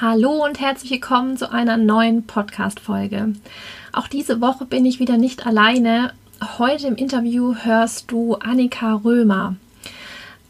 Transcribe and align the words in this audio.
Hallo 0.00 0.44
und 0.44 0.60
herzlich 0.60 0.92
willkommen 0.92 1.36
zu 1.36 1.50
einer 1.50 1.76
neuen 1.76 2.24
Podcast-Folge. 2.24 3.32
Auch 3.92 4.06
diese 4.06 4.40
Woche 4.40 4.64
bin 4.64 4.86
ich 4.86 5.00
wieder 5.00 5.16
nicht 5.16 5.44
alleine. 5.44 6.12
Heute 6.56 6.86
im 6.86 6.94
Interview 6.94 7.56
hörst 7.56 8.08
du 8.08 8.36
Annika 8.36 8.94
Römer. 8.94 9.56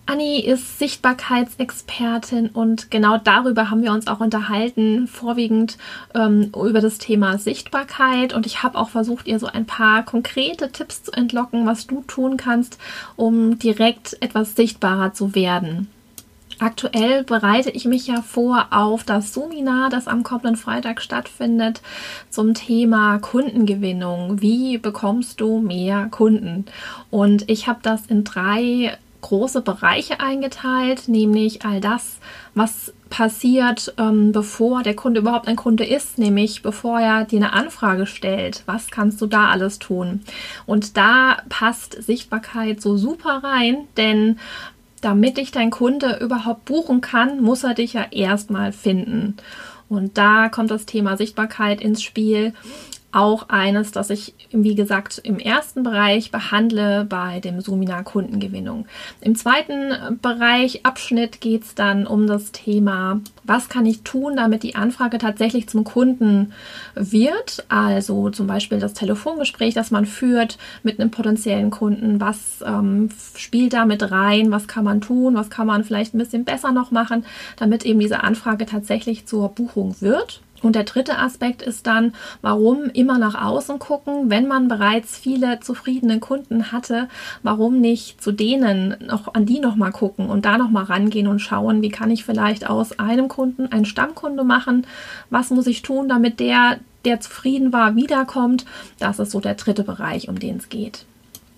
Anni 0.04 0.40
ist 0.40 0.78
Sichtbarkeitsexpertin 0.78 2.50
und 2.50 2.90
genau 2.90 3.16
darüber 3.16 3.70
haben 3.70 3.80
wir 3.80 3.92
uns 3.92 4.06
auch 4.06 4.20
unterhalten, 4.20 5.06
vorwiegend 5.06 5.78
ähm, 6.14 6.52
über 6.54 6.82
das 6.82 6.98
Thema 6.98 7.38
Sichtbarkeit. 7.38 8.34
Und 8.34 8.44
ich 8.44 8.62
habe 8.62 8.76
auch 8.76 8.90
versucht, 8.90 9.26
ihr 9.26 9.38
so 9.38 9.46
ein 9.46 9.64
paar 9.64 10.02
konkrete 10.02 10.72
Tipps 10.72 11.04
zu 11.04 11.12
entlocken, 11.12 11.64
was 11.64 11.86
du 11.86 12.04
tun 12.06 12.36
kannst, 12.36 12.76
um 13.16 13.58
direkt 13.58 14.14
etwas 14.20 14.56
sichtbarer 14.56 15.14
zu 15.14 15.34
werden. 15.34 15.88
Aktuell 16.60 17.22
bereite 17.22 17.70
ich 17.70 17.84
mich 17.84 18.08
ja 18.08 18.20
vor 18.20 18.68
auf 18.70 19.04
das 19.04 19.32
Seminar, 19.32 19.90
das 19.90 20.08
am 20.08 20.24
kommenden 20.24 20.56
Freitag 20.56 21.00
stattfindet, 21.00 21.82
zum 22.30 22.54
Thema 22.54 23.18
Kundengewinnung. 23.18 24.40
Wie 24.40 24.78
bekommst 24.78 25.40
du 25.40 25.60
mehr 25.60 26.08
Kunden? 26.10 26.64
Und 27.10 27.48
ich 27.48 27.68
habe 27.68 27.78
das 27.82 28.06
in 28.06 28.24
drei 28.24 28.98
große 29.20 29.62
Bereiche 29.62 30.20
eingeteilt, 30.20 31.08
nämlich 31.08 31.64
all 31.64 31.80
das, 31.80 32.18
was 32.54 32.92
passiert, 33.10 33.94
ähm, 33.98 34.32
bevor 34.32 34.82
der 34.82 34.94
Kunde 34.94 35.20
überhaupt 35.20 35.48
ein 35.48 35.56
Kunde 35.56 35.84
ist, 35.84 36.18
nämlich 36.18 36.62
bevor 36.62 37.00
er 37.00 37.24
dir 37.24 37.38
eine 37.38 37.52
Anfrage 37.52 38.06
stellt. 38.06 38.62
Was 38.66 38.90
kannst 38.90 39.20
du 39.20 39.26
da 39.26 39.48
alles 39.48 39.78
tun? 39.78 40.20
Und 40.66 40.96
da 40.96 41.38
passt 41.48 42.02
Sichtbarkeit 42.02 42.80
so 42.80 42.96
super 42.96 43.40
rein, 43.42 43.86
denn 43.96 44.38
damit 45.00 45.36
dich 45.36 45.50
dein 45.50 45.70
Kunde 45.70 46.18
überhaupt 46.20 46.64
buchen 46.64 47.00
kann, 47.00 47.40
muss 47.40 47.64
er 47.64 47.74
dich 47.74 47.92
ja 47.92 48.06
erstmal 48.10 48.72
finden. 48.72 49.36
Und 49.88 50.18
da 50.18 50.48
kommt 50.48 50.70
das 50.70 50.86
Thema 50.86 51.16
Sichtbarkeit 51.16 51.80
ins 51.80 52.02
Spiel 52.02 52.52
auch 53.10 53.48
eines, 53.48 53.90
das 53.90 54.10
ich, 54.10 54.34
wie 54.50 54.74
gesagt, 54.74 55.18
im 55.24 55.38
ersten 55.38 55.82
Bereich 55.82 56.30
behandle 56.30 57.06
bei 57.08 57.40
dem 57.40 57.62
Sumina 57.62 58.02
Kundengewinnung. 58.02 58.86
Im 59.22 59.34
zweiten 59.34 60.18
Bereich, 60.20 60.84
Abschnitt, 60.84 61.40
geht 61.40 61.64
es 61.64 61.74
dann 61.74 62.06
um 62.06 62.26
das 62.26 62.52
Thema, 62.52 63.20
was 63.44 63.70
kann 63.70 63.86
ich 63.86 64.02
tun, 64.02 64.36
damit 64.36 64.62
die 64.62 64.74
Anfrage 64.74 65.16
tatsächlich 65.16 65.68
zum 65.68 65.84
Kunden 65.84 66.52
wird. 66.94 67.64
Also 67.70 68.28
zum 68.28 68.46
Beispiel 68.46 68.78
das 68.78 68.92
Telefongespräch, 68.92 69.72
das 69.72 69.90
man 69.90 70.04
führt 70.04 70.58
mit 70.82 71.00
einem 71.00 71.10
potenziellen 71.10 71.70
Kunden. 71.70 72.20
Was 72.20 72.62
ähm, 72.66 73.08
spielt 73.36 73.72
da 73.72 73.86
mit 73.86 74.10
rein? 74.10 74.50
Was 74.50 74.68
kann 74.68 74.84
man 74.84 75.00
tun? 75.00 75.34
Was 75.34 75.48
kann 75.48 75.66
man 75.66 75.82
vielleicht 75.82 76.14
ein 76.14 76.18
bisschen 76.18 76.44
besser 76.44 76.72
noch 76.72 76.90
machen, 76.90 77.24
damit 77.56 77.86
eben 77.86 78.00
diese 78.00 78.22
Anfrage 78.22 78.66
tatsächlich 78.66 79.26
zur 79.26 79.48
Buchung 79.48 79.96
wird? 80.00 80.42
Und 80.62 80.74
der 80.74 80.84
dritte 80.84 81.18
Aspekt 81.18 81.62
ist 81.62 81.86
dann, 81.86 82.12
warum 82.42 82.84
immer 82.90 83.18
nach 83.18 83.40
außen 83.40 83.78
gucken, 83.78 84.30
wenn 84.30 84.46
man 84.46 84.68
bereits 84.68 85.16
viele 85.16 85.60
zufriedene 85.60 86.18
Kunden 86.18 86.72
hatte, 86.72 87.08
warum 87.42 87.80
nicht 87.80 88.20
zu 88.22 88.32
denen 88.32 88.96
noch 89.06 89.34
an 89.34 89.46
die 89.46 89.60
noch 89.60 89.76
mal 89.76 89.92
gucken 89.92 90.28
und 90.28 90.44
da 90.44 90.58
noch 90.58 90.70
mal 90.70 90.84
rangehen 90.84 91.28
und 91.28 91.38
schauen, 91.38 91.82
wie 91.82 91.90
kann 91.90 92.10
ich 92.10 92.24
vielleicht 92.24 92.68
aus 92.68 92.98
einem 92.98 93.28
Kunden 93.28 93.70
einen 93.70 93.84
Stammkunde 93.84 94.44
machen? 94.44 94.86
Was 95.30 95.50
muss 95.50 95.66
ich 95.66 95.82
tun, 95.82 96.08
damit 96.08 96.40
der, 96.40 96.78
der 97.04 97.20
zufrieden 97.20 97.72
war, 97.72 97.94
wiederkommt? 97.94 98.64
Das 98.98 99.18
ist 99.18 99.30
so 99.30 99.40
der 99.40 99.54
dritte 99.54 99.84
Bereich, 99.84 100.28
um 100.28 100.38
den 100.38 100.56
es 100.56 100.68
geht. 100.68 101.04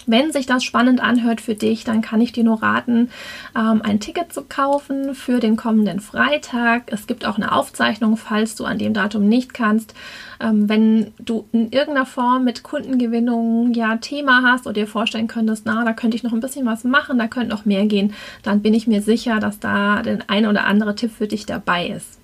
Wenn 0.07 0.33
sich 0.33 0.47
das 0.47 0.65
spannend 0.65 1.01
anhört 1.03 1.41
für 1.41 1.55
dich, 1.55 1.85
dann 1.85 2.01
kann 2.01 2.21
ich 2.21 2.33
dir 2.33 2.45
nur 2.45 2.63
raten, 2.63 3.11
ähm, 3.57 3.83
ein 3.83 4.01
Ticket 4.01 4.33
zu 4.33 4.43
kaufen 4.43 5.15
für 5.15 5.41
den 5.41 5.57
kommenden 5.57 6.01
Freitag. 6.01 6.85
Es 6.87 7.07
gibt 7.07 7.27
auch 7.27 7.37
eine 7.37 7.53
Aufzeichnung, 7.53 8.17
falls 8.17 8.55
du 8.55 8.65
an 8.65 8.79
dem 8.79 8.95
Datum 8.95 9.29
nicht 9.29 9.55
kannst. 9.55 9.95
Ähm, 10.41 10.69
wenn 10.69 11.13
du 11.19 11.47
in 11.53 11.71
irgendeiner 11.71 12.07
Form 12.07 12.45
mit 12.45 12.63
Kundengewinnung 12.63 13.73
ja 13.75 13.97
Thema 13.97 14.43
hast 14.43 14.67
oder 14.67 14.75
dir 14.75 14.87
vorstellen 14.87 15.29
könntest, 15.29 15.67
na, 15.67 15.85
da 15.85 15.93
könnte 15.93 16.17
ich 16.17 16.23
noch 16.23 16.33
ein 16.33 16.41
bisschen 16.41 16.67
was 16.67 16.85
machen, 16.85 17.19
da 17.19 17.27
könnte 17.27 17.51
noch 17.51 17.65
mehr 17.65 17.87
gehen, 17.87 18.15
dann 18.43 18.63
bin 18.63 18.75
ich 18.75 18.87
mir 18.87 19.03
sicher, 19.03 19.39
dass 19.39 19.61
da 19.61 20.03
der 20.03 20.19
ein 20.29 20.47
oder 20.47 20.65
andere 20.65 20.95
Tipp 20.95 21.13
für 21.13 21.27
dich 21.27 21.47
dabei 21.47 21.89
ist. 21.89 22.19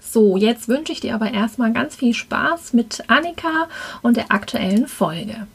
So, 0.00 0.38
jetzt 0.38 0.68
wünsche 0.68 0.92
ich 0.92 1.00
dir 1.00 1.14
aber 1.14 1.32
erstmal 1.32 1.72
ganz 1.72 1.94
viel 1.94 2.14
Spaß 2.14 2.72
mit 2.72 3.04
Annika 3.08 3.68
und 4.00 4.16
der 4.16 4.32
aktuellen 4.32 4.86
Folge. 4.86 5.46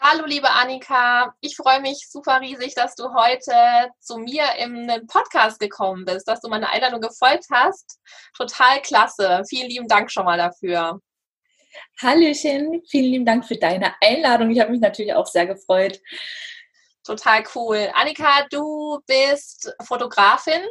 Hallo, 0.00 0.26
liebe 0.26 0.48
Annika. 0.48 1.34
Ich 1.40 1.56
freue 1.56 1.80
mich 1.80 2.08
super 2.08 2.40
riesig, 2.40 2.74
dass 2.76 2.94
du 2.94 3.12
heute 3.14 3.90
zu 3.98 4.18
mir 4.18 4.44
im 4.58 4.88
Podcast 5.08 5.58
gekommen 5.58 6.04
bist, 6.04 6.28
dass 6.28 6.40
du 6.40 6.48
meine 6.48 6.70
Einladung 6.70 7.00
gefolgt 7.00 7.46
hast. 7.50 7.98
Total 8.36 8.80
klasse. 8.80 9.42
Vielen 9.48 9.68
lieben 9.68 9.88
Dank 9.88 10.12
schon 10.12 10.24
mal 10.24 10.38
dafür. 10.38 11.00
Hallöchen, 12.00 12.80
vielen 12.88 13.12
lieben 13.12 13.26
Dank 13.26 13.44
für 13.44 13.56
deine 13.56 13.92
Einladung. 14.00 14.50
Ich 14.50 14.60
habe 14.60 14.70
mich 14.70 14.80
natürlich 14.80 15.14
auch 15.14 15.26
sehr 15.26 15.46
gefreut. 15.46 16.00
Total 17.02 17.42
cool. 17.56 17.90
Annika, 17.92 18.46
du 18.50 19.00
bist 19.04 19.74
Fotografin, 19.84 20.62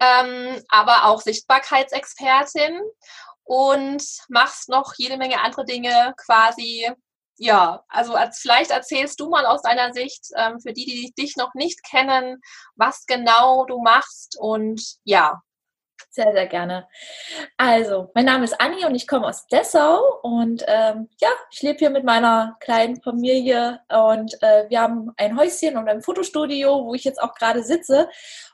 ähm, 0.00 0.62
aber 0.70 1.04
auch 1.04 1.20
Sichtbarkeitsexpertin 1.20 2.80
und 3.44 4.02
machst 4.30 4.70
noch 4.70 4.94
jede 4.96 5.18
Menge 5.18 5.42
andere 5.42 5.66
Dinge 5.66 6.14
quasi 6.16 6.90
ja, 7.38 7.84
also 7.88 8.14
als, 8.14 8.38
vielleicht 8.38 8.70
erzählst 8.70 9.20
du 9.20 9.28
mal 9.28 9.46
aus 9.46 9.62
deiner 9.62 9.92
Sicht, 9.92 10.26
ähm, 10.36 10.60
für 10.60 10.72
die, 10.72 10.84
die 10.84 11.12
dich 11.18 11.36
noch 11.36 11.54
nicht 11.54 11.82
kennen, 11.82 12.40
was 12.76 13.06
genau 13.06 13.64
du 13.66 13.80
machst 13.80 14.36
und 14.38 14.82
ja. 15.04 15.40
Sehr, 16.10 16.32
sehr 16.32 16.46
gerne. 16.46 16.88
Also, 17.56 18.10
mein 18.14 18.24
Name 18.24 18.44
ist 18.44 18.58
Anni 18.60 18.84
und 18.86 18.94
ich 18.94 19.06
komme 19.06 19.26
aus 19.26 19.46
Dessau 19.48 20.00
und 20.22 20.62
ähm, 20.66 21.08
ja, 21.20 21.28
ich 21.50 21.62
lebe 21.62 21.78
hier 21.78 21.90
mit 21.90 22.04
meiner 22.04 22.56
kleinen 22.60 23.02
Familie 23.02 23.80
und 23.90 24.34
äh, 24.42 24.68
wir 24.68 24.80
haben 24.80 25.12
ein 25.16 25.38
Häuschen 25.38 25.76
und 25.76 25.88
ein 25.88 26.02
Fotostudio, 26.02 26.84
wo 26.86 26.94
ich 26.94 27.04
jetzt 27.04 27.20
auch 27.20 27.34
gerade 27.34 27.62
sitze. 27.62 28.08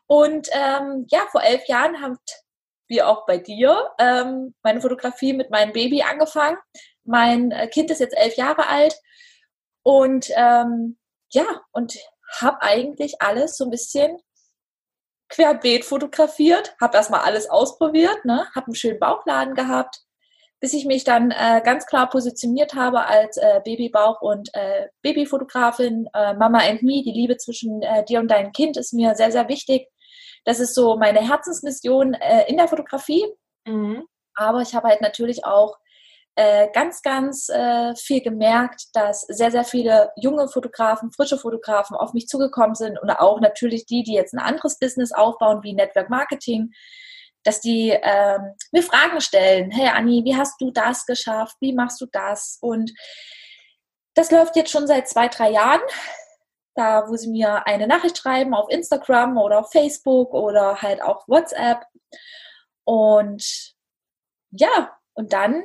Und 0.07 0.49
ähm, 0.53 1.07
ja, 1.11 1.21
vor 1.31 1.43
elf 1.43 1.67
Jahren 1.67 2.01
haben 2.01 2.19
wir 2.89 3.09
auch 3.09 3.27
bei 3.27 3.39
dir 3.39 3.91
ähm, 3.99 4.55
meine 4.63 4.81
Fotografie 4.81 5.33
mit 5.33 5.51
meinem 5.51 5.73
Baby 5.73 6.03
angefangen. 6.03 6.59
Mein 7.05 7.51
äh, 7.51 7.69
Kind 7.69 7.91
ist 7.91 8.01
jetzt 8.01 8.17
elf 8.17 8.37
Jahre 8.37 8.67
alt 8.69 8.95
und 9.83 10.31
ähm, 10.37 10.99
ja, 11.31 11.63
und 11.73 11.97
habe 12.41 12.63
eigentlich 12.63 13.21
alles 13.21 13.57
so 13.57 13.65
ein 13.65 13.71
bisschen 13.71 14.19
querbeet 15.29 15.85
fotografiert, 15.85 16.77
habe 16.81 16.97
erstmal 16.97 17.21
alles 17.21 17.49
ausprobiert, 17.49 18.25
ne, 18.25 18.47
habe 18.55 18.67
einen 18.67 18.75
schönen 18.75 19.01
Bauchladen 19.01 19.55
gehabt, 19.55 20.03
bis 20.61 20.75
ich 20.75 20.85
mich 20.85 21.05
dann 21.05 21.31
äh, 21.31 21.61
ganz 21.65 21.87
klar 21.87 22.09
positioniert 22.09 22.75
habe 22.75 23.07
als 23.07 23.37
äh, 23.37 23.61
Babybauch- 23.65 24.21
und 24.21 24.51
äh, 24.55 24.89
Babyfotografin, 25.03 26.09
äh, 26.15 26.35
Mama 26.35 26.59
and 26.59 26.83
Me. 26.83 27.03
Die 27.03 27.13
Liebe 27.13 27.37
zwischen 27.37 27.83
äh, 27.83 28.05
dir 28.05 28.21
und 28.21 28.29
deinem 28.31 28.53
Kind 28.53 28.77
ist 28.77 28.93
mir 28.93 29.15
sehr, 29.15 29.33
sehr 29.33 29.49
wichtig. 29.49 29.89
Das 30.45 30.61
ist 30.61 30.75
so 30.75 30.97
meine 30.97 31.21
Herzensmission 31.21 32.17
in 32.49 32.57
der 32.57 32.67
Fotografie. 32.67 33.25
Mhm. 33.65 34.05
Aber 34.35 34.61
ich 34.61 34.75
habe 34.75 34.89
halt 34.89 35.01
natürlich 35.01 35.45
auch 35.45 35.77
äh, 36.35 36.69
ganz, 36.73 37.03
ganz 37.03 37.49
äh, 37.51 37.95
viel 37.95 38.23
gemerkt, 38.23 38.87
dass 38.95 39.23
sehr, 39.23 39.51
sehr 39.51 39.65
viele 39.65 40.13
junge 40.17 40.49
Fotografen, 40.49 41.13
frische 41.13 41.37
Fotografen 41.37 41.95
auf 41.97 42.15
mich 42.15 42.27
zugekommen 42.27 42.75
sind 42.75 42.99
und 42.99 43.11
auch 43.11 43.41
natürlich 43.41 43.85
die, 43.85 44.03
die 44.03 44.15
jetzt 44.15 44.33
ein 44.33 44.39
anderes 44.39 44.79
Business 44.79 45.13
aufbauen, 45.13 45.63
wie 45.63 45.75
Network 45.75 46.09
Marketing, 46.09 46.73
dass 47.45 47.61
die 47.61 47.91
ähm, 47.91 48.55
mir 48.71 48.83
Fragen 48.83 49.21
stellen. 49.21 49.71
Hey 49.71 49.89
Anni, 49.89 50.23
wie 50.25 50.37
hast 50.37 50.61
du 50.61 50.71
das 50.71 51.05
geschafft? 51.05 51.57
Wie 51.61 51.75
machst 51.75 52.01
du 52.01 52.07
das? 52.07 52.59
Und 52.63 52.93
das 54.15 54.31
läuft 54.31 54.57
jetzt 54.57 54.71
schon 54.71 54.87
seit 54.87 55.09
zwei, 55.09 55.29
drei 55.29 55.51
Jahren. 55.51 55.81
Da, 56.75 57.07
wo 57.07 57.17
sie 57.17 57.29
mir 57.29 57.67
eine 57.67 57.87
Nachricht 57.87 58.17
schreiben 58.17 58.55
auf 58.55 58.71
Instagram 58.71 59.37
oder 59.37 59.59
auf 59.59 59.71
Facebook 59.71 60.33
oder 60.33 60.81
halt 60.81 61.03
auch 61.03 61.29
WhatsApp. 61.29 61.85
Und 62.85 63.75
ja, 64.53 64.97
und 65.13 65.35
dann 65.35 65.65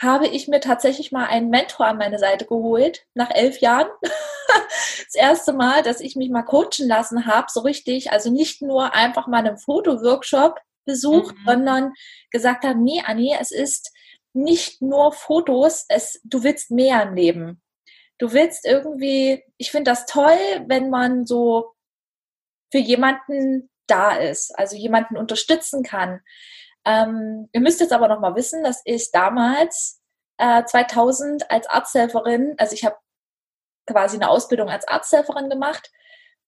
habe 0.00 0.26
ich 0.26 0.48
mir 0.48 0.60
tatsächlich 0.60 1.12
mal 1.12 1.26
einen 1.26 1.50
Mentor 1.50 1.86
an 1.86 1.98
meine 1.98 2.18
Seite 2.18 2.46
geholt, 2.46 3.06
nach 3.14 3.30
elf 3.30 3.60
Jahren. 3.60 3.88
das 4.02 5.14
erste 5.14 5.52
Mal, 5.52 5.82
dass 5.82 6.00
ich 6.00 6.16
mich 6.16 6.30
mal 6.30 6.42
coachen 6.42 6.88
lassen 6.88 7.26
habe, 7.26 7.48
so 7.50 7.60
richtig. 7.60 8.10
Also 8.10 8.30
nicht 8.30 8.62
nur 8.62 8.94
einfach 8.94 9.26
mal 9.26 9.46
einen 9.46 9.58
Fotoworkshop 9.58 10.58
besucht, 10.86 11.36
mhm. 11.36 11.44
sondern 11.46 11.92
gesagt 12.30 12.64
habe, 12.64 12.78
nee, 12.78 13.02
Anni, 13.04 13.36
es 13.38 13.50
ist 13.50 13.92
nicht 14.32 14.80
nur 14.80 15.12
Fotos, 15.12 15.84
es, 15.88 16.20
du 16.24 16.42
willst 16.42 16.70
mehr 16.70 17.02
im 17.02 17.14
Leben. 17.14 17.62
Du 18.18 18.32
willst 18.32 18.64
irgendwie, 18.66 19.44
ich 19.58 19.70
finde 19.70 19.90
das 19.90 20.06
toll, 20.06 20.38
wenn 20.66 20.88
man 20.88 21.26
so 21.26 21.72
für 22.70 22.78
jemanden 22.78 23.70
da 23.86 24.16
ist, 24.16 24.56
also 24.58 24.76
jemanden 24.76 25.16
unterstützen 25.16 25.82
kann. 25.82 26.20
Ähm, 26.90 27.48
ihr 27.52 27.60
müsst 27.60 27.80
jetzt 27.80 27.92
aber 27.92 28.08
noch 28.08 28.20
mal 28.20 28.34
wissen, 28.34 28.64
dass 28.64 28.82
ich 28.84 29.10
damals 29.12 30.00
äh, 30.38 30.64
2000 30.64 31.50
als 31.50 31.68
Arzthelferin, 31.68 32.54
also 32.58 32.74
ich 32.74 32.84
habe 32.84 32.96
quasi 33.86 34.16
eine 34.16 34.28
Ausbildung 34.28 34.68
als 34.68 34.86
Arzthelferin 34.88 35.50
gemacht 35.50 35.90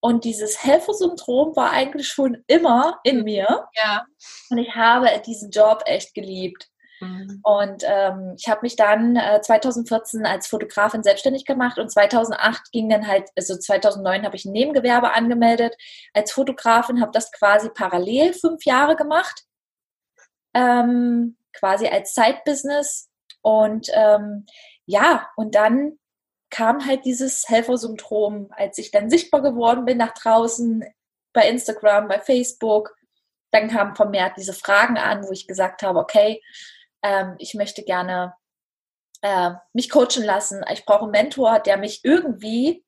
Und 0.05 0.25
dieses 0.25 0.65
Helfersyndrom 0.65 1.55
war 1.55 1.71
eigentlich 1.71 2.09
schon 2.09 2.43
immer 2.49 2.99
in 3.05 3.23
mir. 3.23 3.69
Ja. 3.75 4.05
Und 4.51 4.59
ich 4.59 4.75
habe 4.75 5.09
diesen 5.25 5.51
Job 5.51 5.83
echt 5.87 6.15
geliebt. 6.15 6.69
Mhm. 7.01 7.41
Und 7.45 7.85
ähm, 7.87 8.35
ich 8.37 8.49
habe 8.49 8.63
mich 8.63 8.75
dann 8.77 9.17
äh, 9.17 9.41
2014 9.41 10.27
als 10.27 10.49
Fotografin 10.49 11.05
selbstständig 11.05 11.45
gemacht 11.45 11.79
und 11.79 11.91
2008 11.91 12.73
ging 12.73 12.89
dann 12.89 13.07
halt, 13.07 13.31
also 13.37 13.57
2009 13.57 14.25
habe 14.25 14.37
ich 14.37 14.45
ein 14.45 14.53
Nebengewerbe 14.53 15.13
angemeldet 15.13 15.77
als 16.15 16.33
Fotografin, 16.33 17.01
habe 17.01 17.13
das 17.13 17.31
quasi 17.33 17.71
parallel 17.71 18.33
fünf 18.35 18.65
Jahre 18.65 18.97
gemacht, 18.97 19.45
ähm, 20.55 21.37
quasi 21.53 21.87
als 21.87 22.15
Side-Business. 22.15 23.11
Und 23.43 23.89
ähm, 23.95 24.47
ja, 24.87 25.29
und 25.37 25.55
dann 25.55 25.99
kam 26.51 26.87
halt 26.87 27.05
dieses 27.05 27.49
Helfersyndrom, 27.49 28.49
als 28.51 28.79
ich 28.79 28.91
dann 28.91 29.11
sichtbar 29.11 29.41
geworden 29.41 29.85
bin 29.85 29.99
nach 29.99 30.13
draußen 30.13 30.85
bei 31.33 31.49
Instagram, 31.49 32.09
bei 32.09 32.21
Facebook. 32.21 32.95
Dann 33.53 33.69
kamen 33.69 33.97
vermehrt 33.97 34.37
diese 34.37 34.53
Fragen 34.53 34.99
an, 34.99 35.25
wo 35.25 35.33
ich 35.33 35.47
gesagt 35.47 35.83
habe, 35.83 35.99
okay, 35.99 36.43
ähm, 37.03 37.37
ich 37.39 37.55
möchte 37.55 37.83
gerne 37.83 38.35
äh, 39.23 39.53
mich 39.73 39.91
coachen 39.91 40.25
lassen. 40.25 40.63
Ich 40.73 40.85
brauche 40.85 41.05
einen 41.05 41.13
Mentor, 41.13 41.59
der 41.61 41.77
mich 41.79 42.05
irgendwie 42.05 42.85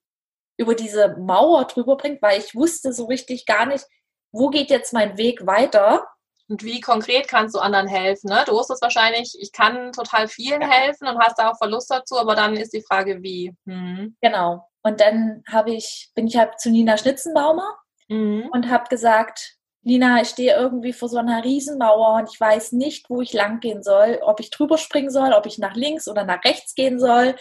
über 0.56 0.74
diese 0.74 1.16
Mauer 1.16 1.64
drüber 1.64 1.96
bringt, 1.96 2.22
weil 2.22 2.38
ich 2.38 2.54
wusste 2.54 2.92
so 2.92 3.06
richtig 3.06 3.46
gar 3.46 3.66
nicht, 3.66 3.86
wo 4.30 4.50
geht 4.50 4.70
jetzt 4.70 4.92
mein 4.92 5.16
Weg 5.16 5.46
weiter. 5.46 6.06
Und 6.48 6.62
wie 6.62 6.80
konkret 6.80 7.26
kannst 7.28 7.54
du 7.54 7.58
anderen 7.58 7.86
helfen? 7.86 8.28
Ne? 8.28 8.42
Du 8.46 8.52
wusstest 8.52 8.82
wahrscheinlich, 8.82 9.34
ich 9.40 9.50
kann 9.52 9.92
total 9.92 10.28
vielen 10.28 10.60
Ja. 10.60 10.68
helfen 10.68 11.08
und 11.08 11.18
hast 11.18 11.38
da 11.38 11.50
auch 11.50 11.56
Verlust 11.58 11.90
dazu, 11.90 12.18
aber 12.18 12.34
dann 12.34 12.54
ist 12.56 12.72
die 12.74 12.82
Frage, 12.82 13.22
wie. 13.22 13.54
Mhm. 13.64 14.16
Genau. 14.20 14.68
Und 14.82 15.00
dann 15.00 15.42
habe 15.50 15.72
ich, 15.72 16.10
bin 16.14 16.26
ich 16.26 16.36
halt 16.36 16.60
zu 16.60 16.70
Nina 16.70 16.96
Schnitzenbaumer 16.98 17.76
Mhm. 18.08 18.50
und 18.52 18.70
habe 18.70 18.88
gesagt, 18.90 19.54
Nina, 19.86 20.20
ich 20.20 20.28
stehe 20.28 20.54
irgendwie 20.54 20.92
vor 20.92 21.08
so 21.08 21.16
einer 21.18 21.42
Riesenmauer 21.44 22.16
und 22.16 22.30
ich 22.32 22.38
weiß 22.40 22.72
nicht, 22.72 23.08
wo 23.08 23.20
ich 23.22 23.32
lang 23.32 23.60
gehen 23.60 23.82
soll, 23.82 24.18
ob 24.22 24.40
ich 24.40 24.50
drüber 24.50 24.76
springen 24.78 25.10
soll, 25.10 25.32
ob 25.32 25.46
ich 25.46 25.58
nach 25.58 25.74
links 25.74 26.08
oder 26.08 26.24
nach 26.24 26.42
rechts 26.44 26.74
gehen 26.74 26.98
soll. 26.98 27.34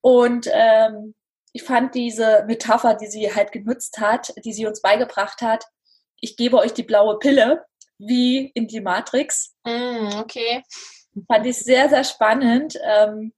Und 0.00 0.48
ähm, 0.52 1.14
ich 1.52 1.62
fand 1.62 1.94
diese 1.94 2.44
Metapher, 2.46 2.94
die 2.94 3.06
sie 3.06 3.34
halt 3.34 3.52
genutzt 3.52 3.98
hat, 3.98 4.32
die 4.44 4.52
sie 4.52 4.66
uns 4.66 4.80
beigebracht 4.82 5.40
hat, 5.42 5.64
ich 6.20 6.36
gebe 6.36 6.56
euch 6.58 6.72
die 6.74 6.82
blaue 6.82 7.18
Pille, 7.18 7.64
wie 7.98 8.50
in 8.54 8.66
die 8.68 8.80
Matrix, 8.80 9.54
Mhm, 9.64 10.10
okay. 10.20 10.62
fand 11.26 11.46
ich 11.46 11.58
sehr, 11.58 11.88
sehr 11.88 12.04
spannend. 12.04 12.78
Ähm, 12.82 13.32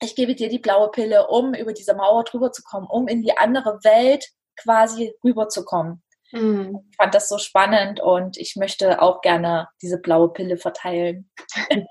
ich 0.00 0.14
gebe 0.14 0.34
dir 0.34 0.48
die 0.48 0.58
blaue 0.60 0.90
Pille, 0.90 1.26
um 1.28 1.54
über 1.54 1.72
diese 1.72 1.94
Mauer 1.94 2.24
drüber 2.24 2.52
zu 2.52 2.62
kommen, 2.62 2.86
um 2.86 3.08
in 3.08 3.22
die 3.22 3.36
andere 3.36 3.78
Welt 3.84 4.24
quasi 4.56 5.12
rüberzukommen. 5.24 6.02
Mhm. 6.32 6.86
Ich 6.90 6.96
fand 6.96 7.14
das 7.14 7.28
so 7.28 7.38
spannend 7.38 8.00
und 8.00 8.36
ich 8.36 8.54
möchte 8.56 9.00
auch 9.02 9.20
gerne 9.22 9.68
diese 9.82 9.98
blaue 9.98 10.32
Pille 10.32 10.56
verteilen. 10.56 11.30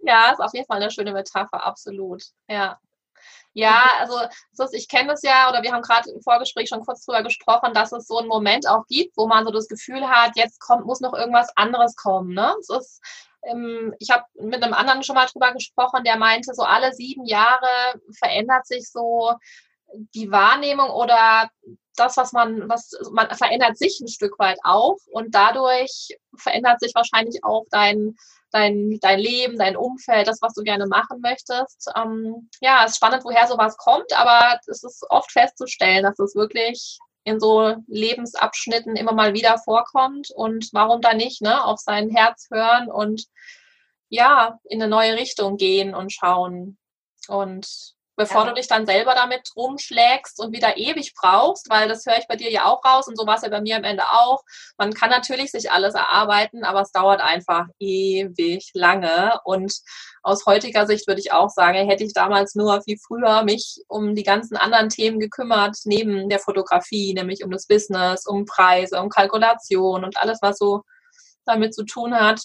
Ja, 0.00 0.30
ist 0.32 0.40
auf 0.40 0.54
jeden 0.54 0.64
Fall 0.66 0.78
eine 0.80 0.90
schöne 0.90 1.12
Metapher, 1.12 1.66
absolut. 1.66 2.22
Ja. 2.48 2.78
Ja, 3.54 3.82
also 3.98 4.18
ich 4.72 4.88
kenne 4.88 5.08
das 5.08 5.22
ja, 5.22 5.48
oder 5.48 5.62
wir 5.62 5.72
haben 5.72 5.82
gerade 5.82 6.10
im 6.10 6.22
Vorgespräch 6.22 6.68
schon 6.68 6.84
kurz 6.84 7.04
drüber 7.04 7.22
gesprochen, 7.22 7.74
dass 7.74 7.92
es 7.92 8.06
so 8.06 8.18
einen 8.18 8.28
Moment 8.28 8.68
auch 8.68 8.86
gibt, 8.86 9.16
wo 9.16 9.26
man 9.26 9.44
so 9.44 9.50
das 9.50 9.68
Gefühl 9.68 10.08
hat, 10.08 10.32
jetzt 10.36 10.60
kommt, 10.60 10.86
muss 10.86 11.00
noch 11.00 11.14
irgendwas 11.14 11.50
anderes 11.56 11.96
kommen. 11.96 12.34
Ne? 12.34 12.54
Es 12.60 12.68
ist, 12.68 13.02
ähm, 13.44 13.94
ich 13.98 14.10
habe 14.10 14.24
mit 14.40 14.62
einem 14.62 14.74
anderen 14.74 15.02
schon 15.02 15.16
mal 15.16 15.26
drüber 15.26 15.52
gesprochen, 15.52 16.04
der 16.04 16.18
meinte, 16.18 16.54
so 16.54 16.62
alle 16.62 16.92
sieben 16.92 17.24
Jahre 17.24 18.00
verändert 18.16 18.66
sich 18.66 18.90
so 18.90 19.32
die 20.14 20.30
Wahrnehmung 20.30 20.90
oder 20.90 21.48
das, 21.96 22.16
was 22.16 22.32
man, 22.32 22.68
was 22.68 22.92
man 23.10 23.28
verändert 23.30 23.76
sich 23.76 24.00
ein 24.00 24.08
Stück 24.08 24.38
weit 24.38 24.58
auch 24.62 24.98
und 25.10 25.34
dadurch 25.34 26.08
verändert 26.36 26.80
sich 26.80 26.94
wahrscheinlich 26.94 27.42
auch 27.42 27.64
dein 27.70 28.16
dein, 28.50 28.98
dein 29.00 29.18
Leben, 29.18 29.58
dein 29.58 29.76
Umfeld, 29.76 30.26
das, 30.26 30.40
was 30.42 30.54
du 30.54 30.62
gerne 30.62 30.86
machen 30.86 31.20
möchtest. 31.20 31.90
Ähm, 31.96 32.48
ja, 32.60 32.84
es 32.84 32.92
ist 32.92 32.96
spannend, 32.96 33.24
woher 33.24 33.46
sowas 33.46 33.76
kommt, 33.76 34.12
aber 34.16 34.58
es 34.66 34.82
ist 34.82 35.04
oft 35.10 35.30
festzustellen, 35.32 36.04
dass 36.04 36.18
es 36.18 36.34
wirklich 36.34 36.98
in 37.24 37.40
so 37.40 37.74
Lebensabschnitten 37.88 38.96
immer 38.96 39.12
mal 39.12 39.34
wieder 39.34 39.58
vorkommt 39.58 40.30
und 40.34 40.68
warum 40.72 41.00
da 41.00 41.12
nicht, 41.12 41.42
ne, 41.42 41.62
auf 41.64 41.78
sein 41.78 42.08
Herz 42.08 42.48
hören 42.50 42.90
und 42.90 43.26
ja, 44.08 44.58
in 44.64 44.80
eine 44.80 44.90
neue 44.90 45.14
Richtung 45.16 45.58
gehen 45.58 45.94
und 45.94 46.12
schauen. 46.12 46.78
Und 47.28 47.94
bevor 48.18 48.42
Ja. 48.44 48.48
du 48.48 48.54
dich 48.54 48.66
dann 48.66 48.84
selber 48.84 49.14
damit 49.14 49.50
rumschlägst 49.56 50.40
und 50.40 50.52
wieder 50.52 50.76
ewig 50.76 51.14
brauchst, 51.14 51.70
weil 51.70 51.88
das 51.88 52.04
höre 52.04 52.18
ich 52.18 52.26
bei 52.26 52.36
dir 52.36 52.50
ja 52.50 52.64
auch 52.66 52.84
raus 52.84 53.06
und 53.06 53.16
so 53.16 53.26
war 53.26 53.36
es 53.36 53.42
ja 53.42 53.48
bei 53.48 53.60
mir 53.60 53.76
am 53.76 53.84
Ende 53.84 54.02
auch. 54.10 54.42
Man 54.76 54.92
kann 54.92 55.08
natürlich 55.08 55.52
sich 55.52 55.70
alles 55.70 55.94
erarbeiten, 55.94 56.64
aber 56.64 56.82
es 56.82 56.92
dauert 56.92 57.20
einfach 57.20 57.66
ewig 57.78 58.70
lange. 58.74 59.40
Und 59.44 59.72
aus 60.22 60.44
heutiger 60.46 60.86
Sicht 60.86 61.06
würde 61.06 61.20
ich 61.20 61.32
auch 61.32 61.48
sagen, 61.48 61.88
hätte 61.88 62.04
ich 62.04 62.12
damals 62.12 62.54
nur 62.56 62.82
viel 62.82 62.98
früher 62.98 63.44
mich 63.44 63.82
um 63.88 64.14
die 64.16 64.24
ganzen 64.24 64.56
anderen 64.56 64.88
Themen 64.88 65.20
gekümmert, 65.20 65.76
neben 65.84 66.28
der 66.28 66.40
Fotografie, 66.40 67.14
nämlich 67.14 67.44
um 67.44 67.50
das 67.52 67.66
Business, 67.66 68.26
um 68.26 68.44
Preise, 68.44 69.00
um 69.00 69.08
Kalkulation 69.08 70.04
und 70.04 70.20
alles, 70.20 70.40
was 70.42 70.58
so 70.58 70.82
damit 71.46 71.72
zu 71.72 71.84
tun 71.84 72.14
hat, 72.14 72.42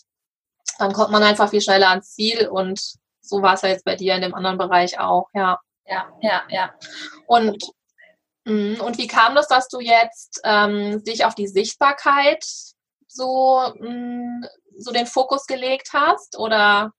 dann 0.77 0.93
kommt 0.93 1.11
man 1.11 1.23
einfach 1.23 1.49
viel 1.49 1.61
schneller 1.61 1.89
ans 1.89 2.13
Ziel 2.13 2.47
und 2.47 2.79
so 3.23 3.41
war 3.41 3.53
es 3.53 3.61
ja 3.61 3.69
jetzt 3.69 3.85
bei 3.85 3.95
dir 3.95 4.15
in 4.15 4.21
dem 4.21 4.35
anderen 4.35 4.57
Bereich 4.57 4.99
auch, 4.99 5.29
ja. 5.33 5.59
Ja, 5.85 6.09
ja, 6.21 6.43
ja. 6.49 6.73
Und, 7.27 7.61
mm, 8.45 8.79
und 8.79 8.97
wie 8.97 9.07
kam 9.07 9.35
das, 9.35 9.47
dass 9.47 9.67
du 9.67 9.79
jetzt 9.79 10.41
ähm, 10.43 11.03
dich 11.03 11.25
auf 11.25 11.35
die 11.35 11.47
Sichtbarkeit 11.47 12.45
so, 13.07 13.73
mm, 13.79 14.45
so 14.77 14.91
den 14.91 15.07
Fokus 15.07 15.45
gelegt 15.45 15.89
hast? 15.93 16.37
Oder 16.37 16.93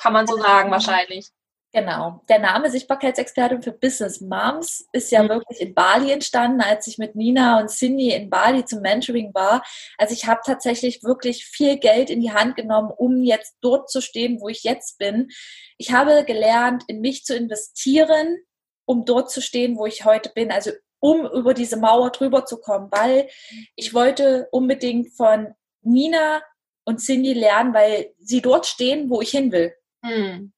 kann 0.00 0.12
man 0.12 0.26
so 0.26 0.36
sagen, 0.36 0.70
wahrscheinlich? 0.70 1.30
Genau. 1.74 2.20
Der 2.28 2.38
Name 2.38 2.70
Sichtbarkeitsexpertin 2.70 3.62
für 3.62 3.72
Business 3.72 4.20
Moms 4.20 4.86
ist 4.92 5.10
ja 5.10 5.22
Mhm. 5.22 5.28
wirklich 5.30 5.60
in 5.60 5.74
Bali 5.74 6.12
entstanden, 6.12 6.60
als 6.60 6.86
ich 6.86 6.98
mit 6.98 7.16
Nina 7.16 7.60
und 7.60 7.68
Cindy 7.68 8.10
in 8.10 8.28
Bali 8.28 8.64
zum 8.66 8.82
Mentoring 8.82 9.32
war. 9.32 9.62
Also 9.96 10.12
ich 10.12 10.26
habe 10.26 10.40
tatsächlich 10.44 11.02
wirklich 11.02 11.46
viel 11.46 11.78
Geld 11.78 12.10
in 12.10 12.20
die 12.20 12.32
Hand 12.32 12.56
genommen, 12.56 12.90
um 12.94 13.22
jetzt 13.22 13.56
dort 13.62 13.90
zu 13.90 14.02
stehen, 14.02 14.38
wo 14.40 14.50
ich 14.50 14.64
jetzt 14.64 14.98
bin. 14.98 15.30
Ich 15.78 15.92
habe 15.92 16.24
gelernt, 16.24 16.84
in 16.88 17.00
mich 17.00 17.24
zu 17.24 17.34
investieren, 17.34 18.36
um 18.84 19.06
dort 19.06 19.30
zu 19.30 19.40
stehen, 19.40 19.78
wo 19.78 19.86
ich 19.86 20.04
heute 20.04 20.28
bin. 20.34 20.52
Also 20.52 20.72
um 21.00 21.26
über 21.26 21.54
diese 21.54 21.78
Mauer 21.78 22.10
drüber 22.10 22.44
zu 22.44 22.58
kommen, 22.58 22.88
weil 22.92 23.28
ich 23.76 23.94
wollte 23.94 24.46
unbedingt 24.52 25.14
von 25.16 25.54
Nina 25.80 26.42
und 26.84 26.98
Cindy 26.98 27.32
lernen, 27.32 27.72
weil 27.72 28.12
sie 28.18 28.42
dort 28.42 28.66
stehen, 28.66 29.08
wo 29.08 29.22
ich 29.22 29.30
hin 29.30 29.50
will. 29.52 29.72
Hm. 30.04 30.52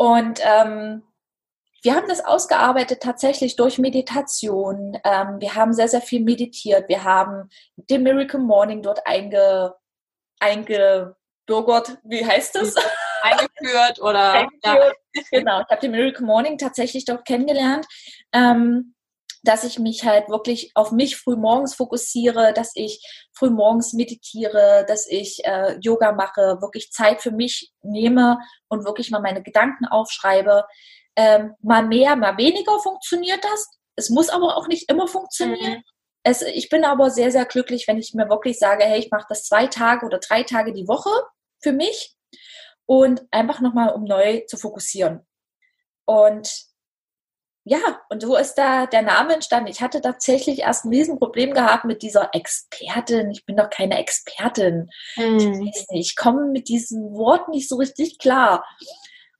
Und 0.00 0.40
ähm, 0.42 1.02
wir 1.82 1.94
haben 1.94 2.08
das 2.08 2.24
ausgearbeitet 2.24 3.02
tatsächlich 3.02 3.56
durch 3.56 3.76
Meditation. 3.78 4.98
Ähm, 5.04 5.40
wir 5.40 5.54
haben 5.54 5.74
sehr, 5.74 5.88
sehr 5.88 6.00
viel 6.00 6.22
meditiert. 6.22 6.88
Wir 6.88 7.04
haben 7.04 7.50
den 7.76 8.02
Miracle 8.02 8.40
Morning 8.40 8.80
dort 8.80 9.06
einge, 9.06 9.74
eingebürgert. 10.38 11.98
Wie 12.02 12.24
heißt 12.24 12.54
das? 12.54 12.74
Eingeführt 13.20 14.00
oder 14.00 14.48
ja. 14.64 14.72
Eingeführt. 14.72 14.96
Genau, 15.32 15.60
ich 15.60 15.68
habe 15.68 15.80
den 15.82 15.90
Miracle 15.90 16.24
Morning 16.24 16.56
tatsächlich 16.56 17.04
dort 17.04 17.26
kennengelernt. 17.26 17.86
Ähm, 18.32 18.94
dass 19.42 19.64
ich 19.64 19.78
mich 19.78 20.04
halt 20.04 20.28
wirklich 20.28 20.72
auf 20.74 20.92
mich 20.92 21.16
früh 21.16 21.36
morgens 21.36 21.74
fokussiere, 21.74 22.52
dass 22.52 22.72
ich 22.74 23.02
früh 23.32 23.50
morgens 23.50 23.92
meditiere, 23.92 24.84
dass 24.86 25.06
ich 25.08 25.44
äh, 25.44 25.78
Yoga 25.80 26.12
mache, 26.12 26.58
wirklich 26.60 26.90
Zeit 26.90 27.22
für 27.22 27.30
mich 27.30 27.72
nehme 27.82 28.38
und 28.68 28.84
wirklich 28.84 29.10
mal 29.10 29.20
meine 29.20 29.42
Gedanken 29.42 29.86
aufschreibe. 29.86 30.64
Ähm, 31.16 31.54
mal 31.62 31.86
mehr, 31.86 32.16
mal 32.16 32.36
weniger 32.36 32.78
funktioniert 32.80 33.42
das. 33.42 33.68
Es 33.96 34.10
muss 34.10 34.28
aber 34.28 34.56
auch 34.56 34.68
nicht 34.68 34.90
immer 34.90 35.08
funktionieren. 35.08 35.78
Mhm. 35.78 35.84
Es, 36.22 36.42
ich 36.42 36.68
bin 36.68 36.84
aber 36.84 37.10
sehr, 37.10 37.30
sehr 37.30 37.46
glücklich, 37.46 37.88
wenn 37.88 37.98
ich 37.98 38.12
mir 38.14 38.28
wirklich 38.28 38.58
sage, 38.58 38.84
hey, 38.84 38.98
ich 38.98 39.10
mache 39.10 39.26
das 39.28 39.44
zwei 39.44 39.66
Tage 39.66 40.04
oder 40.04 40.18
drei 40.18 40.42
Tage 40.42 40.72
die 40.72 40.86
Woche 40.86 41.10
für 41.62 41.72
mich 41.72 42.14
und 42.86 43.22
einfach 43.30 43.60
nochmal, 43.60 43.94
um 43.94 44.04
neu 44.04 44.42
zu 44.46 44.58
fokussieren. 44.58 45.26
Und 46.04 46.69
ja, 47.64 48.00
und 48.08 48.22
so 48.22 48.36
ist 48.36 48.54
da 48.54 48.86
der 48.86 49.02
Name 49.02 49.34
entstanden. 49.34 49.70
Ich 49.70 49.82
hatte 49.82 50.00
tatsächlich 50.00 50.60
erst 50.60 50.84
ein 50.84 50.90
Riesenproblem 50.90 51.52
gehabt 51.52 51.84
mit 51.84 52.02
dieser 52.02 52.30
Expertin. 52.34 53.30
Ich 53.30 53.44
bin 53.44 53.56
doch 53.56 53.68
keine 53.68 53.98
Expertin. 53.98 54.88
Ich, 55.16 55.22
Hm. 55.22 55.36
weiß 55.36 55.86
nicht, 55.90 55.90
ich 55.92 56.16
komme 56.16 56.46
mit 56.46 56.68
diesem 56.68 57.12
Wort 57.12 57.48
nicht 57.48 57.68
so 57.68 57.76
richtig 57.76 58.18
klar. 58.18 58.64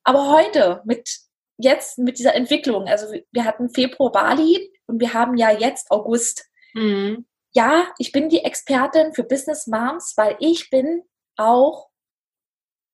Aber 0.05 0.31
heute, 0.31 0.83
mit 0.85 1.09
jetzt 1.57 1.99
mit 1.99 2.19
dieser 2.19 2.35
Entwicklung, 2.35 2.89
also 2.89 3.07
wir 3.33 3.45
hatten 3.45 3.71
Februar 3.71 4.13
Bali 4.13 4.71
und 4.87 5.01
wir 5.01 5.13
haben 5.15 5.37
ja 5.37 5.51
jetzt 5.51 5.91
August. 5.91 6.47
Hm. 6.73 7.27
Ja, 7.53 7.89
ich 7.99 8.13
bin 8.13 8.29
die 8.29 8.45
Expertin 8.45 9.13
für 9.15 9.25
Business 9.25 9.67
Moms, 9.67 10.15
weil 10.17 10.37
ich 10.41 10.71
bin 10.71 11.03
auch 11.37 11.89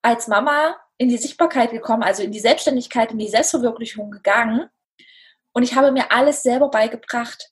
als 0.03 0.29
Mama 0.29 0.77
in 0.99 1.09
die 1.09 1.19
Sichtbarkeit 1.19 1.73
gekommen, 1.73 2.03
also 2.03 2.23
in 2.23 2.33
die 2.33 2.41
Selbstständigkeit, 2.41 3.11
in 3.13 3.19
die 3.19 3.29
Selbstverwirklichung 3.29 4.11
gegangen. 4.11 4.69
Und 5.57 5.63
ich 5.63 5.75
habe 5.75 5.91
mir 5.91 6.13
alles 6.13 6.43
selber 6.43 6.69
beigebracht. 6.69 7.51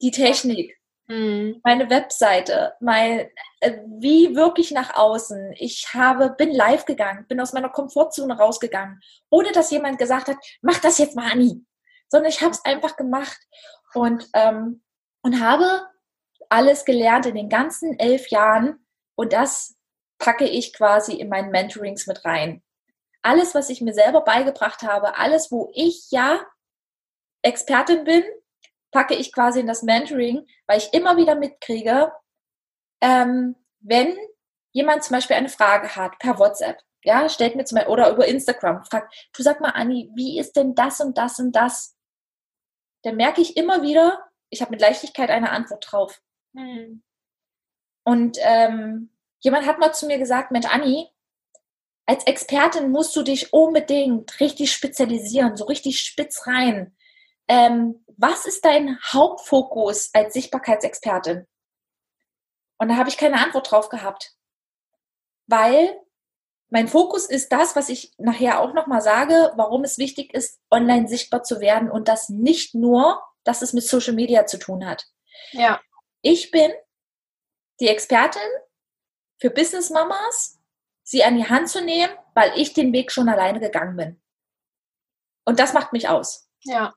die 0.00 0.10
Technik, 0.10 0.80
mhm. 1.08 1.60
meine 1.62 1.90
Webseite, 1.90 2.72
mein, 2.80 3.28
äh, 3.60 3.80
wie 3.86 4.34
wirklich 4.34 4.70
nach 4.70 4.96
außen. 4.96 5.52
Ich 5.58 5.92
habe, 5.92 6.30
bin 6.30 6.50
live 6.52 6.86
gegangen, 6.86 7.26
bin 7.28 7.38
aus 7.38 7.52
meiner 7.52 7.68
Komfortzone 7.68 8.38
rausgegangen, 8.38 8.98
ohne 9.28 9.52
dass 9.52 9.70
jemand 9.70 9.98
gesagt 9.98 10.28
hat, 10.28 10.38
mach 10.62 10.78
das 10.78 10.96
jetzt 10.96 11.14
mal, 11.14 11.30
Anni. 11.30 11.62
Sondern 12.08 12.30
ich 12.30 12.40
habe 12.40 12.52
es 12.52 12.64
einfach 12.64 12.96
gemacht 12.96 13.38
und, 13.92 14.26
ähm, 14.32 14.82
und 15.20 15.38
habe 15.38 15.86
alles 16.48 16.86
gelernt 16.86 17.26
in 17.26 17.34
den 17.34 17.50
ganzen 17.50 17.98
elf 17.98 18.28
Jahren 18.28 18.86
und 19.16 19.34
das 19.34 19.76
packe 20.18 20.48
ich 20.48 20.72
quasi 20.72 21.12
in 21.12 21.28
meinen 21.28 21.50
Mentorings 21.50 22.06
mit 22.06 22.24
rein. 22.24 22.62
Alles, 23.20 23.54
was 23.54 23.68
ich 23.68 23.82
mir 23.82 23.92
selber 23.92 24.22
beigebracht 24.22 24.82
habe, 24.82 25.18
alles, 25.18 25.52
wo 25.52 25.70
ich 25.74 26.10
ja 26.10 26.40
Expertin 27.42 28.04
bin, 28.04 28.24
packe 28.90 29.14
ich 29.14 29.32
quasi 29.32 29.60
in 29.60 29.66
das 29.66 29.82
Mentoring, 29.82 30.46
weil 30.66 30.78
ich 30.78 30.92
immer 30.92 31.16
wieder 31.16 31.34
mitkriege, 31.34 32.12
ähm, 33.00 33.56
wenn 33.80 34.16
jemand 34.72 35.04
zum 35.04 35.16
Beispiel 35.16 35.36
eine 35.36 35.48
Frage 35.48 35.96
hat 35.96 36.18
per 36.18 36.38
WhatsApp, 36.38 36.78
ja, 37.04 37.28
stellt 37.28 37.56
mir 37.56 37.64
zum 37.64 37.76
Beispiel, 37.76 37.92
oder 37.92 38.10
über 38.10 38.26
Instagram, 38.26 38.84
fragt, 38.84 39.12
du 39.34 39.42
sag 39.42 39.60
mal, 39.60 39.70
Anni, 39.70 40.10
wie 40.14 40.38
ist 40.38 40.54
denn 40.54 40.74
das 40.74 41.00
und 41.00 41.18
das 41.18 41.38
und 41.38 41.52
das? 41.52 41.96
Dann 43.02 43.16
merke 43.16 43.40
ich 43.40 43.56
immer 43.56 43.82
wieder, 43.82 44.24
ich 44.50 44.60
habe 44.60 44.70
mit 44.70 44.80
Leichtigkeit 44.80 45.30
eine 45.30 45.50
Antwort 45.50 45.84
drauf. 45.90 46.22
Hm. 46.56 47.02
Und 48.04 48.38
ähm, 48.40 49.10
jemand 49.40 49.66
hat 49.66 49.78
mal 49.78 49.92
zu 49.92 50.06
mir 50.06 50.18
gesagt, 50.18 50.52
Mensch, 50.52 50.66
Anni, 50.66 51.08
als 52.06 52.26
Expertin 52.26 52.90
musst 52.90 53.14
du 53.16 53.22
dich 53.22 53.52
unbedingt 53.52 54.38
richtig 54.40 54.72
spezialisieren, 54.72 55.56
so 55.56 55.64
richtig 55.64 56.00
spitz 56.00 56.46
rein. 56.46 56.96
Ähm, 57.48 58.04
was 58.16 58.46
ist 58.46 58.64
dein 58.64 58.98
Hauptfokus 59.12 60.10
als 60.12 60.34
Sichtbarkeitsexpertin? 60.34 61.46
Und 62.78 62.88
da 62.88 62.96
habe 62.96 63.08
ich 63.08 63.16
keine 63.16 63.40
Antwort 63.40 63.70
drauf 63.70 63.88
gehabt, 63.88 64.34
weil 65.46 66.00
mein 66.68 66.88
Fokus 66.88 67.26
ist 67.26 67.52
das, 67.52 67.76
was 67.76 67.88
ich 67.88 68.14
nachher 68.16 68.60
auch 68.60 68.72
nochmal 68.72 69.02
sage, 69.02 69.52
warum 69.56 69.84
es 69.84 69.98
wichtig 69.98 70.32
ist, 70.32 70.58
online 70.70 71.06
sichtbar 71.06 71.42
zu 71.42 71.60
werden 71.60 71.90
und 71.90 72.08
das 72.08 72.30
nicht 72.30 72.74
nur, 72.74 73.22
dass 73.44 73.60
es 73.60 73.72
mit 73.72 73.84
Social 73.84 74.14
Media 74.14 74.46
zu 74.46 74.58
tun 74.58 74.86
hat. 74.86 75.06
Ja. 75.50 75.80
Ich 76.22 76.50
bin 76.50 76.72
die 77.78 77.88
Expertin 77.88 78.40
für 79.38 79.50
Business 79.50 79.90
Mamas, 79.90 80.60
sie 81.02 81.24
an 81.24 81.36
die 81.36 81.48
Hand 81.48 81.68
zu 81.68 81.84
nehmen, 81.84 82.12
weil 82.34 82.52
ich 82.56 82.72
den 82.72 82.92
Weg 82.92 83.12
schon 83.12 83.28
alleine 83.28 83.60
gegangen 83.60 83.96
bin. 83.96 84.22
Und 85.44 85.58
das 85.58 85.74
macht 85.74 85.92
mich 85.92 86.08
aus. 86.08 86.48
Ja. 86.62 86.94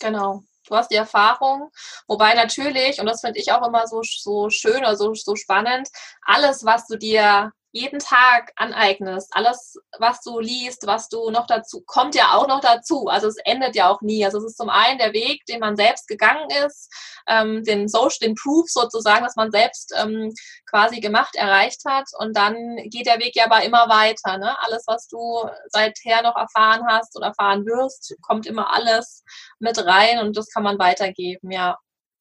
Genau. 0.00 0.42
Du 0.66 0.74
hast 0.74 0.90
die 0.90 0.94
Erfahrung, 0.96 1.70
wobei 2.08 2.32
natürlich, 2.34 2.98
und 2.98 3.04
das 3.06 3.20
finde 3.20 3.38
ich 3.38 3.52
auch 3.52 3.66
immer 3.66 3.86
so, 3.86 4.00
so 4.02 4.48
schön 4.48 4.78
oder 4.78 4.96
so, 4.96 5.12
so 5.14 5.36
spannend, 5.36 5.88
alles, 6.22 6.64
was 6.64 6.86
du 6.86 6.96
dir 6.96 7.52
jeden 7.74 7.98
Tag 7.98 8.52
aneignest, 8.54 9.30
alles, 9.34 9.76
was 9.98 10.20
du 10.20 10.38
liest, 10.38 10.86
was 10.86 11.08
du 11.08 11.30
noch 11.30 11.48
dazu, 11.48 11.82
kommt 11.84 12.14
ja 12.14 12.34
auch 12.34 12.46
noch 12.46 12.60
dazu. 12.60 13.08
Also 13.08 13.26
es 13.26 13.36
endet 13.44 13.74
ja 13.74 13.88
auch 13.90 14.00
nie. 14.00 14.24
Also 14.24 14.38
es 14.38 14.44
ist 14.44 14.56
zum 14.56 14.70
einen 14.70 14.98
der 14.98 15.12
Weg, 15.12 15.44
den 15.46 15.58
man 15.58 15.74
selbst 15.74 16.06
gegangen 16.06 16.48
ist, 16.64 16.88
ähm, 17.26 17.64
den 17.64 17.88
Social, 17.88 18.18
den 18.22 18.36
Proof 18.36 18.70
sozusagen, 18.70 19.24
dass 19.24 19.34
man 19.34 19.50
selbst 19.50 19.92
ähm, 20.00 20.32
quasi 20.70 21.00
gemacht, 21.00 21.34
erreicht 21.34 21.82
hat. 21.84 22.06
Und 22.16 22.36
dann 22.36 22.54
geht 22.84 23.06
der 23.06 23.18
Weg 23.18 23.34
ja 23.34 23.46
aber 23.46 23.64
immer 23.64 23.88
weiter. 23.88 24.38
Ne? 24.38 24.56
Alles, 24.62 24.84
was 24.86 25.08
du 25.08 25.44
seither 25.70 26.22
noch 26.22 26.36
erfahren 26.36 26.86
hast 26.86 27.16
oder 27.16 27.26
erfahren 27.26 27.66
wirst, 27.66 28.14
kommt 28.22 28.46
immer 28.46 28.72
alles 28.72 29.24
mit 29.58 29.84
rein 29.84 30.20
und 30.20 30.36
das 30.36 30.48
kann 30.48 30.62
man 30.62 30.78
weitergeben, 30.78 31.50
ja. 31.50 31.76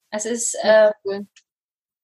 Es 0.10 0.26
ist, 0.26 0.56
äh, 0.64 0.92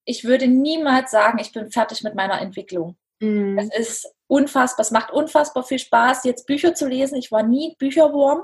ich 0.05 0.23
würde 0.23 0.47
niemals 0.47 1.09
sagen, 1.11 1.39
ich 1.39 1.51
bin 1.51 1.71
fertig 1.71 2.03
mit 2.03 2.13
meiner 2.13 2.41
Entwicklung. 2.41 2.98
Mhm. 3.19 3.57
Es 3.57 3.69
ist 3.75 4.15
unfassbar, 4.27 4.83
es 4.83 4.91
macht 4.91 5.11
unfassbar 5.11 5.63
viel 5.63 5.79
Spaß, 5.79 6.23
jetzt 6.23 6.45
Bücher 6.45 6.73
zu 6.73 6.87
lesen. 6.87 7.17
Ich 7.17 7.31
war 7.31 7.43
nie 7.43 7.75
Bücherwurm. 7.77 8.43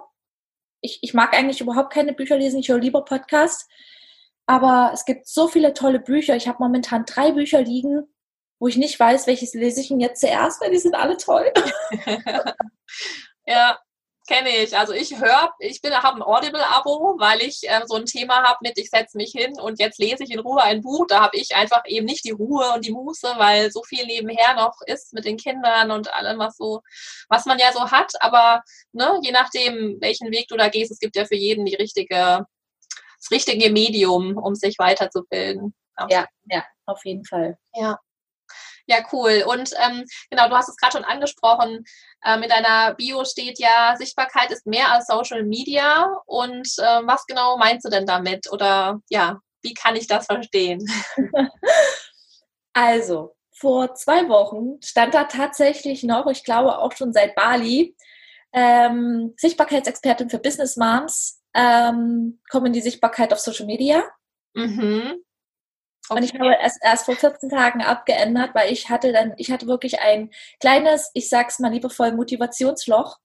Ich, 0.81 0.99
ich 1.01 1.13
mag 1.13 1.33
eigentlich 1.33 1.61
überhaupt 1.61 1.93
keine 1.93 2.13
Bücher 2.13 2.37
lesen, 2.37 2.59
ich 2.59 2.69
höre 2.69 2.79
lieber 2.79 3.05
Podcasts. 3.05 3.67
Aber 4.47 4.91
es 4.93 5.05
gibt 5.05 5.27
so 5.27 5.47
viele 5.47 5.73
tolle 5.73 5.99
Bücher. 5.99 6.35
Ich 6.35 6.47
habe 6.47 6.61
momentan 6.61 7.05
drei 7.05 7.31
Bücher 7.31 7.61
liegen, 7.61 8.03
wo 8.59 8.67
ich 8.67 8.77
nicht 8.77 8.99
weiß, 8.99 9.25
welches 9.27 9.53
lese 9.53 9.81
ich 9.81 9.87
denn 9.87 9.99
jetzt 9.99 10.21
zuerst, 10.21 10.61
weil 10.61 10.71
die 10.71 10.77
sind 10.77 10.95
alle 10.95 11.17
toll. 11.17 11.51
ja, 13.45 13.79
Kenne 14.27 14.49
ich. 14.49 14.75
Also 14.75 14.93
ich 14.93 15.19
höre, 15.19 15.53
ich 15.59 15.81
bin, 15.81 15.93
habe 15.93 16.17
ein 16.17 16.23
Audible-Abo, 16.23 17.17
weil 17.19 17.43
ich 17.43 17.61
äh, 17.69 17.81
so 17.85 17.95
ein 17.95 18.05
Thema 18.05 18.43
habe 18.43 18.57
mit, 18.61 18.77
ich 18.79 18.89
setze 18.89 19.17
mich 19.17 19.31
hin 19.31 19.59
und 19.59 19.79
jetzt 19.79 19.99
lese 19.99 20.23
ich 20.23 20.31
in 20.31 20.39
Ruhe 20.39 20.63
ein 20.63 20.81
Buch. 20.81 21.05
Da 21.07 21.21
habe 21.21 21.37
ich 21.37 21.55
einfach 21.55 21.83
eben 21.85 22.07
nicht 22.07 22.25
die 22.25 22.31
Ruhe 22.31 22.71
und 22.73 22.85
die 22.85 22.91
Muße, 22.91 23.33
weil 23.37 23.69
so 23.71 23.83
viel 23.83 24.03
nebenher 24.07 24.55
noch 24.55 24.81
ist 24.87 25.13
mit 25.13 25.25
den 25.25 25.37
Kindern 25.37 25.91
und 25.91 26.11
allem, 26.11 26.39
was 26.39 26.57
so, 26.57 26.81
was 27.29 27.45
man 27.45 27.59
ja 27.59 27.71
so 27.71 27.91
hat. 27.91 28.13
Aber 28.19 28.63
ne, 28.93 29.19
je 29.21 29.31
nachdem, 29.31 29.97
welchen 30.01 30.31
Weg 30.31 30.47
du 30.47 30.57
da 30.57 30.69
gehst, 30.69 30.91
es 30.91 30.99
gibt 30.99 31.15
ja 31.15 31.25
für 31.25 31.35
jeden 31.35 31.65
die 31.65 31.75
richtige, 31.75 32.47
das 33.19 33.31
richtige 33.31 33.69
Medium, 33.69 34.37
um 34.37 34.55
sich 34.55 34.79
weiterzubilden. 34.79 35.75
Ja, 36.09 36.25
ja, 36.45 36.65
auf 36.87 37.05
jeden 37.05 37.25
Fall. 37.25 37.57
Ja. 37.75 37.99
Ja, 38.87 38.97
cool. 39.11 39.43
Und 39.47 39.71
ähm, 39.83 40.05
genau, 40.29 40.47
du 40.47 40.55
hast 40.55 40.69
es 40.69 40.77
gerade 40.77 40.93
schon 40.93 41.05
angesprochen. 41.05 41.83
Ähm, 42.23 42.43
in 42.43 42.49
deiner 42.49 42.93
Bio 42.93 43.25
steht 43.25 43.59
ja, 43.59 43.95
Sichtbarkeit 43.97 44.51
ist 44.51 44.67
mehr 44.67 44.91
als 44.91 45.07
Social 45.07 45.43
Media. 45.43 46.07
Und 46.25 46.67
äh, 46.77 47.01
was 47.05 47.25
genau 47.25 47.57
meinst 47.57 47.85
du 47.85 47.89
denn 47.89 48.05
damit? 48.05 48.51
Oder 48.51 49.01
ja, 49.09 49.39
wie 49.63 49.73
kann 49.73 49.95
ich 49.95 50.07
das 50.07 50.25
verstehen? 50.27 50.85
Also, 52.77 53.33
vor 53.53 53.95
zwei 53.95 54.27
Wochen 54.27 54.81
stand 54.83 55.13
da 55.13 55.23
tatsächlich 55.23 56.03
noch, 56.03 56.27
ich 56.27 56.43
glaube 56.43 56.77
auch 56.77 56.91
schon 56.91 57.13
seit 57.13 57.33
Bali, 57.33 57.95
ähm, 58.51 59.33
Sichtbarkeitsexpertin 59.37 60.29
für 60.29 60.39
Business 60.39 60.75
Moms, 60.75 61.41
ähm, 61.53 62.41
kommen 62.49 62.73
die 62.73 62.81
Sichtbarkeit 62.81 63.31
auf 63.31 63.39
Social 63.39 63.65
Media. 63.65 64.03
Mhm. 64.55 65.23
Okay. 66.09 66.19
Und 66.19 66.23
ich 66.23 66.39
habe 66.39 66.55
es 66.63 66.77
erst 66.81 67.05
vor 67.05 67.15
14 67.15 67.49
Tagen 67.49 67.81
abgeändert, 67.81 68.53
weil 68.53 68.71
ich 68.71 68.89
hatte 68.89 69.11
dann, 69.11 69.33
ich 69.37 69.51
hatte 69.51 69.67
wirklich 69.67 69.99
ein 69.99 70.29
kleines, 70.59 71.09
ich 71.13 71.29
sag's 71.29 71.59
mal 71.59 71.71
liebevoll, 71.71 72.11
Motivationsloch. 72.11 73.17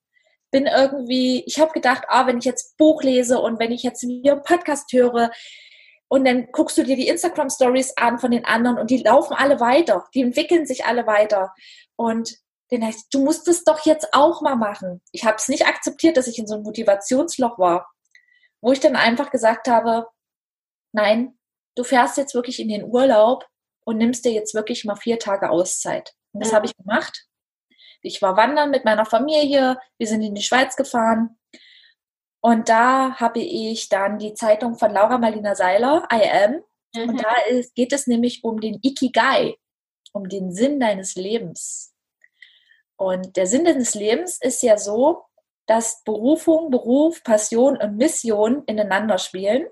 Bin 0.51 0.67
irgendwie, 0.67 1.45
ich 1.47 1.61
habe 1.61 1.73
gedacht, 1.73 2.05
ah, 2.09 2.27
wenn 2.27 2.39
ich 2.39 2.45
jetzt 2.45 2.77
Buch 2.77 3.03
lese 3.03 3.39
und 3.39 3.59
wenn 3.59 3.71
ich 3.71 3.83
jetzt 3.83 4.01
hier 4.01 4.33
einen 4.33 4.43
Podcast 4.43 4.93
höre 4.93 5.31
und 6.09 6.25
dann 6.25 6.49
guckst 6.51 6.77
du 6.77 6.83
dir 6.83 6.97
die 6.97 7.07
Instagram 7.07 7.51
Stories 7.51 7.97
an 7.97 8.19
von 8.19 8.33
den 8.33 8.45
anderen 8.45 8.79
und 8.79 8.91
die 8.91 9.03
laufen 9.03 9.35
alle 9.35 9.61
weiter, 9.61 10.09
die 10.15 10.23
entwickeln 10.23 10.67
sich 10.67 10.85
alle 10.85 11.07
weiter. 11.07 11.55
Und 11.97 12.37
dann 12.71 12.85
heißt, 12.85 13.13
du 13.13 13.23
musst 13.25 13.47
es 13.47 13.63
doch 13.63 13.85
jetzt 13.85 14.09
auch 14.13 14.43
mal 14.43 14.57
machen. 14.57 15.03
Ich 15.13 15.25
habe 15.25 15.37
es 15.37 15.49
nicht 15.49 15.67
akzeptiert, 15.67 16.17
dass 16.17 16.27
ich 16.27 16.39
in 16.39 16.47
so 16.47 16.55
einem 16.55 16.65
Motivationsloch 16.65 17.59
war, 17.59 17.89
wo 18.61 18.73
ich 18.73 18.81
dann 18.81 18.97
einfach 18.97 19.31
gesagt 19.31 19.69
habe, 19.69 20.09
nein, 20.93 21.39
du 21.77 21.85
fährst 21.85 22.17
jetzt 22.17 22.35
wirklich 22.35 22.61
in 22.61 22.69
den 22.69 22.85
Urlaub 22.85 23.47
und 23.85 23.99
nimmst 23.99 24.25
dir 24.25 24.33
jetzt 24.33 24.55
wirklich 24.55 24.85
mal 24.85 24.97
vier 24.97 25.19
Tage 25.19 25.51
Auszeit. 25.51 26.15
Und 26.33 26.41
das 26.41 26.51
ja. 26.51 26.57
habe 26.57 26.67
ich 26.67 26.77
gemacht. 26.77 27.27
Ich 28.03 28.23
war 28.23 28.37
wandern 28.37 28.71
mit 28.71 28.85
meiner 28.85 29.05
Familie, 29.05 29.79
wir 29.99 30.07
sind 30.07 30.23
in 30.23 30.35
die 30.35 30.43
Schweiz 30.43 30.77
gefahren. 30.77 31.39
Und 32.41 32.69
da 32.69 33.17
habe 33.21 33.41
ich 33.41 33.89
dann 33.89 34.19
die 34.19 34.33
Zeitung 34.35 34.79
von 34.79 34.93
Laura 34.93 35.19
Marlina 35.19 35.55
Seiler, 35.55 36.09
I 36.11 36.29
Am. 36.31 36.63
Mhm. 36.95 37.11
Und 37.11 37.23
da 37.23 37.35
ist, 37.51 37.75
geht 37.75 37.93
es 37.93 38.07
nämlich 38.07 38.43
um 38.43 38.61
den 38.61 38.79
Ikigai, 38.83 39.57
um 40.13 40.29
den 40.29 40.53
Sinn 40.53 40.81
deines 40.81 41.15
Lebens. 41.17 41.95
Und 42.97 43.37
der 43.37 43.47
Sinn 43.47 43.65
deines 43.65 43.95
Lebens 43.95 44.39
ist 44.41 44.63
ja 44.63 44.79
so, 44.79 45.25
dass 45.67 46.03
Berufung, 46.05 46.71
Beruf, 46.71 47.23
Passion 47.23 47.77
und 47.77 47.97
Mission 47.97 48.65
ineinander 48.67 49.19
spielen. 49.19 49.67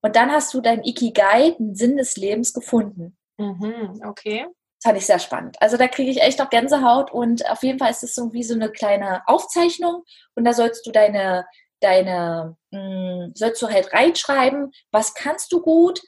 Und 0.00 0.16
dann 0.16 0.30
hast 0.30 0.54
du 0.54 0.60
dein 0.60 0.84
Ikigai, 0.84 1.56
den 1.58 1.74
Sinn 1.74 1.96
des 1.96 2.16
Lebens 2.16 2.52
gefunden. 2.52 3.16
Mhm, 3.38 4.00
okay. 4.04 4.46
Das 4.78 4.90
fand 4.90 4.98
ich 4.98 5.06
sehr 5.06 5.18
spannend. 5.18 5.56
Also 5.60 5.76
da 5.76 5.88
kriege 5.88 6.10
ich 6.10 6.20
echt 6.22 6.38
noch 6.38 6.50
Gänsehaut 6.50 7.10
und 7.10 7.48
auf 7.50 7.62
jeden 7.62 7.78
Fall 7.78 7.90
ist 7.90 8.04
es 8.04 8.14
so 8.14 8.32
wie 8.32 8.44
so 8.44 8.54
eine 8.54 8.70
kleine 8.70 9.22
Aufzeichnung 9.26 10.04
und 10.36 10.44
da 10.44 10.52
sollst 10.52 10.86
du 10.86 10.92
deine, 10.92 11.46
deine, 11.80 12.56
mh, 12.70 12.78
hm, 12.78 13.32
sollst 13.34 13.60
du 13.60 13.68
halt 13.68 13.92
reinschreiben, 13.92 14.72
was 14.92 15.14
kannst 15.14 15.52
du 15.52 15.60
gut, 15.60 16.00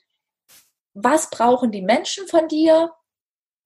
was 0.94 1.30
brauchen 1.30 1.73
die 1.73 1.82
Menschen 1.82 2.28
von 2.28 2.47
dir, 2.47 2.92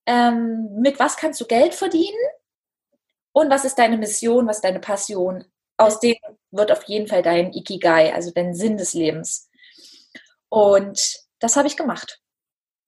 ähm, 0.06 0.68
mit 0.80 0.98
was 0.98 1.16
kannst 1.16 1.40
du 1.40 1.46
Geld 1.46 1.74
verdienen 1.74 2.18
und 3.32 3.50
was 3.50 3.64
ist 3.64 3.78
deine 3.78 3.98
Mission, 3.98 4.46
was 4.46 4.56
ist 4.56 4.64
deine 4.64 4.80
Passion. 4.80 5.44
Aus 5.76 6.00
dem 6.00 6.16
wird 6.50 6.70
auf 6.72 6.84
jeden 6.84 7.08
Fall 7.08 7.22
dein 7.22 7.52
Ikigai, 7.52 8.14
also 8.14 8.30
dein 8.30 8.54
Sinn 8.54 8.76
des 8.76 8.94
Lebens. 8.94 9.50
Und 10.54 11.18
das 11.40 11.56
habe 11.56 11.66
ich 11.66 11.76
gemacht. 11.76 12.20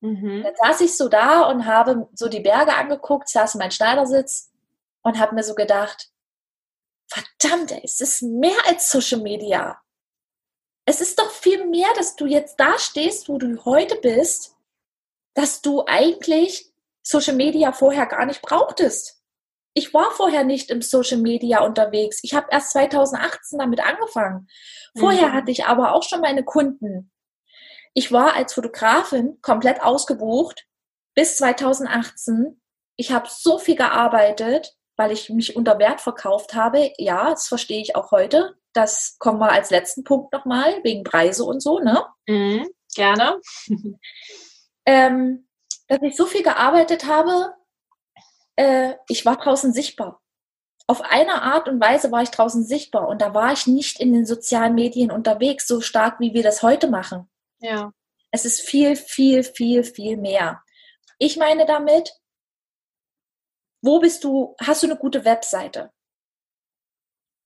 Mhm. 0.00 0.44
Dann 0.44 0.54
saß 0.54 0.82
ich 0.82 0.96
so 0.96 1.08
da 1.08 1.42
und 1.50 1.66
habe 1.66 2.08
so 2.14 2.28
die 2.28 2.40
Berge 2.40 2.74
angeguckt, 2.74 3.28
saß 3.28 3.54
in 3.54 3.58
meinem 3.58 3.72
Schneidersitz 3.72 4.52
und 5.02 5.18
habe 5.18 5.34
mir 5.34 5.42
so 5.42 5.56
gedacht, 5.56 6.10
verdammt, 7.08 7.72
ey, 7.72 7.80
es 7.82 8.00
ist 8.00 8.22
mehr 8.22 8.56
als 8.68 8.90
Social 8.90 9.20
Media. 9.20 9.80
es 10.88 11.00
ist 11.00 11.18
doch 11.18 11.30
viel 11.32 11.66
mehr, 11.66 11.88
dass 11.96 12.14
du 12.14 12.26
jetzt 12.26 12.60
da 12.60 12.78
stehst, 12.78 13.28
wo 13.28 13.38
du 13.38 13.64
heute 13.64 13.96
bist, 13.96 14.54
dass 15.34 15.60
du 15.60 15.84
eigentlich 15.86 16.72
Social 17.02 17.34
Media 17.34 17.72
vorher 17.72 18.06
gar 18.06 18.26
nicht 18.26 18.42
brauchtest. 18.42 19.20
Ich 19.74 19.92
war 19.92 20.12
vorher 20.12 20.44
nicht 20.44 20.70
im 20.70 20.82
Social 20.82 21.18
Media 21.18 21.64
unterwegs. 21.64 22.20
Ich 22.22 22.34
habe 22.34 22.46
erst 22.52 22.70
2018 22.70 23.58
damit 23.58 23.80
angefangen. 23.80 24.48
Vorher 24.96 25.30
mhm. 25.30 25.32
hatte 25.32 25.50
ich 25.50 25.64
aber 25.64 25.92
auch 25.92 26.04
schon 26.04 26.20
meine 26.20 26.44
Kunden. 26.44 27.10
Ich 27.98 28.12
war 28.12 28.34
als 28.34 28.52
Fotografin 28.52 29.40
komplett 29.40 29.82
ausgebucht 29.82 30.66
bis 31.14 31.38
2018. 31.38 32.60
Ich 32.96 33.10
habe 33.10 33.26
so 33.30 33.58
viel 33.58 33.74
gearbeitet, 33.74 34.76
weil 34.96 35.12
ich 35.12 35.30
mich 35.30 35.56
unter 35.56 35.78
Wert 35.78 36.02
verkauft 36.02 36.54
habe. 36.54 36.92
Ja, 36.98 37.30
das 37.30 37.48
verstehe 37.48 37.80
ich 37.80 37.96
auch 37.96 38.10
heute. 38.10 38.54
Das 38.74 39.16
kommen 39.18 39.40
wir 39.40 39.50
als 39.50 39.70
letzten 39.70 40.04
Punkt 40.04 40.30
nochmal, 40.34 40.84
wegen 40.84 41.04
Preise 41.04 41.44
und 41.44 41.62
so, 41.62 41.78
ne? 41.78 42.04
Mhm, 42.26 42.68
gerne. 42.94 43.40
ähm, 44.84 45.48
dass 45.88 46.02
ich 46.02 46.16
so 46.16 46.26
viel 46.26 46.42
gearbeitet 46.42 47.06
habe, 47.06 47.54
äh, 48.56 48.92
ich 49.08 49.24
war 49.24 49.36
draußen 49.36 49.72
sichtbar. 49.72 50.20
Auf 50.86 51.00
eine 51.00 51.40
Art 51.40 51.66
und 51.66 51.80
Weise 51.80 52.12
war 52.12 52.22
ich 52.22 52.30
draußen 52.30 52.62
sichtbar 52.62 53.08
und 53.08 53.22
da 53.22 53.32
war 53.32 53.54
ich 53.54 53.66
nicht 53.66 54.00
in 54.00 54.12
den 54.12 54.26
sozialen 54.26 54.74
Medien 54.74 55.10
unterwegs, 55.10 55.66
so 55.66 55.80
stark 55.80 56.20
wie 56.20 56.34
wir 56.34 56.42
das 56.42 56.62
heute 56.62 56.88
machen. 56.88 57.30
Ja. 57.60 57.92
Es 58.30 58.44
ist 58.44 58.60
viel, 58.60 58.96
viel, 58.96 59.42
viel, 59.42 59.84
viel 59.84 60.16
mehr. 60.16 60.62
Ich 61.18 61.36
meine 61.36 61.64
damit, 61.66 62.12
wo 63.82 64.00
bist 64.00 64.24
du, 64.24 64.54
hast 64.60 64.82
du 64.82 64.88
eine 64.88 64.96
gute 64.96 65.24
Webseite? 65.24 65.90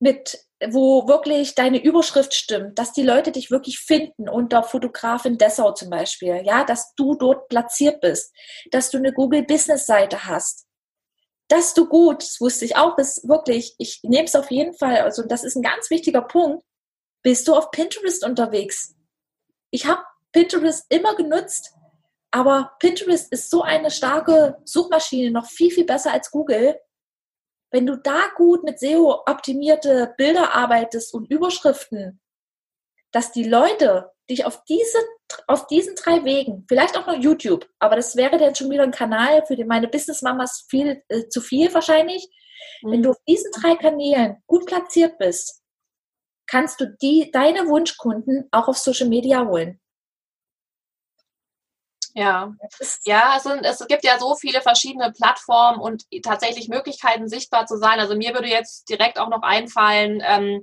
Mit 0.01 0.39
wo 0.69 1.09
wirklich 1.09 1.55
deine 1.55 1.83
Überschrift 1.83 2.35
stimmt, 2.35 2.79
dass 2.79 2.93
die 2.93 3.03
Leute 3.03 3.33
dich 3.33 3.51
wirklich 3.51 3.79
finden 3.79 4.29
unter 4.29 4.63
Fotografin 4.63 5.39
Dessau 5.39 5.73
zum 5.73 5.91
Beispiel, 5.91 6.43
ja, 6.45 6.65
dass 6.65 6.95
du 6.97 7.15
dort 7.15 7.49
platziert 7.49 8.01
bist, 8.01 8.35
dass 8.71 8.91
du 8.91 8.99
eine 8.99 9.13
Google 9.13 9.43
Business 9.43 9.87
Seite 9.87 10.27
hast, 10.27 10.67
dass 11.49 11.75
du 11.75 11.89
gut, 11.89 12.23
das 12.23 12.41
wusste 12.41 12.65
ich 12.67 12.77
auch, 12.77 12.99
ist 12.99 13.27
wirklich, 13.27 13.75
ich 13.79 14.01
nehme 14.03 14.25
es 14.25 14.37
auf 14.37 14.51
jeden 14.51 14.75
Fall, 14.75 14.99
also 14.99 15.23
das 15.27 15.45
ist 15.45 15.57
ein 15.57 15.63
ganz 15.63 15.89
wichtiger 15.89 16.23
Punkt, 16.23 16.63
bist 17.23 17.49
du 17.49 17.55
auf 17.55 17.71
Pinterest 17.71 18.25
unterwegs. 18.25 18.95
Ich 19.71 19.87
habe 19.87 20.03
Pinterest 20.33 20.87
immer 20.89 21.15
genutzt, 21.15 21.75
aber 22.31 22.73
Pinterest 22.79 23.33
ist 23.33 23.51
so 23.51 23.63
eine 23.63 23.91
starke 23.91 24.59
Suchmaschine, 24.65 25.31
noch 25.31 25.47
viel, 25.47 25.71
viel 25.71 25.85
besser 25.85 26.13
als 26.13 26.31
Google 26.31 26.77
wenn 27.71 27.87
du 27.87 27.97
da 27.97 28.29
gut 28.37 28.65
mit 28.65 28.81
SEO 28.81 29.23
optimierte 29.27 30.15
Bilder 30.17 30.55
arbeitest 30.55 31.15
und 31.15 31.31
Überschriften, 31.31 32.21
dass 33.13 33.33
die 33.33 33.45
Leute 33.45 34.11
dich 34.29 34.45
auf 34.45 34.65
diese, 34.65 34.99
auf 35.47 35.67
diesen 35.67 35.95
drei 35.97 36.25
Wegen, 36.25 36.65
vielleicht 36.69 36.97
auch 36.97 37.07
noch 37.07 37.17
YouTube, 37.17 37.69
aber 37.79 37.97
das 37.97 38.17
wäre 38.17 38.39
dann 38.39 38.55
schon 38.55 38.71
wieder 38.71 38.85
ein 38.85 38.93
Kanal 38.93 39.45
für 39.47 39.57
die, 39.57 39.65
meine 39.65 39.89
Business 39.89 40.23
Mamas 40.23 40.67
viel, 40.69 41.03
äh, 41.09 41.29
zu 41.29 41.41
viel 41.41 41.73
wahrscheinlich. 41.75 42.29
Mhm. 42.83 42.93
Wenn 42.93 43.03
du 43.03 43.11
auf 43.11 43.25
diesen 43.27 43.51
drei 43.53 43.75
Kanälen 43.77 44.43
gut 44.47 44.67
platziert 44.67 45.19
bist, 45.19 45.60
kannst 46.51 46.81
du 46.81 46.87
die, 47.01 47.31
deine 47.33 47.69
Wunschkunden 47.69 48.49
auch 48.51 48.67
auf 48.67 48.77
Social 48.77 49.09
Media 49.09 49.47
holen. 49.47 49.81
Ja, 52.15 52.53
ja 53.05 53.35
es, 53.37 53.45
sind, 53.45 53.65
es 53.65 53.87
gibt 53.87 54.05
ja 54.05 54.19
so 54.19 54.35
viele 54.35 54.61
verschiedene 54.61 55.13
Plattformen 55.13 55.81
und 55.81 56.07
tatsächlich 56.25 56.69
Möglichkeiten, 56.69 57.29
sichtbar 57.29 57.67
zu 57.67 57.77
sein. 57.77 58.01
Also 58.01 58.17
mir 58.17 58.35
würde 58.35 58.49
jetzt 58.49 58.89
direkt 58.89 59.21
auch 59.21 59.29
noch 59.29 59.43
einfallen, 59.43 60.21
ähm, 60.27 60.61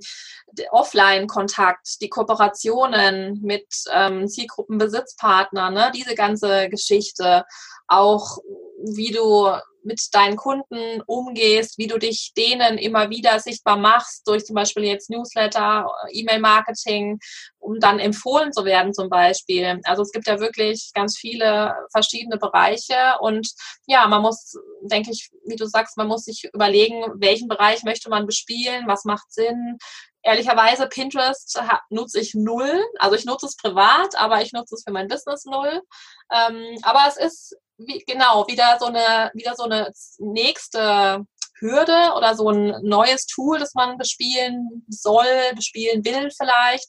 Offline-Kontakt, 0.70 2.02
die 2.02 2.10
Kooperationen 2.10 3.40
mit 3.40 3.66
ähm, 3.90 4.28
Zielgruppenbesitzpartnern, 4.28 5.72
ne? 5.72 5.90
diese 5.94 6.14
ganze 6.14 6.68
Geschichte, 6.68 7.46
auch 7.86 8.36
wie 8.84 9.10
du 9.10 9.50
mit 9.88 10.00
deinen 10.12 10.36
Kunden 10.36 11.02
umgehst, 11.06 11.78
wie 11.78 11.86
du 11.88 11.98
dich 11.98 12.32
denen 12.36 12.78
immer 12.78 13.10
wieder 13.10 13.40
sichtbar 13.40 13.76
machst, 13.76 14.28
durch 14.28 14.44
zum 14.44 14.54
Beispiel 14.54 14.84
jetzt 14.84 15.10
Newsletter, 15.10 15.90
E-Mail-Marketing, 16.12 17.18
um 17.58 17.80
dann 17.80 17.98
empfohlen 17.98 18.52
zu 18.52 18.64
werden 18.64 18.94
zum 18.94 19.08
Beispiel. 19.08 19.80
Also 19.84 20.02
es 20.02 20.12
gibt 20.12 20.28
ja 20.28 20.38
wirklich 20.38 20.90
ganz 20.94 21.16
viele 21.18 21.74
verschiedene 21.90 22.36
Bereiche 22.36 23.16
und 23.20 23.50
ja, 23.86 24.06
man 24.06 24.22
muss, 24.22 24.54
denke 24.82 25.10
ich, 25.10 25.30
wie 25.46 25.56
du 25.56 25.66
sagst, 25.66 25.96
man 25.96 26.06
muss 26.06 26.24
sich 26.24 26.48
überlegen, 26.52 27.02
welchen 27.16 27.48
Bereich 27.48 27.82
möchte 27.82 28.10
man 28.10 28.26
bespielen, 28.26 28.86
was 28.86 29.04
macht 29.04 29.32
Sinn, 29.32 29.78
ehrlicherweise, 30.22 30.86
Pinterest 30.86 31.60
nutze 31.90 32.20
ich 32.20 32.34
null. 32.34 32.84
Also 32.98 33.16
ich 33.16 33.24
nutze 33.24 33.46
es 33.46 33.56
privat, 33.56 34.16
aber 34.16 34.42
ich 34.42 34.52
nutze 34.52 34.74
es 34.74 34.84
für 34.84 34.92
mein 34.92 35.08
Business 35.08 35.44
null. 35.44 35.82
Ähm, 36.30 36.78
aber 36.82 37.04
es 37.08 37.16
ist 37.16 37.56
wie, 37.78 38.04
genau 38.06 38.46
wieder 38.46 38.76
so 38.78 38.86
eine 38.86 39.30
wieder 39.34 39.54
so 39.54 39.64
eine 39.64 39.92
nächste 40.18 41.24
Hürde 41.60 42.12
oder 42.16 42.34
so 42.34 42.50
ein 42.50 42.74
neues 42.82 43.26
Tool, 43.26 43.58
das 43.58 43.74
man 43.74 43.98
bespielen 43.98 44.84
soll, 44.88 45.26
bespielen 45.54 46.04
will 46.04 46.30
vielleicht. 46.30 46.88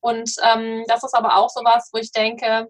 Und 0.00 0.30
ähm, 0.42 0.84
das 0.88 1.04
ist 1.04 1.14
aber 1.14 1.36
auch 1.36 1.50
sowas, 1.50 1.90
wo 1.92 1.98
ich 1.98 2.12
denke, 2.12 2.66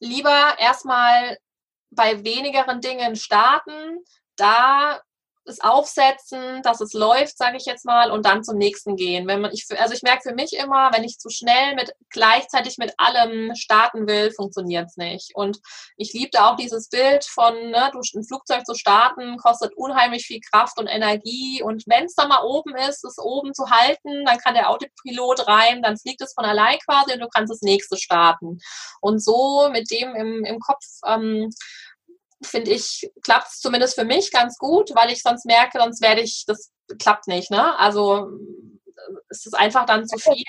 lieber 0.00 0.58
erstmal 0.58 1.38
bei 1.90 2.24
wenigeren 2.24 2.80
Dingen 2.80 3.16
starten, 3.16 3.98
da 4.36 5.00
es 5.44 5.60
aufsetzen, 5.60 6.62
dass 6.62 6.80
es 6.80 6.92
läuft, 6.92 7.36
sage 7.36 7.56
ich 7.56 7.64
jetzt 7.64 7.84
mal, 7.84 8.10
und 8.10 8.26
dann 8.26 8.44
zum 8.44 8.58
nächsten 8.58 8.96
gehen. 8.96 9.26
Wenn 9.26 9.40
man, 9.40 9.52
ich, 9.52 9.66
also 9.78 9.94
ich 9.94 10.02
merke 10.02 10.28
für 10.28 10.34
mich 10.34 10.52
immer, 10.52 10.90
wenn 10.92 11.04
ich 11.04 11.18
zu 11.18 11.30
schnell 11.30 11.74
mit 11.74 11.92
gleichzeitig 12.10 12.78
mit 12.78 12.94
allem 12.98 13.54
starten 13.54 14.06
will, 14.06 14.30
funktioniert 14.32 14.86
es 14.86 14.96
nicht. 14.96 15.32
Und 15.34 15.60
ich 15.96 16.12
liebte 16.12 16.44
auch 16.44 16.56
dieses 16.56 16.88
Bild 16.88 17.24
von, 17.24 17.54
ne, 17.70 17.90
du 17.92 18.00
ein 18.14 18.24
Flugzeug 18.24 18.64
zu 18.64 18.74
starten, 18.74 19.36
kostet 19.36 19.72
unheimlich 19.76 20.26
viel 20.26 20.40
Kraft 20.40 20.78
und 20.78 20.86
Energie. 20.86 21.62
Und 21.62 21.84
wenn 21.86 22.04
es 22.04 22.14
dann 22.14 22.28
mal 22.28 22.42
oben 22.44 22.76
ist, 22.76 23.04
es 23.04 23.18
oben 23.18 23.54
zu 23.54 23.70
halten, 23.70 24.24
dann 24.24 24.38
kann 24.38 24.54
der 24.54 24.70
Autopilot 24.70 25.46
rein, 25.48 25.82
dann 25.82 25.96
fliegt 25.96 26.20
es 26.20 26.34
von 26.34 26.44
allein 26.44 26.78
quasi 26.86 27.14
und 27.14 27.20
du 27.20 27.28
kannst 27.28 27.52
das 27.52 27.62
nächste 27.62 27.96
starten. 27.96 28.58
Und 29.00 29.22
so 29.22 29.68
mit 29.70 29.90
dem 29.90 30.14
im, 30.14 30.44
im 30.44 30.58
Kopf 30.60 30.84
ähm, 31.06 31.50
finde 32.44 32.70
ich, 32.72 33.10
klappt 33.22 33.48
es 33.48 33.60
zumindest 33.60 33.94
für 33.94 34.04
mich 34.04 34.30
ganz 34.32 34.58
gut, 34.58 34.94
weil 34.94 35.10
ich 35.10 35.22
sonst 35.22 35.46
merke, 35.46 35.78
sonst 35.78 36.02
werde 36.02 36.20
ich, 36.20 36.44
das 36.46 36.72
klappt 36.98 37.28
nicht. 37.28 37.50
Ne? 37.50 37.78
Also 37.78 38.28
ist 39.28 39.46
es 39.46 39.54
einfach 39.54 39.86
dann 39.86 40.06
zu 40.06 40.18
viel. 40.18 40.44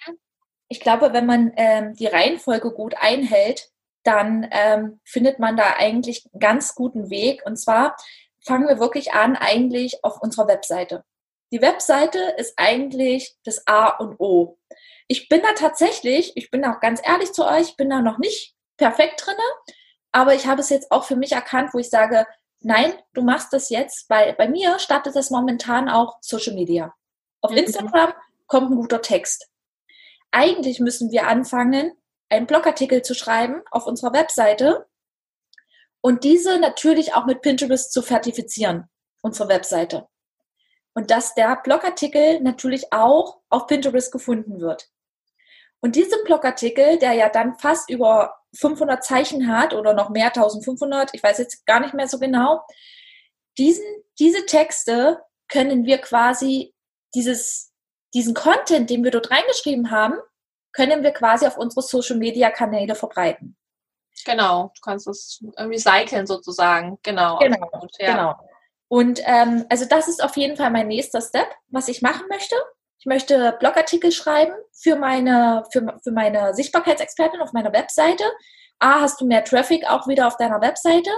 Ich 0.70 0.80
glaube, 0.80 1.14
wenn 1.14 1.26
man 1.26 1.52
ähm, 1.56 1.94
die 1.96 2.08
Reihenfolge 2.08 2.72
gut 2.72 2.96
einhält, 2.98 3.70
dann 4.04 4.48
ähm, 4.52 5.00
findet 5.06 5.40
man 5.40 5.56
da 5.56 5.76
eigentlich 5.78 6.26
einen 6.32 6.40
ganz 6.40 6.76
guten 6.76 7.10
Weg. 7.10 7.46
Und 7.46 7.58
zwar 7.58 7.96
fangen 8.46 8.68
wir 8.68 8.80
wirklich 8.80 9.14
an, 9.14 9.36
eigentlich 9.36 10.04
auf 10.04 10.22
unserer 10.22 10.48
Webseite. 10.48 11.04
Die 11.52 11.62
Webseite 11.62 12.20
ist 12.38 12.54
eigentlich 12.58 13.36
das 13.46 13.66
A 13.68 13.88
und 13.98 14.20
O. 14.20 14.58
Ich 15.08 15.30
bin 15.30 15.42
da 15.42 15.54
tatsächlich, 15.54 16.36
ich 16.36 16.50
bin 16.50 16.66
auch 16.66 16.80
ganz 16.80 17.02
ehrlich 17.06 17.32
zu 17.32 17.46
euch, 17.46 17.70
ich 17.70 17.78
bin 17.78 17.90
da 17.90 18.02
noch 18.02 18.18
nicht 18.18 18.56
perfekt 18.78 19.24
drinne. 19.26 19.38
Aber 20.14 20.36
ich 20.36 20.48
habe 20.48 20.62
es 20.62 20.70
jetzt 20.70 20.92
auch 20.92 21.04
für 21.04 21.18
mich 21.18 21.34
erkannt, 21.34 21.74
wo 21.74 21.80
ich 21.80 21.90
sage, 21.90 22.26
nein, 22.62 22.94
du 23.14 23.24
machst 23.24 23.52
das 23.52 23.70
jetzt, 23.70 24.10
weil 24.10 24.34
bei 24.34 24.48
mir 24.48 24.80
startet 24.80 25.16
das 25.16 25.32
momentan 25.32 25.90
auch 25.90 26.18
Social 26.22 26.54
Media. 26.54 26.94
Auf 27.42 27.52
mhm. 27.52 27.58
Instagram 27.58 28.14
kommt 28.48 28.72
ein 28.72 28.76
guter 28.76 29.02
Text. 29.02 29.50
Eigentlich 30.32 30.80
müssen 30.80 31.12
wir 31.12 31.28
anfangen, 31.28 31.92
einen 32.30 32.48
Blogartikel 32.48 33.02
zu 33.02 33.14
schreiben 33.14 33.62
auf 33.72 33.86
unserer 33.86 34.14
Webseite 34.14 34.88
und 36.02 36.24
diese 36.24 36.60
natürlich 36.60 37.16
auch 37.16 37.26
mit 37.26 37.42
Pinterest 37.42 37.92
zu 37.92 38.02
zertifizieren, 38.02 38.90
unsere 39.22 39.50
Webseite. 39.50 40.08
Und 40.94 41.10
dass 41.10 41.34
der 41.34 41.56
Blogartikel 41.64 42.40
natürlich 42.42 42.94
auch 42.94 43.42
auf 43.50 43.66
Pinterest 43.68 44.12
gefunden 44.12 44.60
wird. 44.60 44.90
Und 45.84 45.98
diesen 45.98 46.24
Blogartikel, 46.24 46.98
der 46.98 47.12
ja 47.12 47.28
dann 47.28 47.56
fast 47.56 47.90
über 47.90 48.38
500 48.56 49.04
Zeichen 49.04 49.50
hat 49.50 49.74
oder 49.74 49.94
noch 49.94 50.10
mehr, 50.10 50.28
1500, 50.28 51.14
ich 51.14 51.22
weiß 51.22 51.40
jetzt 51.40 51.66
gar 51.66 51.82
nicht 51.82 51.94
mehr 51.94 52.08
so 52.08 52.20
genau, 52.20 52.64
diesen, 53.58 53.84
diese 54.18 54.46
Texte 54.46 55.22
können 55.50 55.84
wir 55.86 55.98
quasi 55.98 56.74
dieses, 57.14 57.74
diesen 58.14 58.34
Content, 58.34 58.90
den 58.90 59.04
wir 59.04 59.12
dort 59.12 59.30
reingeschrieben 59.30 59.92
haben, 59.92 60.16
können 60.72 61.04
wir 61.04 61.12
quasi 61.12 61.46
auf 61.46 61.58
unsere 61.58 61.82
Social 61.82 62.16
Media 62.16 62.50
Kanäle 62.50 62.96
verbreiten. 62.96 63.58
Genau, 64.24 64.72
du 64.76 64.82
kannst 64.82 65.06
es 65.10 65.44
recyceln 65.58 66.28
sozusagen. 66.28 66.98
Genau. 67.04 67.40
Genau. 67.40 67.70
Gut, 67.82 67.92
ja. 68.00 68.12
genau. 68.12 68.36
Und 68.88 69.20
ähm, 69.26 69.66
also 69.70 69.84
das 69.84 70.08
ist 70.08 70.24
auf 70.24 70.38
jeden 70.38 70.56
Fall 70.56 70.72
mein 70.72 70.88
nächster 70.88 71.20
Step, 71.20 71.48
was 71.68 71.90
ich 71.90 72.02
machen 72.02 72.26
möchte. 72.30 72.56
Ich 73.04 73.06
möchte 73.06 73.58
Blogartikel 73.60 74.14
schreiben 74.14 74.54
für 74.72 74.96
meine, 74.96 75.66
für, 75.74 76.00
für 76.02 76.12
meine 76.14 76.54
Sichtbarkeitsexpertin 76.54 77.42
auf 77.42 77.52
meiner 77.52 77.74
Webseite. 77.74 78.24
A, 78.80 79.02
hast 79.02 79.20
du 79.20 79.26
mehr 79.26 79.44
Traffic 79.44 79.86
auch 79.90 80.08
wieder 80.08 80.26
auf 80.26 80.38
deiner 80.38 80.62
Webseite. 80.62 81.10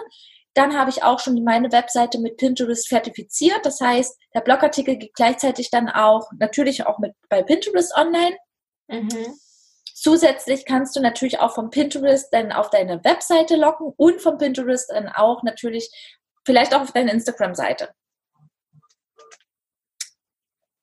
Dann 0.55 0.75
habe 0.75 0.89
ich 0.89 1.03
auch 1.03 1.19
schon 1.19 1.43
meine 1.43 1.71
Webseite 1.71 2.17
mit 2.17 2.37
Pinterest 2.37 2.89
zertifiziert. 2.89 3.63
Das 3.67 3.79
heißt, 3.79 4.17
der 4.33 4.41
Blogartikel 4.41 4.97
geht 4.97 5.13
gleichzeitig 5.13 5.69
dann 5.69 5.87
auch, 5.87 6.27
natürlich 6.39 6.87
auch 6.87 6.97
mit 6.97 7.13
bei 7.29 7.43
Pinterest 7.43 7.95
online. 7.95 8.35
Mhm. 8.87 9.37
Zusätzlich 9.93 10.65
kannst 10.65 10.95
du 10.95 11.01
natürlich 11.01 11.39
auch 11.39 11.53
vom 11.53 11.69
Pinterest 11.69 12.33
dann 12.33 12.51
auf 12.51 12.71
deine 12.71 13.03
Webseite 13.03 13.57
locken 13.57 13.93
und 13.95 14.23
vom 14.23 14.39
Pinterest 14.39 14.89
dann 14.89 15.07
auch 15.07 15.43
natürlich 15.43 15.91
vielleicht 16.47 16.73
auch 16.73 16.81
auf 16.81 16.93
deine 16.93 17.11
Instagram-Seite. 17.11 17.89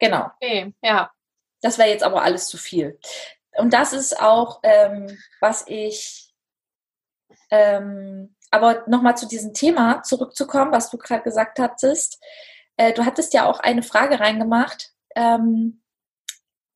Genau. 0.02 0.30
Okay, 0.40 0.74
ja. 0.82 1.12
Das 1.60 1.78
wäre 1.78 1.88
jetzt 1.88 2.02
aber 2.02 2.22
alles 2.22 2.48
zu 2.48 2.58
viel. 2.58 2.98
Und 3.52 3.72
das 3.72 3.92
ist 3.92 4.20
auch, 4.20 4.60
ähm, 4.64 5.16
was 5.40 5.64
ich, 5.68 6.34
ähm, 7.50 8.34
aber 8.50 8.82
nochmal 8.88 9.16
zu 9.16 9.28
diesem 9.28 9.54
Thema 9.54 10.02
zurückzukommen, 10.02 10.72
was 10.72 10.90
du 10.90 10.98
gerade 10.98 11.22
gesagt 11.22 11.60
hattest. 11.60 12.20
Äh, 12.76 12.92
du 12.92 13.04
hattest 13.04 13.32
ja 13.32 13.46
auch 13.46 13.60
eine 13.60 13.84
Frage 13.84 14.18
reingemacht, 14.18 14.90
ähm, 15.14 15.82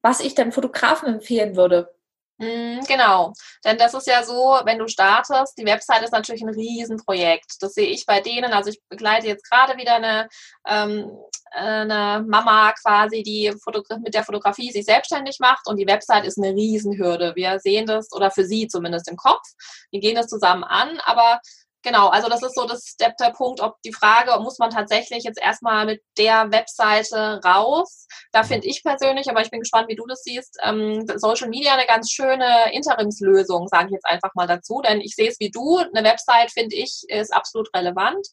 was 0.03 0.21
ich 0.21 0.37
dann 0.37 0.53
Fotografen 0.53 1.09
empfehlen 1.09 1.57
würde. 1.57 1.93
Mhm, 2.39 2.85
genau, 2.87 3.33
denn 3.65 3.79
das 3.79 3.95
ist 3.95 4.07
ja 4.07 4.23
so, 4.23 4.61
wenn 4.65 4.79
du 4.79 4.87
startest, 4.89 5.57
die 5.59 5.65
Website 5.65 6.03
ist 6.03 6.13
natürlich 6.13 6.43
ein 6.43 6.51
Riesenprojekt. 6.51 7.57
Das 7.61 7.73
sehe 7.73 7.89
ich 7.89 8.05
bei 8.05 8.21
denen. 8.21 8.53
Also 8.53 8.71
ich 8.71 8.81
begleite 8.89 9.27
jetzt 9.27 9.49
gerade 9.51 9.79
wieder 9.79 9.95
eine, 9.95 10.29
ähm, 10.67 11.11
eine 11.57 12.25
Mama 12.27 12.73
quasi, 12.73 13.23
die 13.23 13.53
mit 14.03 14.15
der 14.15 14.25
Fotografie 14.25 14.71
sich 14.71 14.85
selbstständig 14.85 15.39
macht 15.41 15.67
und 15.67 15.77
die 15.77 15.87
Website 15.87 16.25
ist 16.25 16.39
eine 16.39 16.55
Riesenhürde. 16.55 17.33
Wir 17.35 17.59
sehen 17.59 17.87
das, 17.87 18.13
oder 18.13 18.31
für 18.31 18.45
sie 18.45 18.69
zumindest 18.69 19.09
im 19.09 19.17
Kopf. 19.17 19.43
Wir 19.91 20.01
gehen 20.01 20.17
das 20.17 20.27
zusammen 20.27 20.65
an, 20.65 20.99
aber 21.05 21.41
Genau, 21.87 22.09
also 22.09 22.29
das 22.29 22.43
ist 22.43 22.57
so 22.57 22.67
das, 22.67 22.97
der, 22.97 23.15
der 23.21 23.31
Punkt, 23.31 23.61
ob 23.61 23.81
die 23.83 23.93
Frage, 23.93 24.41
muss 24.41 24.59
man 24.59 24.71
tatsächlich 24.71 25.23
jetzt 25.23 25.41
erstmal 25.41 25.87
mit 25.87 26.03
der 26.19 26.51
Webseite 26.51 27.41
raus? 27.45 28.09
Da 28.33 28.43
finde 28.43 28.67
ich 28.67 28.83
persönlich, 28.83 29.31
aber 29.31 29.41
ich 29.41 29.53
bin 29.53 29.61
gespannt, 29.61 29.87
wie 29.87 29.95
du 29.95 30.05
das 30.05 30.25
siehst, 30.25 30.59
ähm, 30.65 31.07
Social 31.15 31.49
Media 31.49 31.75
eine 31.75 31.87
ganz 31.87 32.11
schöne 32.11 32.73
Interimslösung, 32.73 33.69
sage 33.69 33.87
ich 33.87 33.93
jetzt 33.93 34.07
einfach 34.07 34.35
mal 34.35 34.49
dazu, 34.49 34.83
denn 34.83 35.01
ich 35.01 35.15
sehe 35.15 35.29
es 35.29 35.39
wie 35.39 35.53
du, 35.53 35.79
eine 35.79 36.03
Website, 36.03 36.51
finde 36.51 36.75
ich, 36.75 37.05
ist 37.07 37.33
absolut 37.33 37.73
relevant. 37.73 38.27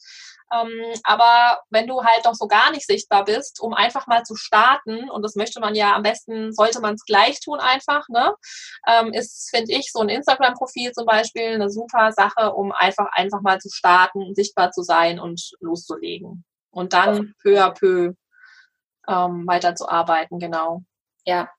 Ähm, 0.53 0.93
aber 1.03 1.61
wenn 1.69 1.87
du 1.87 2.03
halt 2.03 2.25
doch 2.25 2.35
so 2.35 2.47
gar 2.47 2.71
nicht 2.71 2.85
sichtbar 2.85 3.25
bist, 3.25 3.59
um 3.59 3.73
einfach 3.73 4.07
mal 4.07 4.23
zu 4.23 4.35
starten, 4.35 5.09
und 5.09 5.23
das 5.23 5.35
möchte 5.35 5.59
man 5.59 5.75
ja 5.75 5.95
am 5.95 6.03
besten, 6.03 6.53
sollte 6.53 6.79
man 6.79 6.95
es 6.95 7.05
gleich 7.05 7.39
tun 7.39 7.59
einfach, 7.59 8.07
ne, 8.09 8.33
ähm, 8.87 9.13
ist, 9.13 9.49
finde 9.49 9.73
ich, 9.73 9.91
so 9.91 9.99
ein 9.99 10.09
Instagram-Profil 10.09 10.91
zum 10.91 11.05
Beispiel 11.05 11.47
eine 11.47 11.69
super 11.69 12.11
Sache, 12.11 12.53
um 12.53 12.71
einfach, 12.71 13.07
einfach 13.13 13.41
mal 13.41 13.59
zu 13.59 13.69
starten, 13.69 14.35
sichtbar 14.35 14.71
zu 14.71 14.83
sein 14.83 15.19
und 15.19 15.51
loszulegen. 15.59 16.45
Und 16.71 16.93
dann 16.93 17.33
peu 17.41 17.63
à 17.63 17.71
peu 17.71 18.13
ähm, 19.07 19.47
weiterzuarbeiten, 19.47 20.39
genau. 20.39 20.83
Ja, 21.25 21.49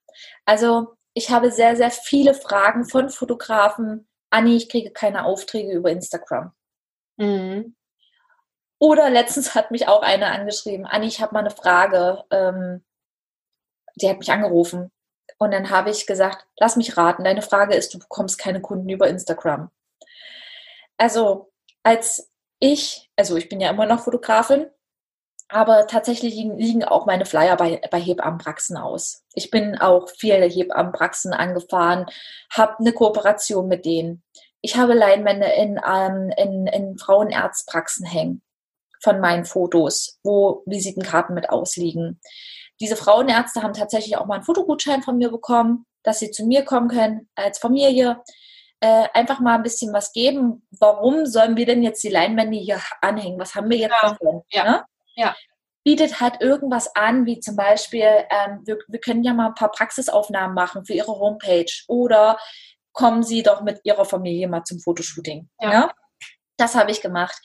also 0.45 0.95
ich 1.15 1.31
habe 1.31 1.51
sehr, 1.51 1.77
sehr 1.77 1.91
viele 1.91 2.35
Fragen 2.35 2.85
von 2.85 3.09
Fotografen. 3.09 4.09
Anni, 4.31 4.57
ich 4.57 4.69
kriege 4.69 4.91
keine 4.91 5.25
Aufträge 5.25 5.73
über 5.73 5.91
Instagram. 5.91 6.53
Mhm. 7.17 7.77
Oder 8.79 9.11
letztens 9.11 9.55
hat 9.55 9.71
mich 9.71 9.89
auch 9.89 10.03
eine 10.03 10.27
angeschrieben, 10.27 10.87
Anni, 10.87 11.07
ich 11.07 11.21
habe 11.21 11.35
mal 11.35 11.41
eine 11.41 11.51
Frage. 11.51 12.25
Ähm, 12.31 12.83
die 13.97 14.09
hat 14.09 14.19
mich 14.19 14.31
angerufen. 14.31 14.91
Und 15.39 15.53
dann 15.53 15.71
habe 15.71 15.91
ich 15.91 16.07
gesagt, 16.07 16.47
lass 16.59 16.77
mich 16.77 16.97
raten, 16.97 17.25
deine 17.25 17.43
Frage 17.43 17.75
ist, 17.75 17.95
du 17.95 17.99
bekommst 17.99 18.39
keine 18.39 18.61
Kunden 18.61 18.89
über 18.89 19.09
Instagram. 19.09 19.71
Also 20.97 21.53
als 21.83 22.31
ich, 22.61 23.11
also 23.17 23.37
ich 23.37 23.49
bin 23.49 23.61
ja 23.61 23.71
immer 23.71 23.87
noch 23.87 24.01
Fotografin, 24.01 24.67
aber 25.49 25.87
tatsächlich 25.87 26.35
liegen, 26.35 26.85
auch 26.85 27.07
meine 27.07 27.27
Flyer 27.27 27.57
bei, 27.57 27.81
bei 27.91 28.01
Hebammenpraxen 28.01 28.77
aus. 28.77 29.25
Ich 29.35 29.51
bin 29.51 29.79
auch 29.79 30.09
viele 30.09 30.47
Hebammenpraxen 30.47 31.33
angefahren, 31.33 32.07
habe 32.51 32.79
eine 32.79 32.93
Kooperation 32.93 33.69
mit 33.69 33.85
denen. 33.85 34.23
Ich 34.63 34.77
habe 34.77 34.95
Leinwände 34.95 35.47
in, 35.47 35.81
ähm, 35.87 36.33
in, 36.37 36.67
in 36.67 36.97
Frauenarztpraxen 36.97 38.07
hängen 38.07 38.44
von 39.05 39.21
meinen 39.21 39.45
Fotos, 39.45 40.19
wo 40.25 40.63
Visitenkarten 40.67 41.35
mit 41.35 41.51
ausliegen. 41.51 42.21
Diese 42.81 42.97
Frauenärzte 42.97 43.63
haben 43.63 43.75
tatsächlich 43.75 44.17
auch 44.17 44.27
mal 44.27 44.37
einen 44.37 44.45
Fotogutschein 44.45 45.03
von 45.03 45.19
mir 45.19 45.31
bekommen, 45.31 45.87
dass 46.03 46.19
sie 46.19 46.31
zu 46.31 46.47
mir 46.47 46.65
kommen 46.65 46.89
können 46.89 47.29
als 47.37 47.59
Familie. 47.59 48.23
Äh, 48.81 49.09
einfach 49.13 49.41
mal 49.41 49.55
ein 49.55 49.63
bisschen 49.63 49.93
was 49.93 50.13
geben. 50.13 50.67
Warum 50.71 51.27
sollen 51.27 51.57
wir 51.57 51.67
denn 51.67 51.83
jetzt 51.83 52.03
die 52.03 52.09
Leinwände 52.09 52.57
hier 52.57 52.81
anhängen? 53.01 53.39
Was 53.39 53.55
haben 53.55 53.71
wir 53.71 53.77
jetzt 53.77 53.95
ja. 54.03 54.09
davon? 54.11 54.43
Ja. 54.51 54.65
Ne? 54.65 54.85
ja. 55.15 55.37
Bietet 55.85 56.21
halt 56.21 56.41
irgendwas 56.41 56.97
an, 56.97 57.27
wie 57.27 57.41
zum 57.41 57.57
Beispiel, 57.57 58.09
ähm, 58.31 58.63
wir, 58.65 58.79
wir 58.89 59.01
können 59.01 59.23
ja 59.23 59.35
mal 59.35 59.49
ein 59.49 59.55
paar 59.55 59.71
Praxisaufnahmen 59.71 60.55
machen 60.55 60.85
für 60.87 60.95
Ihre 60.95 61.13
Homepage 61.13 61.71
oder 61.89 62.39
kommen 62.93 63.23
Sie 63.23 63.43
doch 63.43 63.61
mit 63.61 63.81
Ihrer 63.85 64.07
Familie 64.07 64.49
mal 64.49 64.65
zum 64.65 64.81
Fotoshooting. 64.81 65.49
Ja. 65.61 65.73
ja? 65.73 65.91
Das 66.57 66.75
habe 66.75 66.91
ich 66.91 67.03
gemacht 67.03 67.39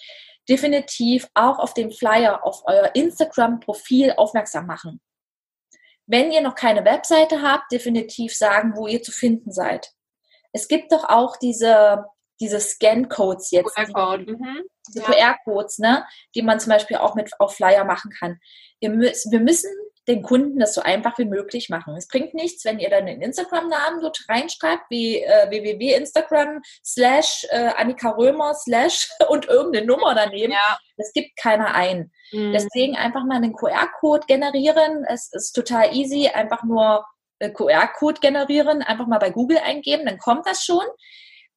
definitiv 0.49 1.27
auch 1.35 1.59
auf 1.59 1.73
den 1.73 1.91
Flyer 1.91 2.43
auf 2.43 2.63
euer 2.65 2.91
Instagram-Profil 2.95 4.13
aufmerksam 4.17 4.65
machen. 4.65 4.99
Wenn 6.07 6.31
ihr 6.31 6.41
noch 6.41 6.55
keine 6.55 6.83
Webseite 6.85 7.41
habt, 7.43 7.71
definitiv 7.71 8.35
sagen, 8.35 8.73
wo 8.75 8.87
ihr 8.87 9.03
zu 9.03 9.11
finden 9.11 9.51
seid. 9.51 9.91
Es 10.51 10.67
gibt 10.67 10.91
doch 10.91 11.03
auch 11.07 11.37
diese, 11.37 12.05
diese 12.41 12.59
Scan-Codes 12.59 13.51
jetzt. 13.51 13.75
QR-Code. 13.75 14.31
Mhm. 14.31 14.63
Diese 14.87 15.01
ja. 15.01 15.05
QR-Codes, 15.05 15.77
ne, 15.77 16.05
die 16.33 16.41
man 16.41 16.59
zum 16.59 16.71
Beispiel 16.71 16.97
auch 16.97 17.13
mit 17.13 17.31
auf 17.37 17.55
Flyer 17.55 17.83
machen 17.83 18.11
kann. 18.17 18.39
Müsst, 18.81 19.31
wir 19.31 19.39
müssen 19.39 19.69
den 20.09 20.23
Kunden 20.23 20.59
das 20.59 20.73
so 20.73 20.81
einfach 20.81 21.17
wie 21.19 21.25
möglich 21.25 21.69
machen. 21.69 21.95
Es 21.95 22.07
bringt 22.07 22.33
nichts, 22.33 22.65
wenn 22.65 22.79
ihr 22.79 22.89
dann 22.89 23.05
den 23.05 23.21
Instagram-Namen 23.21 24.01
dort 24.01 24.25
reinschreibt, 24.27 24.89
wie 24.89 25.21
äh, 25.21 25.49
www.instagram 25.49 26.61
slash 26.83 27.45
äh, 27.51 27.69
Annika 27.77 28.09
Römer 28.09 28.55
slash 28.55 29.07
und 29.29 29.47
irgendeine 29.47 29.85
Nummer 29.85 30.15
daneben. 30.15 30.51
Ja. 30.53 30.77
Das 30.97 31.13
gibt 31.13 31.37
keiner 31.37 31.75
ein. 31.75 32.11
Mhm. 32.31 32.53
Deswegen 32.53 32.97
einfach 32.97 33.23
mal 33.23 33.37
einen 33.37 33.53
QR-Code 33.53 34.25
generieren. 34.27 35.05
Es 35.07 35.31
ist 35.31 35.53
total 35.53 35.95
easy. 35.95 36.27
Einfach 36.27 36.63
nur 36.63 37.05
äh, 37.37 37.51
QR-Code 37.51 38.19
generieren, 38.19 38.81
einfach 38.81 39.07
mal 39.07 39.19
bei 39.19 39.29
Google 39.29 39.59
eingeben, 39.59 40.05
dann 40.05 40.17
kommt 40.17 40.45
das 40.45 40.63
schon. 40.63 40.83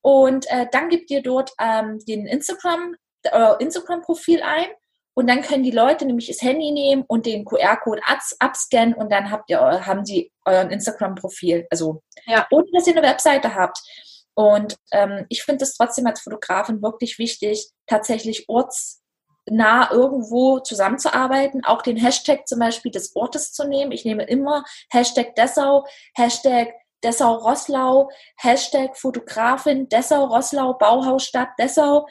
Und 0.01 0.51
äh, 0.51 0.67
dann 0.71 0.89
gebt 0.89 1.11
ihr 1.11 1.23
dort 1.23 1.53
ähm, 1.61 1.99
den 2.07 2.27
Instagram, 2.27 2.97
äh, 3.25 3.55
Instagram-Profil 3.61 4.43
ein 4.43 4.67
und 5.15 5.29
dann 5.29 5.43
können 5.43 5.63
die 5.63 5.71
Leute 5.71 6.07
nämlich 6.07 6.29
das 6.29 6.43
Handy 6.43 6.73
nehmen 6.73 7.05
und 7.07 7.27
den 7.27 7.45
QR-Code 7.45 8.01
abscannen 8.39 8.95
und 8.95 9.13
dann 9.13 9.31
habt 9.31 9.51
ihr, 9.51 9.61
haben 9.61 10.05
sie 10.05 10.33
euren 10.45 10.71
Instagram-Profil. 10.71 11.67
Also, 11.71 12.03
ja. 12.27 12.47
ohne 12.51 12.67
dass 12.73 12.87
ihr 12.87 12.97
eine 12.97 13.07
Webseite 13.07 13.55
habt. 13.55 13.79
Und 14.35 14.77
ähm, 14.93 15.27
ich 15.29 15.43
finde 15.43 15.65
es 15.65 15.75
trotzdem 15.77 16.07
als 16.07 16.23
Fotografin 16.23 16.83
wirklich 16.83 17.19
wichtig, 17.19 17.69
tatsächlich 17.87 18.49
ortsnah 18.49 19.91
irgendwo 19.91 20.61
zusammenzuarbeiten, 20.61 21.63
auch 21.67 21.83
den 21.83 21.99
Hashtag 21.99 22.49
zum 22.49 22.61
Beispiel 22.61 22.91
des 22.91 23.15
Ortes 23.15 23.53
zu 23.53 23.69
nehmen. 23.69 23.93
Ich 23.93 24.07
nehme 24.07 24.25
immer 24.25 24.65
Hashtag 24.91 25.35
Dessau, 25.35 25.85
Hashtag 26.15 26.73
Dessau-Rosslau, 27.05 28.09
Hashtag 28.39 28.97
Fotografin 28.97 29.91
Dessau-Rosslau, 29.91 30.75
Bauhausstadt 30.75 31.51
Dessau 31.59 32.07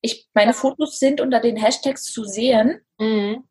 ich, 0.00 0.28
meine 0.34 0.54
Fotos 0.54 0.98
sind 0.98 1.20
unter 1.20 1.40
den 1.40 1.56
Hashtags 1.56 2.04
zu 2.04 2.24
sehen. 2.24 2.80
Mhm. 2.98 3.44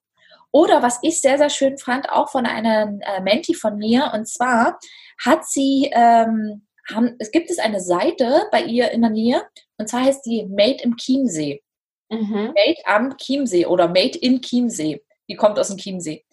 Oder 0.52 0.82
was 0.82 1.00
ich 1.04 1.22
sehr, 1.22 1.38
sehr 1.38 1.50
schön 1.50 1.78
fand, 1.78 2.10
auch 2.10 2.30
von 2.30 2.46
einer 2.46 2.98
äh, 3.02 3.22
Menti 3.22 3.54
von 3.54 3.78
mir, 3.78 4.12
und 4.16 4.28
zwar 4.28 4.80
hat 5.24 5.46
sie, 5.46 5.92
ähm, 5.94 6.66
haben, 6.92 7.16
es 7.20 7.30
gibt 7.32 7.52
es 7.52 7.60
eine 7.60 7.80
Seite 7.80 8.48
bei 8.52 8.64
ihr 8.64 8.90
in 8.92 9.02
der 9.02 9.12
Nähe, 9.12 9.44
und 9.78 9.88
zwar 9.88 10.04
heißt 10.04 10.26
die 10.26 10.46
Made 10.46 10.82
im 10.84 10.98
Chiemsee. 10.98 11.62
Mhm. 12.10 12.54
Made 12.56 12.82
am 12.86 13.16
Chiemsee 13.18 13.68
oder 13.68 13.88
Made 13.88 14.18
in 14.18 14.42
Chiemsee. 14.42 15.04
Die 15.30 15.36
kommt 15.36 15.60
aus 15.60 15.68
dem 15.68 15.78
Chiemsee. 15.78 16.26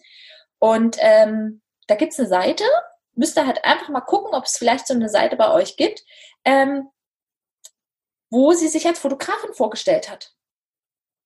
Und 0.57 0.97
ähm, 0.99 1.61
da 1.85 1.93
gibt 1.93 2.13
es 2.13 2.19
eine 2.19 2.27
Seite, 2.27 2.63
müsst 3.13 3.37
ihr 3.37 3.45
halt 3.45 3.63
einfach 3.63 3.89
mal 3.89 4.01
gucken, 4.01 4.33
ob 4.33 4.45
es 4.45 4.57
vielleicht 4.57 4.87
so 4.87 4.95
eine 4.95 5.09
Seite 5.09 5.35
bei 5.35 5.51
euch 5.51 5.77
gibt. 5.77 6.03
Ähm, 6.43 6.89
wo 8.29 8.53
sie 8.53 8.67
sich 8.67 8.85
als 8.87 8.99
Fotografin 8.99 9.53
vorgestellt 9.53 10.09
hat. 10.09 10.33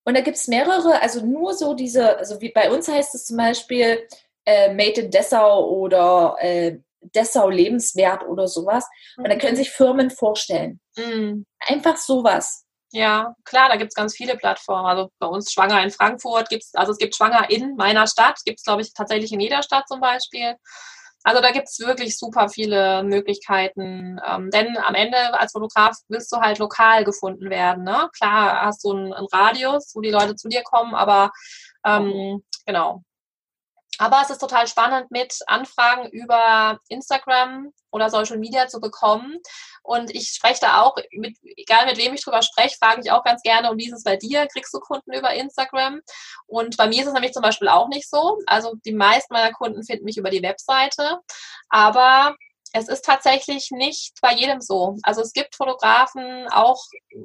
Und 0.03 0.15
da 0.15 0.21
gibt 0.21 0.37
es 0.37 0.47
mehrere, 0.47 1.01
also 1.01 1.25
nur 1.25 1.53
so 1.53 1.73
diese, 1.73 2.17
also 2.17 2.41
wie 2.41 2.51
bei 2.51 2.71
uns 2.71 2.87
heißt 2.87 3.13
es 3.13 3.25
zum 3.25 3.37
Beispiel 3.37 4.07
äh, 4.45 4.73
Made 4.73 5.01
in 5.01 5.11
Dessau 5.11 5.67
oder 5.69 6.35
äh, 6.39 6.79
Dessau 7.01 7.49
lebenswert 7.49 8.23
oder 8.23 8.47
sowas. 8.47 8.87
Und 9.17 9.29
da 9.29 9.35
können 9.35 9.53
mhm. 9.53 9.57
sich 9.57 9.71
Firmen 9.71 10.09
vorstellen. 10.09 10.79
Mhm. 10.97 11.45
Einfach 11.59 11.97
sowas. 11.97 12.65
Ja, 12.93 13.35
klar, 13.45 13.69
da 13.69 13.77
gibt 13.77 13.91
es 13.91 13.95
ganz 13.95 14.15
viele 14.15 14.35
Plattformen. 14.35 14.85
Also 14.85 15.09
bei 15.19 15.27
uns 15.27 15.51
Schwanger 15.51 15.81
in 15.81 15.91
Frankfurt 15.91 16.49
gibt 16.49 16.63
es, 16.63 16.73
also 16.73 16.91
es 16.91 16.97
gibt 16.97 17.15
Schwanger 17.15 17.49
in 17.49 17.75
meiner 17.75 18.05
Stadt, 18.05 18.39
gibt 18.43 18.59
es, 18.59 18.65
glaube 18.65 18.81
ich, 18.81 18.93
tatsächlich 18.93 19.31
in 19.31 19.39
jeder 19.39 19.63
Stadt 19.63 19.87
zum 19.87 20.01
Beispiel. 20.01 20.55
Also 21.23 21.41
da 21.41 21.51
gibt 21.51 21.67
es 21.67 21.79
wirklich 21.79 22.17
super 22.17 22.49
viele 22.49 23.03
Möglichkeiten. 23.03 24.19
Ähm, 24.25 24.49
denn 24.49 24.77
am 24.77 24.95
Ende 24.95 25.39
als 25.39 25.51
Fotograf 25.51 25.95
willst 26.07 26.31
du 26.31 26.37
halt 26.37 26.57
lokal 26.59 27.03
gefunden 27.03 27.49
werden. 27.49 27.83
Ne? 27.83 28.09
Klar 28.17 28.65
hast 28.65 28.83
du 28.83 28.91
einen, 28.91 29.13
einen 29.13 29.27
Radius, 29.31 29.91
wo 29.95 30.01
die 30.01 30.09
Leute 30.09 30.35
zu 30.35 30.49
dir 30.49 30.63
kommen, 30.63 30.95
aber 30.95 31.31
ähm, 31.85 32.43
genau. 32.65 33.03
aber 33.97 34.21
es 34.23 34.29
ist 34.29 34.39
total 34.39 34.67
spannend, 34.67 35.11
mit 35.11 35.39
Anfragen 35.47 36.09
über 36.09 36.79
Instagram 36.89 37.71
oder 37.91 38.09
Social 38.09 38.37
Media 38.37 38.67
zu 38.67 38.79
bekommen. 38.79 39.39
Und 39.83 40.13
ich 40.13 40.29
spreche 40.29 40.61
da 40.61 40.81
auch, 40.81 40.95
mit, 41.11 41.37
egal 41.57 41.85
mit 41.85 41.97
wem 41.97 42.13
ich 42.13 42.23
drüber 42.23 42.41
spreche, 42.41 42.77
frage 42.77 43.01
ich 43.03 43.11
auch 43.11 43.23
ganz 43.23 43.41
gerne, 43.41 43.71
und 43.71 43.77
wie 43.77 43.87
ist 43.87 43.93
es 43.93 44.03
bei 44.03 44.15
dir? 44.15 44.47
Kriegst 44.47 44.73
du 44.73 44.79
Kunden 44.79 45.13
über 45.13 45.33
Instagram? 45.33 46.01
Und 46.47 46.77
bei 46.77 46.87
mir 46.87 47.01
ist 47.01 47.07
es 47.07 47.13
nämlich 47.13 47.33
zum 47.33 47.41
Beispiel 47.41 47.67
auch 47.67 47.87
nicht 47.87 48.09
so. 48.09 48.39
Also 48.45 48.75
die 48.85 48.93
meisten 48.93 49.33
meiner 49.33 49.53
Kunden 49.53 49.83
finden 49.83 50.05
mich 50.05 50.17
über 50.17 50.29
die 50.29 50.43
Webseite. 50.43 51.19
Aber 51.69 52.35
es 52.73 52.87
ist 52.87 53.03
tatsächlich 53.03 53.69
nicht 53.71 54.13
bei 54.21 54.33
jedem 54.33 54.61
so. 54.61 54.97
Also 55.03 55.21
es 55.21 55.33
gibt 55.33 55.55
Fotografen 55.55 56.47
auch 56.51 56.81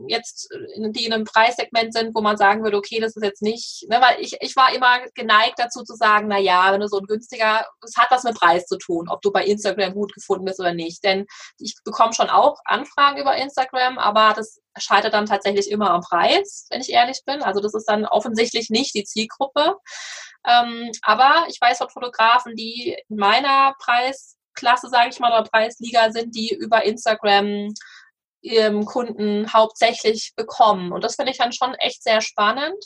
jetzt, 0.09 0.49
die 0.77 1.05
in 1.05 1.13
einem 1.13 1.25
Preissegment 1.25 1.93
sind, 1.93 2.15
wo 2.15 2.21
man 2.21 2.37
sagen 2.37 2.65
würde, 2.65 2.77
okay, 2.77 2.99
das 3.01 3.15
ist 3.15 3.23
jetzt 3.23 3.43
nicht, 3.43 3.87
ne, 3.89 4.01
weil 4.01 4.21
ich, 4.21 4.37
ich 4.41 4.57
war 4.57 4.75
immer 4.75 4.99
geneigt 5.15 5.59
dazu 5.59 5.85
zu 5.85 5.95
sagen, 5.95 6.27
na 6.29 6.39
ja, 6.39 6.73
wenn 6.73 6.81
du 6.81 6.89
so 6.89 6.99
ein 6.99 7.07
günstiger, 7.07 7.65
es 7.83 7.97
hat 7.97 8.11
was 8.11 8.25
mit 8.25 8.35
Preis 8.35 8.67
zu 8.67 8.77
tun, 8.77 9.09
ob 9.09 9.23
du 9.23 9.31
bei 9.31 9.45
Instagram 9.45 9.95
gut 9.95 10.13
gefunden 10.15 10.45
bist 10.45 10.59
oder 10.59 10.75
nicht. 10.75 11.05
Denn 11.05 11.27
ich 11.59 11.77
bekomme 11.85 12.13
schon 12.13 12.29
auch 12.29 12.59
Anfragen 12.65 13.21
über 13.21 13.37
Instagram, 13.37 13.99
aber 13.99 14.35
das 14.35 14.61
scheitert 14.79 15.15
dann 15.15 15.27
tatsächlich 15.27 15.71
immer 15.71 15.91
am 15.91 16.01
Preis, 16.01 16.67
wenn 16.71 16.81
ich 16.81 16.91
ehrlich 16.91 17.23
bin. 17.25 17.43
Also 17.43 17.61
das 17.61 17.75
ist 17.75 17.89
dann 17.89 18.05
offensichtlich 18.05 18.69
nicht 18.71 18.95
die 18.95 19.05
Zielgruppe. 19.05 19.77
Ähm, 20.47 20.91
aber 21.03 21.47
ich 21.49 21.61
weiß 21.61 21.79
von 21.79 21.91
Fotografen, 21.91 22.55
die 22.55 22.97
in 23.09 23.17
meiner 23.17 23.75
Preis 23.81 24.36
Klasse, 24.57 24.88
sage 24.88 25.11
ich 25.11 25.21
mal, 25.21 25.33
oder 25.33 25.49
Preisliga 25.49 26.11
sind, 26.11 26.35
die 26.35 26.53
über 26.53 26.85
Instagram 26.85 27.73
ihrem 28.40 28.85
Kunden 28.85 29.53
hauptsächlich 29.53 30.33
bekommen. 30.37 30.92
Und 30.92 31.05
das 31.05 31.16
finde 31.16 31.33
ich 31.33 31.38
dann 31.38 31.53
schon 31.53 31.75
echt 31.75 32.03
sehr 32.03 32.21
spannend. 32.21 32.85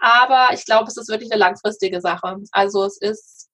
Aber 0.00 0.48
ich 0.52 0.64
glaube, 0.64 0.88
es 0.88 0.96
ist 0.96 1.08
wirklich 1.08 1.30
eine 1.30 1.40
langfristige 1.40 2.00
Sache. 2.00 2.36
Also 2.52 2.84
es 2.84 3.00
ist, 3.00 3.48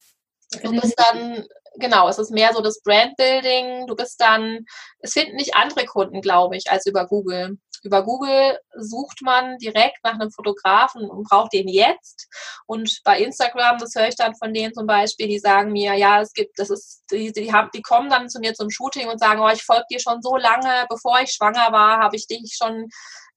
du 0.63 0.81
bist 0.81 0.95
dann, 0.97 1.47
genau, 1.77 2.09
es 2.09 2.19
ist 2.19 2.31
mehr 2.31 2.53
so 2.53 2.61
das 2.61 2.83
Brandbuilding. 2.83 3.87
Du 3.87 3.97
bist 3.97 4.21
dann, 4.21 4.65
es 5.01 5.13
finden 5.13 5.37
nicht 5.37 5.55
andere 5.55 5.85
Kunden, 5.87 6.21
glaube 6.21 6.57
ich, 6.57 6.71
als 6.71 6.87
über 6.87 7.07
Google 7.07 7.59
über 7.83 8.05
Google 8.05 8.59
sucht 8.77 9.23
man 9.23 9.57
direkt 9.59 10.03
nach 10.03 10.15
einem 10.15 10.31
Fotografen 10.31 11.09
und 11.09 11.29
braucht 11.29 11.53
den 11.53 11.69
jetzt. 11.69 12.29
Und 12.67 13.01
bei 13.05 13.19
Instagram, 13.21 13.79
das 13.79 13.95
höre 13.95 14.09
ich 14.09 14.17
dann 14.17 14.35
von 14.37 14.53
denen 14.53 14.75
zum 14.75 14.87
Beispiel, 14.87 15.29
die 15.29 15.39
sagen 15.39 15.73
mir, 15.73 15.95
ja, 15.95 16.21
es 16.21 16.33
gibt, 16.33 16.59
das 16.59 16.71
ist, 16.71 17.05
die, 17.11 17.33
die, 17.33 17.53
haben, 17.53 17.71
die 17.75 17.83
kommen 17.83 18.11
dann 18.11 18.29
zu 18.29 18.41
mir 18.41 18.55
zum 18.55 18.71
Shooting 18.71 19.09
und 19.09 19.19
sagen, 19.19 19.41
oh, 19.41 19.49
ich 19.49 19.63
folge 19.63 19.85
dir 19.91 20.01
schon 20.01 20.23
so 20.23 20.37
lange, 20.37 20.87
bevor 20.89 21.21
ich 21.21 21.33
schwanger 21.33 21.73
war, 21.73 21.99
habe 21.99 22.17
ich 22.17 22.27
dich 22.27 22.57
schon 22.57 22.89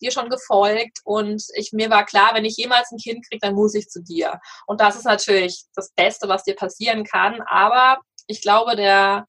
dir 0.01 0.11
schon 0.11 0.29
gefolgt 0.29 0.99
und 1.05 1.41
ich, 1.55 1.71
mir 1.71 1.89
war 1.89 2.05
klar, 2.05 2.31
wenn 2.33 2.43
ich 2.43 2.57
jemals 2.57 2.91
ein 2.91 2.97
Kind 2.97 3.25
kriege, 3.25 3.39
dann 3.39 3.55
muss 3.55 3.73
ich 3.73 3.87
zu 3.87 4.03
dir. 4.03 4.41
Und 4.67 4.81
das 4.81 4.97
ist 4.97 5.05
natürlich 5.05 5.63
das 5.75 5.93
Beste, 5.93 6.27
was 6.27 6.43
dir 6.43 6.55
passieren 6.55 7.05
kann. 7.05 7.41
Aber 7.49 7.99
ich 8.27 8.41
glaube, 8.41 8.75
der, 8.75 9.27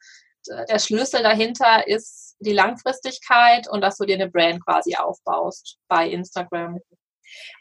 der 0.68 0.78
Schlüssel 0.78 1.22
dahinter 1.22 1.86
ist 1.86 2.36
die 2.40 2.52
Langfristigkeit 2.52 3.68
und 3.68 3.80
dass 3.80 3.96
du 3.96 4.04
dir 4.04 4.16
eine 4.16 4.30
Brand 4.30 4.64
quasi 4.64 4.96
aufbaust 4.96 5.78
bei 5.88 6.08
Instagram. 6.08 6.78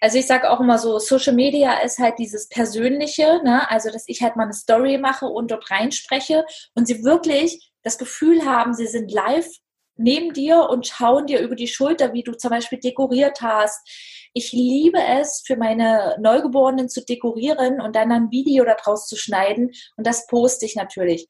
Also 0.02 0.18
ich 0.18 0.28
sage 0.28 0.50
auch 0.50 0.60
immer 0.60 0.78
so, 0.78 1.00
Social 1.00 1.34
Media 1.34 1.80
ist 1.80 2.00
halt 2.00 2.20
dieses 2.20 2.50
Persönliche, 2.50 3.42
ne? 3.44 3.70
also 3.70 3.90
dass 3.90 4.08
ich 4.08 4.22
halt 4.22 4.36
mal 4.36 4.44
eine 4.44 4.54
Story 4.54 4.98
mache 4.98 5.26
und 5.26 5.52
dort 5.52 5.72
reinspreche 5.72 6.46
und 6.76 6.88
sie 6.88 7.04
wirklich 7.04 7.72
das 7.82 7.98
Gefühl 7.98 8.46
haben, 8.46 8.74
sie 8.74 8.88
sind 8.88 9.12
live 9.12 9.48
neben 9.96 10.34
dir 10.34 10.70
und 10.70 10.88
schauen 10.88 11.28
dir 11.28 11.40
über 11.40 11.56
die 11.56 11.68
Schulter, 11.68 12.14
wie 12.14 12.24
du 12.24 12.34
zum 12.34 12.50
Beispiel 12.50 12.80
dekoriert 12.80 13.42
hast. 13.42 13.88
Ich 14.34 14.52
liebe 14.52 15.00
es, 15.00 15.44
für 15.46 15.56
meine 15.56 16.18
Neugeborenen 16.20 16.90
zu 16.90 17.06
dekorieren 17.06 17.80
und 17.80 17.96
dann 17.96 18.12
ein 18.12 18.32
Video 18.32 18.66
daraus 18.66 19.08
zu 19.08 19.16
schneiden 19.16 19.72
und 19.96 20.08
das 20.08 20.28
poste 20.28 20.66
ich 20.66 20.76
natürlich. 20.76 21.28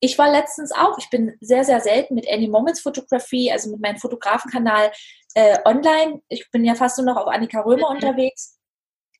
Ich 0.00 0.18
war 0.18 0.30
letztens 0.30 0.72
auch, 0.72 0.98
ich 0.98 1.08
bin 1.08 1.36
sehr, 1.40 1.64
sehr 1.64 1.80
selten 1.80 2.14
mit 2.14 2.30
Any 2.30 2.48
Moments 2.48 2.80
Fotografie, 2.80 3.50
also 3.50 3.70
mit 3.70 3.80
meinem 3.80 3.96
Fotografenkanal 3.96 4.92
äh, 5.34 5.58
online. 5.64 6.20
Ich 6.28 6.50
bin 6.50 6.64
ja 6.64 6.74
fast 6.74 6.98
nur 6.98 7.06
noch 7.06 7.16
auf 7.16 7.28
Annika 7.28 7.60
Römer 7.60 7.88
mhm. 7.90 7.96
unterwegs. 7.96 8.58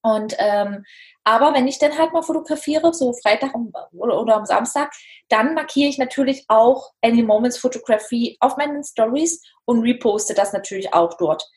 Und 0.03 0.35
ähm, 0.39 0.85
aber 1.25 1.55
wenn 1.55 1.67
ich 1.67 1.79
dann 1.79 1.97
halt 1.97 2.13
mal 2.13 2.23
fotografiere, 2.23 2.93
so 2.93 3.15
Freitag 3.15 3.55
oder, 3.93 4.21
oder 4.21 4.37
am 4.37 4.45
Samstag, 4.45 4.93
dann 5.31 5.55
markiere 5.55 5.89
ich 5.89 5.97
natürlich 5.97 6.45
auch 6.49 6.93
Any 7.01 7.23
Moments 7.23 7.57
Fotografie 7.57 8.37
auf 8.41 8.59
meinen 8.59 8.85
Stories 8.85 9.43
und 9.65 9.81
reposte 9.81 10.35
das 10.35 10.53
natürlich 10.53 10.93
auch 10.93 11.17
dort. 11.17 11.49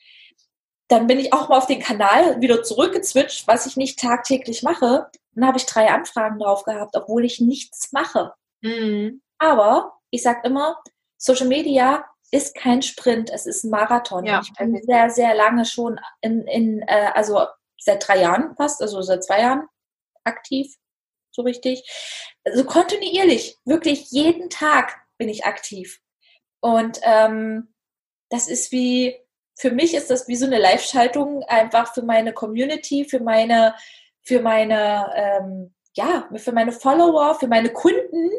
Dann 0.88 1.06
bin 1.06 1.18
ich 1.18 1.32
auch 1.32 1.48
mal 1.48 1.58
auf 1.58 1.66
den 1.66 1.80
Kanal 1.80 2.40
wieder 2.40 2.62
zurückgezwitscht, 2.62 3.46
was 3.46 3.66
ich 3.66 3.76
nicht 3.76 3.98
tagtäglich 3.98 4.62
mache. 4.62 5.10
Dann 5.32 5.46
habe 5.46 5.58
ich 5.58 5.66
drei 5.66 5.90
Anfragen 5.90 6.38
drauf 6.38 6.64
gehabt, 6.64 6.96
obwohl 6.96 7.24
ich 7.24 7.40
nichts 7.40 7.92
mache. 7.92 8.32
Mhm. 8.62 9.22
Aber 9.38 9.98
ich 10.10 10.22
sage 10.22 10.40
immer, 10.44 10.82
Social 11.18 11.46
Media 11.46 12.04
ist 12.30 12.54
kein 12.54 12.82
Sprint, 12.82 13.30
es 13.30 13.46
ist 13.46 13.64
ein 13.64 13.70
Marathon. 13.70 14.24
Ja. 14.24 14.40
Ich 14.42 14.52
bin 14.54 14.80
sehr, 14.82 15.10
sehr 15.10 15.34
lange 15.34 15.64
schon 15.64 15.98
in, 16.20 16.46
in 16.46 16.82
äh, 16.82 17.10
also 17.14 17.46
seit 17.78 18.06
drei 18.06 18.20
Jahren 18.20 18.54
fast, 18.56 18.82
also 18.82 19.00
seit 19.02 19.24
zwei 19.24 19.40
Jahren 19.40 19.68
aktiv, 20.24 20.74
so 21.30 21.42
richtig. 21.42 21.88
Also 22.44 22.64
kontinuierlich, 22.64 23.58
wirklich 23.64 24.10
jeden 24.10 24.50
Tag 24.50 25.00
bin 25.16 25.28
ich 25.28 25.44
aktiv. 25.44 26.00
Und 26.60 27.00
ähm, 27.02 27.74
das 28.30 28.48
ist 28.48 28.72
wie, 28.72 29.16
für 29.58 29.72
mich 29.72 29.94
ist 29.94 30.10
das 30.10 30.28
wie 30.28 30.36
so 30.36 30.46
eine 30.46 30.58
Live-Schaltung 30.58 31.42
einfach 31.44 31.92
für 31.92 32.02
meine 32.02 32.32
Community, 32.32 33.04
für 33.04 33.20
meine, 33.20 33.74
für 34.22 34.40
meine 34.40 35.12
ähm, 35.14 35.74
ja, 35.94 36.28
für 36.36 36.52
meine 36.52 36.70
Follower, 36.70 37.34
für 37.34 37.48
meine 37.48 37.70
Kunden, 37.70 38.30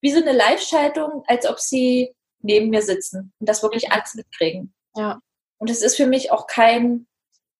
wie 0.00 0.12
so 0.12 0.20
eine 0.20 0.32
Live-Schaltung, 0.32 1.24
als 1.26 1.44
ob 1.44 1.58
sie 1.58 2.14
neben 2.42 2.70
mir 2.70 2.82
sitzen 2.82 3.32
und 3.40 3.48
das 3.48 3.62
wirklich 3.62 3.90
alles 3.90 4.14
mitkriegen. 4.14 4.72
Ja. 4.94 5.20
Und 5.58 5.68
es 5.68 5.82
ist 5.82 5.96
für 5.96 6.06
mich 6.06 6.30
auch 6.30 6.46
kein 6.46 7.08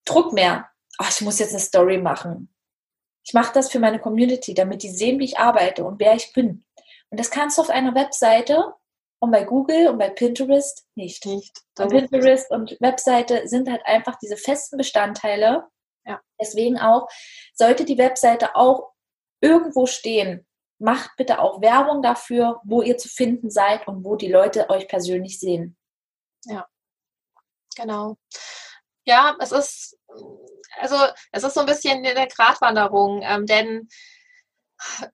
Druck 0.05 0.33
mehr. 0.33 0.70
Ach, 0.99 1.11
ich 1.11 1.22
muss 1.22 1.40
jetzt 1.40 1.51
eine 1.51 1.61
Story 1.61 1.99
machen. 1.99 2.55
Ich 3.25 3.35
mache 3.35 3.53
das 3.53 3.70
für 3.70 3.81
meine 3.81 3.99
Community, 3.99 4.55
damit 4.55 4.85
die 4.85 4.90
sehen, 4.90 5.18
wie 5.18 5.25
ich 5.25 5.38
arbeite 5.38 5.85
und 5.85 5.99
wer 5.99 6.14
ich 6.14 6.33
bin. 6.33 6.64
Und 7.11 7.18
das 7.18 7.31
kannst 7.31 7.59
du 7.59 7.62
auf 7.62 7.70
einer 7.70 7.96
Webseite 7.96 8.75
und 9.27 9.33
bei 9.33 9.45
Google 9.45 9.89
und 9.89 9.99
bei 9.99 10.09
Pinterest 10.09 10.87
nicht. 10.95 11.27
nicht. 11.27 11.61
Und 11.79 11.91
Pinterest 11.91 12.51
und 12.51 12.77
Webseite 12.81 13.47
sind 13.49 13.69
halt 13.69 13.85
einfach 13.85 14.17
diese 14.23 14.37
festen 14.37 14.77
Bestandteile. 14.77 15.67
Ja. 16.05 16.21
Deswegen 16.41 16.79
auch 16.79 17.09
sollte 17.53 17.85
die 17.85 17.99
Webseite 17.99 18.55
auch 18.55 18.93
irgendwo 19.41 19.87
stehen, 19.87 20.47
macht 20.79 21.11
bitte 21.17 21.41
auch 21.41 21.61
Werbung 21.61 22.03
dafür, 22.03 22.61
wo 22.65 22.83
ihr 22.83 22.99
zu 22.99 23.09
finden 23.09 23.51
seid 23.51 23.89
und 23.89 24.05
wo 24.05 24.15
die 24.15 24.31
Leute 24.31 24.71
euch 24.71 24.87
persönlich 24.87 25.41
sehen. 25.41 25.77
Ja, 26.45 26.69
genau. 27.75 28.17
Ja, 29.07 29.37
es 29.41 29.51
ist, 29.51 29.99
also 30.79 30.97
es 31.33 31.43
ist 31.43 31.55
so 31.55 31.61
ein 31.61 31.67
bisschen 31.67 32.07
eine 32.07 32.29
Gratwanderung, 32.29 33.23
ähm, 33.25 33.47
denn 33.47 33.89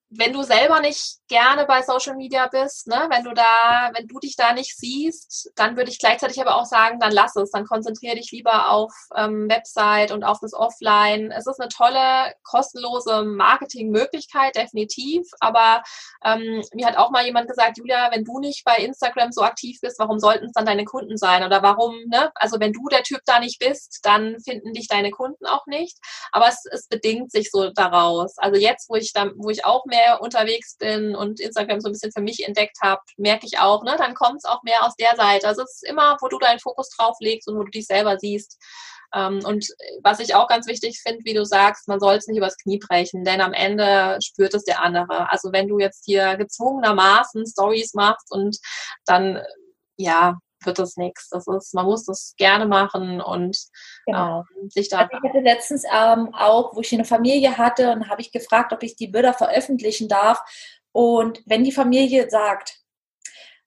wenn 0.09 0.33
du 0.33 0.43
selber 0.43 0.79
nicht 0.79 1.17
gerne 1.27 1.65
bei 1.65 1.81
Social 1.81 2.15
Media 2.15 2.47
bist, 2.47 2.87
ne, 2.87 3.07
wenn 3.09 3.23
du 3.23 3.33
da, 3.33 3.91
wenn 3.95 4.07
du 4.07 4.19
dich 4.19 4.35
da 4.35 4.53
nicht 4.53 4.77
siehst, 4.77 5.51
dann 5.55 5.75
würde 5.75 5.89
ich 5.89 5.99
gleichzeitig 5.99 6.39
aber 6.41 6.55
auch 6.55 6.65
sagen, 6.65 6.99
dann 6.99 7.11
lass 7.11 7.35
es, 7.35 7.51
dann 7.51 7.65
konzentriere 7.65 8.15
dich 8.15 8.31
lieber 8.31 8.69
auf 8.69 8.91
ähm, 9.15 9.49
Website 9.49 10.11
und 10.11 10.23
auf 10.23 10.39
das 10.41 10.53
Offline. 10.53 11.31
Es 11.31 11.47
ist 11.47 11.59
eine 11.59 11.69
tolle, 11.69 12.33
kostenlose 12.43 13.23
Marketingmöglichkeit, 13.23 14.55
definitiv. 14.55 15.27
Aber 15.39 15.83
ähm, 16.23 16.63
mir 16.73 16.85
hat 16.85 16.97
auch 16.97 17.11
mal 17.11 17.25
jemand 17.25 17.47
gesagt, 17.47 17.77
Julia, 17.77 18.11
wenn 18.11 18.23
du 18.23 18.39
nicht 18.39 18.63
bei 18.65 18.77
Instagram 18.77 19.31
so 19.31 19.41
aktiv 19.41 19.79
bist, 19.81 19.99
warum 19.99 20.19
sollten 20.19 20.45
es 20.45 20.53
dann 20.53 20.65
deine 20.65 20.85
Kunden 20.85 21.17
sein? 21.17 21.43
Oder 21.43 21.63
warum, 21.63 21.95
ne? 22.07 22.31
Also 22.35 22.59
wenn 22.59 22.73
du 22.73 22.87
der 22.89 23.03
Typ 23.03 23.21
da 23.25 23.39
nicht 23.39 23.59
bist, 23.59 23.99
dann 24.03 24.39
finden 24.41 24.73
dich 24.73 24.87
deine 24.87 25.11
Kunden 25.11 25.45
auch 25.45 25.65
nicht. 25.65 25.97
Aber 26.31 26.47
es, 26.47 26.63
es 26.71 26.87
bedingt 26.87 27.31
sich 27.31 27.49
so 27.51 27.71
daraus. 27.71 28.37
Also 28.37 28.59
jetzt, 28.59 28.89
wo 28.89 28.95
ich 28.95 29.13
da, 29.13 29.31
wo 29.37 29.49
ich 29.49 29.52
auch 29.61 29.85
mehr 29.85 30.21
unterwegs 30.21 30.75
bin 30.77 31.15
und 31.15 31.39
Instagram 31.39 31.81
so 31.81 31.89
ein 31.89 31.93
bisschen 31.93 32.11
für 32.11 32.21
mich 32.21 32.45
entdeckt 32.45 32.77
habe, 32.81 33.01
merke 33.17 33.45
ich 33.45 33.59
auch, 33.59 33.83
ne, 33.83 33.95
dann 33.97 34.15
kommt 34.15 34.37
es 34.37 34.45
auch 34.45 34.63
mehr 34.63 34.83
aus 34.83 34.95
der 34.95 35.15
Seite. 35.15 35.47
Also 35.47 35.63
es 35.63 35.81
ist 35.81 35.87
immer, 35.87 36.17
wo 36.21 36.27
du 36.27 36.39
deinen 36.39 36.59
Fokus 36.59 36.89
drauf 36.89 37.17
legst 37.19 37.47
und 37.47 37.57
wo 37.57 37.63
du 37.63 37.71
dich 37.71 37.85
selber 37.85 38.17
siehst. 38.17 38.59
Ähm, 39.13 39.41
und 39.45 39.67
was 40.01 40.19
ich 40.19 40.35
auch 40.35 40.47
ganz 40.47 40.67
wichtig 40.67 40.99
finde, 41.01 41.23
wie 41.23 41.33
du 41.33 41.45
sagst, 41.45 41.87
man 41.87 41.99
soll 41.99 42.15
es 42.15 42.27
nicht 42.27 42.37
übers 42.37 42.57
Knie 42.57 42.79
brechen, 42.79 43.23
denn 43.23 43.41
am 43.41 43.53
Ende 43.53 44.17
spürt 44.23 44.53
es 44.53 44.63
der 44.63 44.81
andere. 44.81 45.29
Also 45.31 45.51
wenn 45.51 45.67
du 45.67 45.79
jetzt 45.79 46.03
hier 46.05 46.35
gezwungenermaßen 46.35 47.45
Stories 47.45 47.93
machst 47.93 48.31
und 48.31 48.57
dann, 49.05 49.41
ja, 49.97 50.39
wird 50.65 50.79
das 50.79 50.97
nichts. 50.97 51.29
Das 51.29 51.47
ist, 51.47 51.73
man 51.73 51.85
muss 51.85 52.05
das 52.05 52.33
gerne 52.37 52.65
machen 52.65 53.21
und 53.21 53.57
genau. 54.05 54.43
ähm, 54.59 54.69
sich 54.69 54.89
da. 54.89 54.99
Also 54.99 55.11
ich 55.13 55.29
hatte 55.29 55.39
letztens 55.39 55.83
ähm, 55.85 56.33
auch, 56.33 56.75
wo 56.75 56.81
ich 56.81 56.93
eine 56.93 57.05
Familie 57.05 57.57
hatte, 57.57 57.91
und 57.91 58.09
habe 58.09 58.21
ich 58.21 58.31
gefragt, 58.31 58.73
ob 58.73 58.83
ich 58.83 58.95
die 58.95 59.07
Bilder 59.07 59.33
veröffentlichen 59.33 60.07
darf. 60.07 60.41
Und 60.91 61.41
wenn 61.45 61.63
die 61.63 61.71
Familie 61.71 62.29
sagt, 62.29 62.79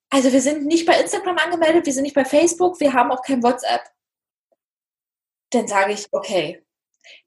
also 0.09 0.31
wir 0.31 0.41
sind 0.41 0.65
nicht 0.65 0.85
bei 0.85 0.99
Instagram 0.99 1.37
angemeldet, 1.37 1.85
wir 1.85 1.93
sind 1.93 2.03
nicht 2.03 2.15
bei 2.15 2.25
Facebook, 2.25 2.79
wir 2.79 2.93
haben 2.93 3.11
auch 3.11 3.21
kein 3.21 3.43
WhatsApp, 3.43 3.81
dann 5.51 5.67
sage 5.67 5.93
ich, 5.93 6.07
okay. 6.11 6.63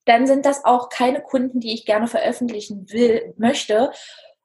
dann 0.04 0.26
sind 0.26 0.46
das 0.46 0.64
auch 0.64 0.88
keine 0.88 1.22
Kunden, 1.22 1.61
die 1.61 1.74
ich 1.74 1.87
gerne 1.87 2.06
veröffentlichen 2.06 2.90
will, 2.90 3.35
möchte. 3.37 3.92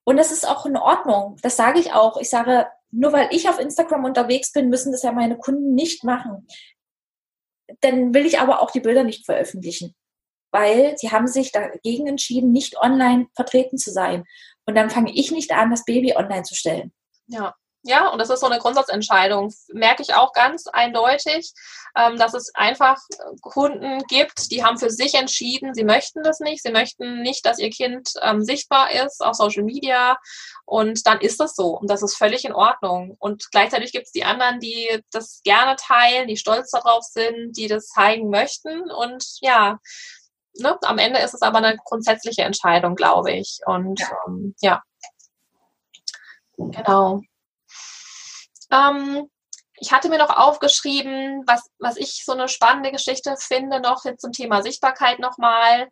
Und 0.04 0.18
das 0.18 0.32
ist 0.32 0.48
auch 0.48 0.66
in 0.66 0.78
Ordnung. 0.78 1.38
Das 1.42 1.58
sage 1.58 1.80
ich 1.80 1.94
auch. 1.94 2.18
Ich 2.18 2.30
sage, 2.30 2.68
nur 2.92 3.14
weil 3.14 3.30
ich 3.32 3.50
auf 3.50 3.60
Instagram 3.60 4.06
unterwegs 4.06 4.52
bin, 4.52 4.70
müssen 4.70 4.92
das 4.92 5.04
ja 5.04 5.12
meine 5.12 5.38
Kunden 5.38 5.76
nicht 5.76 6.04
machen. 6.04 6.48
Dann 7.82 8.14
will 8.14 8.26
ich 8.26 8.40
aber 8.40 8.62
auch 8.62 8.72
die 8.72 8.80
Bilder 8.80 9.04
nicht 9.04 9.26
veröffentlichen, 9.26 9.96
weil 10.52 10.98
sie 10.98 11.12
haben 11.12 11.28
sich 11.28 11.52
dagegen 11.52 12.08
entschieden, 12.08 12.52
nicht 12.52 12.78
online 12.78 13.28
vertreten 13.36 13.78
zu 13.78 13.92
sein. 13.92 14.24
Und 14.66 14.76
dann 14.76 14.90
fange 14.90 15.12
ich 15.14 15.32
nicht 15.32 15.52
an, 15.52 15.72
das 15.72 15.86
Baby 15.86 16.16
online 16.16 16.44
zu 16.44 16.56
stellen. 16.56 16.94
Ja. 17.28 17.56
Ja, 17.88 18.10
und 18.10 18.18
das 18.18 18.32
ist 18.32 18.40
so 18.40 18.48
eine 18.48 18.58
Grundsatzentscheidung. 18.58 19.54
Merke 19.72 20.02
ich 20.02 20.16
auch 20.16 20.34
ganz 20.34 20.66
eindeutig, 20.66 21.54
ähm, 21.96 22.18
dass 22.18 22.34
es 22.34 22.50
einfach 22.56 22.98
Kunden 23.42 24.02
gibt, 24.08 24.50
die 24.50 24.64
haben 24.66 24.80
für 24.80 24.90
sich 24.90 25.14
entschieden, 25.14 25.76
sie 25.76 25.84
möchten 25.84 26.24
das 26.24 26.40
nicht. 26.40 26.64
Sie 26.64 26.72
möchten 26.72 27.22
nicht, 27.22 27.46
dass 27.46 27.60
ihr 27.60 27.70
Kind 27.70 28.10
ähm, 28.24 28.44
sichtbar 28.44 28.90
ist 28.92 29.24
auf 29.24 29.36
Social 29.36 29.62
Media. 29.62 30.18
Und 30.66 31.06
dann 31.06 31.22
ist 31.22 31.40
das 31.40 31.56
so. 31.56 31.78
Und 31.78 31.88
das 31.88 32.02
ist 32.02 32.18
völlig 32.18 32.44
in 32.44 32.54
Ordnung. 32.54 33.16
Und 33.20 33.52
gleichzeitig 33.52 33.92
gibt 33.92 34.08
es 34.08 34.12
die 34.12 34.24
anderen, 34.24 34.60
die 34.60 35.04
das 35.12 35.42
gerne 35.44 35.76
teilen, 35.76 36.28
die 36.28 36.38
stolz 36.38 36.72
darauf 36.72 37.04
sind, 37.04 37.56
die 37.56 37.68
das 37.68 37.90
zeigen 37.90 38.32
möchten. 38.32 38.90
Und 38.90 39.24
ja, 39.42 39.78
ne, 40.58 40.76
am 40.82 40.98
Ende 40.98 41.20
ist 41.20 41.36
es 41.36 41.44
aber 41.44 41.60
eine 41.60 41.78
grundsätzliche 41.78 42.42
Entscheidung, 42.42 42.96
glaube 42.96 43.32
ich. 43.32 43.60
Und 43.68 44.00
ja. 44.00 44.10
Ähm, 44.28 44.56
ja. 44.62 44.84
Genau. 46.58 47.22
Ähm, 48.76 49.30
ich 49.78 49.92
hatte 49.92 50.10
mir 50.10 50.18
noch 50.18 50.36
aufgeschrieben, 50.36 51.44
was, 51.48 51.70
was 51.80 51.98
ich 51.98 52.24
so 52.26 52.34
eine 52.34 52.48
spannende 52.48 52.92
Geschichte 52.92 53.36
finde, 53.38 53.80
noch 53.80 54.06
jetzt 54.06 54.22
zum 54.22 54.32
Thema 54.32 54.62
Sichtbarkeit 54.62 55.20
nochmal. 55.20 55.90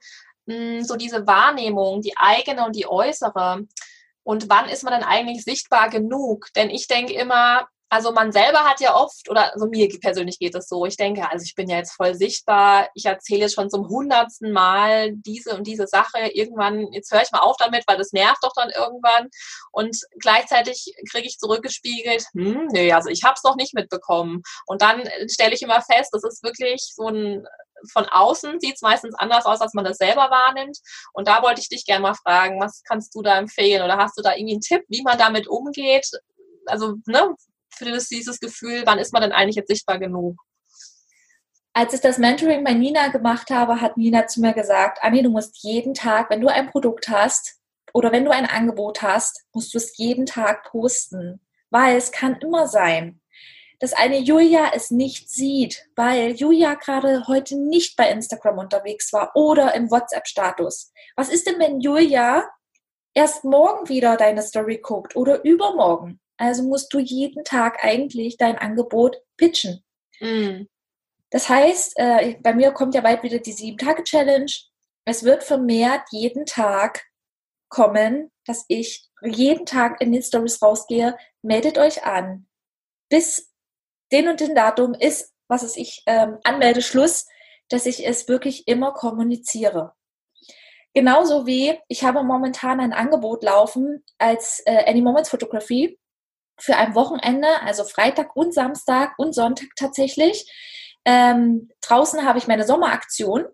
Hm, 0.48 0.84
so 0.84 0.96
diese 0.96 1.26
Wahrnehmung, 1.28 2.02
die 2.02 2.18
eigene 2.18 2.66
und 2.66 2.76
die 2.76 2.88
äußere. 2.88 3.66
Und 4.24 4.50
wann 4.50 4.70
ist 4.70 4.84
man 4.84 4.94
denn 4.94 5.04
eigentlich 5.04 5.44
sichtbar 5.44 5.90
genug? 5.90 6.48
Denn 6.56 6.70
ich 6.70 6.88
denke 6.88 7.14
immer, 7.14 7.68
also 7.94 8.12
man 8.12 8.32
selber 8.32 8.64
hat 8.64 8.80
ja 8.80 8.96
oft, 8.96 9.30
oder 9.30 9.54
also 9.54 9.68
mir 9.68 9.88
persönlich 10.02 10.40
geht 10.40 10.56
es 10.56 10.68
so, 10.68 10.84
ich 10.88 10.98
denke, 10.98 11.30
also 11.30 11.44
ich 11.44 11.54
bin 11.54 11.70
ja 11.70 11.78
jetzt 11.78 11.94
voll 11.94 12.16
sichtbar, 12.16 12.90
ich 12.96 13.06
erzähle 13.06 13.42
jetzt 13.42 13.54
schon 13.54 13.70
zum 13.70 13.88
hundertsten 13.88 14.52
Mal 14.52 15.12
diese 15.14 15.56
und 15.56 15.68
diese 15.68 15.86
Sache, 15.86 16.18
irgendwann, 16.34 16.92
jetzt 16.92 17.12
höre 17.12 17.22
ich 17.22 17.32
mal 17.32 17.42
auf 17.42 17.56
damit, 17.58 17.84
weil 17.86 17.98
das 17.98 18.12
nervt 18.12 18.40
doch 18.42 18.54
dann 18.56 18.72
irgendwann. 18.72 19.30
Und 19.72 19.96
gleichzeitig 20.18 20.96
kriege 21.12 21.28
ich 21.28 21.38
zurückgespiegelt, 21.38 22.26
hm, 22.34 22.68
nee, 22.72 22.92
also 22.92 23.10
ich 23.10 23.24
habe 23.24 23.36
es 23.38 23.44
noch 23.44 23.58
nicht 23.58 23.76
mitbekommen. 23.76 24.42
Und 24.66 24.82
dann 24.82 25.04
stelle 25.30 25.54
ich 25.54 25.62
immer 25.62 25.84
fest, 25.84 26.10
das 26.14 26.24
ist 26.24 26.42
wirklich 26.42 26.82
so 26.96 27.10
ein 27.10 27.46
von 27.92 28.06
außen 28.06 28.60
sieht 28.62 28.76
es 28.76 28.82
meistens 28.82 29.14
anders 29.20 29.46
aus, 29.46 29.62
als 29.62 29.74
man 29.74 29.84
das 29.86 29.98
selber 29.98 30.32
wahrnimmt. 30.32 30.78
Und 31.12 31.28
da 31.28 31.44
wollte 31.44 31.62
ich 31.62 31.70
dich 31.70 31.86
gerne 31.86 32.02
mal 32.02 32.16
fragen, 32.16 32.60
was 32.60 32.82
kannst 32.88 33.14
du 33.14 33.22
da 33.22 33.38
empfehlen? 33.38 33.84
Oder 33.84 33.98
hast 33.98 34.18
du 34.18 34.24
da 34.24 34.34
irgendwie 34.34 34.54
einen 34.54 34.62
Tipp, 34.62 34.84
wie 34.88 35.04
man 35.04 35.18
damit 35.18 35.48
umgeht? 35.50 36.10
Also, 36.66 36.96
ne, 37.06 37.36
für 37.76 37.86
das, 37.86 38.08
dieses 38.08 38.40
Gefühl, 38.40 38.84
wann 38.86 39.00
ist 39.00 39.14
man 39.14 39.22
denn 39.22 39.32
eigentlich 39.32 39.56
jetzt 39.56 39.70
sichtbar 39.70 40.00
genug? 40.00 40.38
Als 41.74 41.94
ich 41.94 42.02
das 42.02 42.20
Mentoring 42.20 42.64
bei 42.64 42.74
Nina 42.74 43.08
gemacht 43.08 43.50
habe, 43.50 43.82
hat 43.82 43.98
Nina 43.98 44.28
zu 44.28 44.42
mir 44.42 44.54
gesagt, 44.54 45.00
Anni, 45.02 45.24
du 45.24 45.30
musst 45.30 45.64
jeden 45.64 45.96
Tag, 45.96 46.30
wenn 46.30 46.42
du 46.42 46.48
ein 46.48 46.70
Produkt 46.70 47.10
hast 47.10 47.60
oder 47.94 48.12
wenn 48.12 48.26
du 48.26 48.32
ein 48.32 48.46
Angebot 48.46 49.02
hast, 49.02 49.44
musst 49.54 49.74
du 49.74 49.80
es 49.80 49.98
jeden 49.98 50.28
Tag 50.28 50.70
posten. 50.70 51.42
Weil 51.72 51.98
es 51.98 52.12
kann 52.12 52.38
immer 52.42 52.68
sein, 52.68 53.22
dass 53.80 53.94
eine 53.94 54.20
Julia 54.20 54.72
es 54.74 54.92
nicht 54.92 55.30
sieht, 55.30 55.90
weil 55.96 56.32
Julia 56.32 56.76
gerade 56.76 57.28
heute 57.28 57.58
nicht 57.60 57.98
bei 57.98 58.10
Instagram 58.10 58.60
unterwegs 58.60 59.12
war 59.12 59.32
oder 59.36 59.74
im 59.74 59.92
WhatsApp-Status. 59.92 60.94
Was 61.16 61.30
ist 61.30 61.48
denn, 61.48 61.60
wenn 61.60 61.82
Julia 61.82 62.48
erst 63.14 63.44
morgen 63.44 63.90
wieder 63.90 64.16
deine 64.16 64.42
Story 64.42 64.78
guckt 64.78 65.16
oder 65.16 65.44
übermorgen? 65.44 66.22
Also 66.38 66.64
musst 66.64 66.94
du 66.94 67.00
jeden 67.00 67.44
Tag 67.44 67.84
eigentlich 67.84 68.38
dein 68.38 68.58
Angebot 68.58 69.18
pitchen. 69.38 69.84
Mm. 70.20 70.64
Das 71.30 71.50
heißt, 71.50 71.94
äh, 71.96 72.36
bei 72.42 72.54
mir 72.54 72.72
kommt 72.72 72.96
ja 72.96 73.02
bald 73.02 73.24
wieder 73.24 73.40
die 73.40 73.52
Sieben-Tage-Challenge. 73.52 74.52
Es 75.06 75.24
wird 75.24 75.44
vermehrt 75.44 76.04
jeden 76.12 76.46
Tag 76.46 77.04
kommen, 77.70 78.32
dass 78.46 78.66
ich 78.68 79.10
jeden 79.24 79.66
Tag 79.66 80.00
in 80.00 80.12
die 80.12 80.22
Stories 80.22 80.62
rausgehe. 80.62 81.18
Meldet 81.42 81.78
euch 81.78 82.04
an. 82.04 82.48
Bis 83.10 83.52
den 84.12 84.28
und 84.28 84.40
den 84.40 84.54
Datum 84.54 84.94
ist, 84.94 85.34
was 85.48 85.64
es 85.64 85.76
ich, 85.76 86.04
ähm, 86.06 86.38
Anmeldeschluss, 86.44 87.28
dass 87.70 87.86
ich 87.86 88.06
es 88.06 88.28
wirklich 88.28 88.68
immer 88.68 88.94
kommuniziere. 88.94 89.94
Genauso 90.94 91.48
wie 91.48 91.80
ich 91.88 92.04
habe 92.04 92.24
momentan 92.24 92.80
ein 92.80 92.94
Angebot 92.94 93.44
laufen 93.44 94.04
als 94.20 94.62
äh, 94.66 94.88
Any 94.88 95.02
Moments 95.02 95.30
Fotografie 95.30 95.98
für 96.60 96.78
ein 96.78 96.96
Wochenende, 96.96 97.48
also 97.62 97.84
Freitag 97.84 98.36
und 98.36 98.54
Samstag 98.54 99.14
und 99.18 99.34
Sonntag 99.34 99.70
tatsächlich. 99.76 100.50
Ähm, 101.06 101.70
draußen 101.82 102.26
habe 102.26 102.40
ich 102.40 102.48
meine 102.48 102.66
Sommeraktion, 102.66 103.46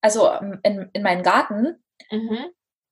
also 0.00 0.30
ähm, 0.30 0.60
in, 0.62 0.90
in 0.92 1.02
meinen 1.02 1.22
Garten 1.22 1.82
mhm. 2.10 2.46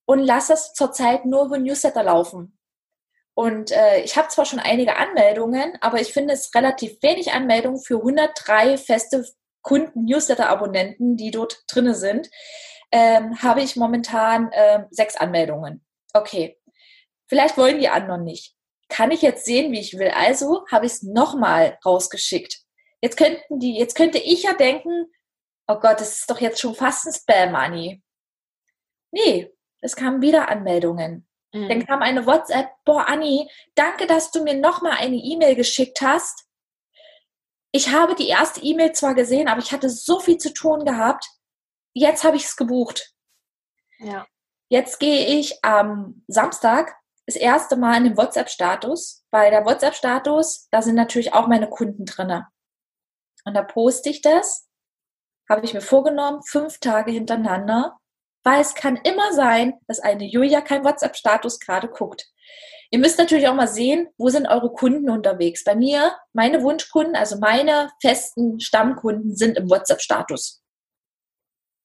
und 0.07 0.19
lasse 0.21 0.55
es 0.55 0.73
zurzeit 0.73 1.25
nur 1.25 1.47
über 1.47 1.59
Newsletter 1.59 2.03
laufen. 2.03 2.59
Und 3.35 3.71
äh, 3.71 4.01
ich 4.01 4.17
habe 4.17 4.29
zwar 4.29 4.45
schon 4.45 4.59
einige 4.59 4.97
Anmeldungen, 4.97 5.79
aber 5.81 6.01
ich 6.01 6.12
finde 6.12 6.35
es 6.35 6.55
relativ 6.55 7.03
wenig 7.03 7.33
Anmeldungen 7.33 7.81
für 7.81 7.97
103 7.97 8.77
feste 8.77 9.25
Kunden-Newsletter-Abonnenten, 9.62 11.17
die 11.17 11.31
dort 11.31 11.62
drinne 11.69 11.95
sind. 11.95 12.29
Ähm, 12.91 13.41
habe 13.43 13.62
ich 13.62 13.77
momentan 13.77 14.51
äh, 14.53 14.85
sechs 14.91 15.17
Anmeldungen. 15.17 15.83
Okay. 16.12 16.59
Vielleicht 17.27 17.57
wollen 17.57 17.79
die 17.79 17.88
anderen 17.88 18.25
nicht 18.25 18.55
kann 18.92 19.11
ich 19.11 19.22
jetzt 19.22 19.46
sehen, 19.46 19.72
wie 19.72 19.81
ich 19.81 19.98
will. 19.98 20.11
Also 20.11 20.66
habe 20.70 20.85
ich 20.85 20.92
es 20.92 21.02
nochmal 21.02 21.78
rausgeschickt. 21.85 22.61
Jetzt 23.00 23.16
könnten 23.16 23.59
die, 23.59 23.76
jetzt 23.78 23.96
könnte 23.96 24.18
ich 24.18 24.42
ja 24.42 24.52
denken, 24.52 25.11
oh 25.66 25.76
Gott, 25.76 26.00
das 26.00 26.20
ist 26.20 26.31
doch 26.31 26.40
jetzt 26.40 26.61
schon 26.61 26.74
fast 26.74 27.07
ein 27.07 27.12
Spam, 27.14 27.55
Anni. 27.55 28.02
Nee, 29.11 29.50
es 29.81 29.96
kamen 29.96 30.20
wieder 30.20 30.50
Anmeldungen. 30.50 31.26
Mhm. 31.55 31.68
Dann 31.68 31.87
kam 31.87 32.02
eine 32.02 32.26
WhatsApp, 32.26 32.68
boah, 32.85 33.09
Anni, 33.09 33.50
danke, 33.74 34.07
dass 34.07 34.31
du 34.31 34.44
mir 34.44 34.55
nochmal 34.55 34.98
eine 34.98 35.16
E-Mail 35.16 35.55
geschickt 35.55 36.02
hast. 36.02 36.46
Ich 37.72 37.88
habe 37.88 38.14
die 38.14 38.28
erste 38.28 38.61
E-Mail 38.61 38.92
zwar 38.92 39.14
gesehen, 39.14 39.48
aber 39.48 39.61
ich 39.61 39.72
hatte 39.72 39.88
so 39.88 40.20
viel 40.20 40.37
zu 40.37 40.52
tun 40.52 40.85
gehabt. 40.85 41.26
Jetzt 41.94 42.24
habe 42.24 42.37
ich 42.37 42.44
es 42.44 42.57
gebucht. 42.57 43.14
Ja. 43.98 44.26
Jetzt 44.68 45.00
gehe 45.00 45.38
ich 45.38 45.64
am 45.64 46.24
Samstag 46.28 46.94
das 47.27 47.37
erste 47.37 47.77
Mal 47.77 47.99
in 47.99 48.05
den 48.05 48.17
WhatsApp-Status, 48.17 49.25
weil 49.31 49.51
der 49.51 49.65
WhatsApp-Status, 49.65 50.69
da 50.71 50.83
sind 50.83 50.97
natürlich 50.97 51.33
auch 51.33 51.47
meine 51.47 51.69
Kunden 51.69 52.05
drin. 52.05 52.43
Und 53.45 53.55
da 53.55 53.63
poste 53.63 54.11
ich 54.11 54.23
das, 54.23 54.69
habe 55.49 55.65
ich 55.65 55.75
mir 55.75 55.81
vorgenommen, 55.81 56.43
fünf 56.43 56.79
Tage 56.79 57.13
hintereinander, 57.13 57.99
weil 58.45 58.61
es 58.61 58.75
kann 58.75 58.97
immer 58.97 59.33
sein, 59.33 59.75
dass 59.87 60.01
eine 60.01 60.25
Julia 60.25 60.61
kein 60.61 60.85
WhatsApp-Status 60.85 61.61
gerade 61.61 61.89
guckt. 61.89 62.27
Ihr 62.91 62.99
müsst 62.99 63.19
natürlich 63.19 63.49
auch 63.49 63.55
mal 63.55 63.69
sehen, 63.69 64.09
wo 64.19 64.29
sind 64.29 64.47
eure 64.47 64.73
Kunden 64.73 65.09
unterwegs. 65.09 65.65
Bei 65.65 65.75
mir, 65.75 66.15
meine 66.33 66.63
Wunschkunden, 66.63 67.17
also 67.17 67.39
meine 67.39 67.91
festen 68.03 68.61
Stammkunden 68.61 69.35
sind 69.35 69.57
im 69.57 69.71
WhatsApp-Status. 69.71 70.63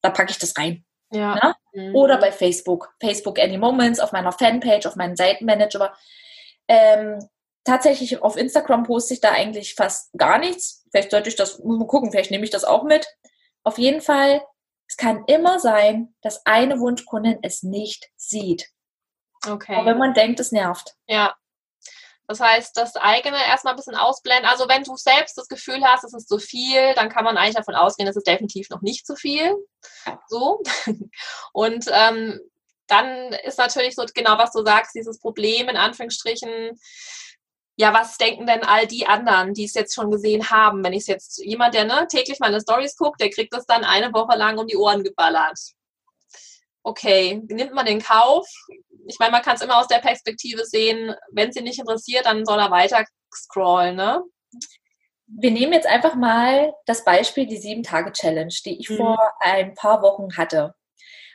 Da 0.02 0.10
packe 0.10 0.32
ich 0.32 0.40
das 0.40 0.58
rein. 0.58 0.86
Ja. 1.12 1.36
Ne? 1.36 1.56
Mhm. 1.74 1.96
Oder 1.96 2.18
bei 2.18 2.32
Facebook. 2.32 2.94
Facebook 3.00 3.40
Any 3.40 3.58
Moments, 3.58 4.00
auf 4.00 4.12
meiner 4.12 4.32
Fanpage, 4.32 4.86
auf 4.86 4.96
meinem 4.96 5.16
Seitenmanager. 5.16 5.96
Ähm, 6.68 7.20
tatsächlich 7.64 8.22
auf 8.22 8.38
Instagram 8.38 8.84
poste 8.84 9.14
ich 9.14 9.22
da 9.22 9.32
eigentlich 9.32 9.76
fast 9.76 10.12
gar 10.18 10.38
nichts. 10.38 10.86
Vielleicht 10.92 11.12
sollte 11.12 11.30
ich 11.30 11.36
das 11.36 11.60
mal 11.64 11.88
gucken, 11.88 12.12
vielleicht 12.12 12.32
nehme 12.32 12.44
ich 12.44 12.50
das 12.50 12.64
auch 12.64 12.84
mit. 12.84 13.08
Auf 13.64 13.78
jeden 13.78 14.02
Fall, 14.02 14.42
es 14.88 14.98
kann 14.98 15.24
immer 15.28 15.60
sein, 15.60 16.14
dass 16.22 16.46
eine 16.46 16.80
Wunschkundin 16.80 17.40
es 17.42 17.64
nicht 17.64 18.10
sieht. 18.16 18.70
Okay. 19.48 19.76
Auch 19.76 19.86
wenn 19.86 19.98
man 19.98 20.14
denkt, 20.14 20.40
es 20.40 20.52
nervt. 20.52 20.96
Ja, 21.08 21.36
das 22.28 22.42
heißt, 22.42 22.76
das 22.76 22.98
eigene 22.98 23.38
erstmal 23.38 23.74
ein 23.74 23.78
bisschen 23.78 23.96
ausblenden. 23.96 24.46
Also 24.46 24.68
wenn 24.68 24.84
du 24.84 24.98
selbst 24.98 25.38
das 25.38 25.48
Gefühl 25.48 25.82
hast, 25.84 26.04
es 26.04 26.14
ist 26.14 26.28
zu 26.28 26.40
viel, 26.40 26.94
dann 26.96 27.10
kann 27.10 27.24
man 27.24 27.38
eigentlich 27.38 27.56
davon 27.56 27.76
ausgehen, 27.76 28.08
es 28.10 28.18
ist 28.18 28.28
definitiv 28.28 28.70
noch 28.70 28.82
nicht 28.82 29.08
zu 29.08 29.16
viel. 29.16 29.56
So. 30.28 30.62
Und 31.54 31.86
ähm, 31.90 32.40
dann 32.88 33.32
ist 33.46 33.58
natürlich 33.58 33.96
so 33.96 34.06
genau, 34.14 34.38
was 34.38 34.52
du 34.52 34.64
sagst, 34.64 34.94
dieses 34.94 35.20
Problem 35.20 35.70
in 35.70 35.78
Anführungsstrichen, 35.78 36.78
ja, 37.78 37.94
was 37.94 38.18
denken 38.18 38.46
denn 38.46 38.64
all 38.64 38.88
die 38.88 39.08
anderen, 39.08 39.54
die 39.54 39.66
es 39.66 39.76
jetzt 39.76 39.94
schon 39.94 40.12
gesehen 40.12 40.50
haben? 40.50 40.84
Wenn 40.84 40.94
ich 40.94 41.02
es 41.02 41.08
jetzt, 41.08 41.38
jemand, 41.38 41.76
der 41.76 41.86
ne, 41.86 42.08
täglich 42.10 42.40
meine 42.40 42.60
Stories 42.60 42.98
guckt, 42.98 43.22
der 43.22 43.30
kriegt 43.30 43.54
das 43.54 43.66
dann 43.66 43.84
eine 43.84 44.12
Woche 44.14 44.36
lang 44.38 44.58
um 44.58 44.68
die 44.68 44.78
Ohren 44.78 45.04
geballert. 45.04 45.60
Okay, 46.84 47.42
nimmt 47.48 47.74
man 47.74 47.86
den 47.86 48.02
Kauf? 48.02 48.48
Ich 49.08 49.20
meine, 49.20 49.32
man 49.32 49.42
kann 49.42 49.56
es 49.56 49.62
immer 49.62 49.78
aus 49.78 49.88
der 49.88 50.00
Perspektive 50.00 50.66
sehen, 50.66 51.16
wenn 51.32 51.52
sie 51.52 51.62
nicht 51.62 51.80
interessiert, 51.80 52.26
dann 52.26 52.46
soll 52.46 52.60
er 52.60 52.72
weiter 52.72 53.04
scrollen, 53.34 53.96
ne? 53.96 54.24
wir 55.28 55.52
nehmen 55.52 55.74
jetzt 55.74 55.88
einfach 55.88 56.16
mal 56.16 56.74
das 56.86 57.04
Beispiel 57.04 57.46
die 57.46 57.58
Sieben-Tage-Challenge, 57.58 58.54
die 58.66 58.80
ich 58.80 58.90
mhm. 58.90 58.98
vor 58.98 59.34
ein 59.42 59.74
paar 59.74 60.02
Wochen 60.02 60.38
hatte. 60.38 60.74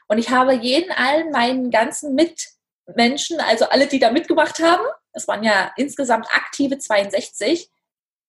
Und 0.09 0.19
ich 0.19 0.31
habe 0.31 0.55
jeden, 0.55 0.91
allen 0.91 1.31
meinen 1.31 1.71
ganzen 1.71 2.15
Mitmenschen, 2.15 3.41
also 3.41 3.67
alle, 3.67 3.87
die 3.87 3.99
da 3.99 4.11
mitgemacht 4.11 4.61
haben, 4.61 4.85
es 5.13 5.29
waren 5.29 5.45
ja 5.45 5.73
insgesamt 5.77 6.27
aktive 6.35 6.79
62, 6.79 7.71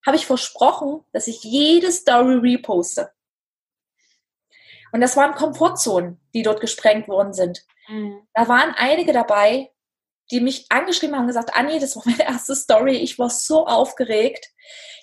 habe 0.06 0.16
ich 0.16 0.26
versprochen, 0.26 1.02
dass 1.12 1.26
ich 1.26 1.42
jede 1.42 1.90
Story 1.90 2.34
reposte. 2.34 3.10
Und 4.92 5.00
das 5.00 5.16
waren 5.16 5.34
Komfortzonen, 5.34 6.20
die 6.34 6.42
dort 6.42 6.60
gesprengt 6.60 7.08
worden 7.08 7.32
sind. 7.32 7.64
Mhm. 7.88 8.26
Da 8.34 8.48
waren 8.48 8.74
einige 8.76 9.12
dabei, 9.12 9.70
die 10.30 10.40
mich 10.40 10.66
angeschrieben 10.70 11.14
haben 11.14 11.22
und 11.22 11.28
gesagt, 11.28 11.54
Anni, 11.54 11.78
das 11.78 11.96
war 11.96 12.02
meine 12.06 12.24
erste 12.24 12.54
Story, 12.54 12.96
ich 12.96 13.18
war 13.18 13.30
so 13.30 13.66
aufgeregt. 13.66 14.46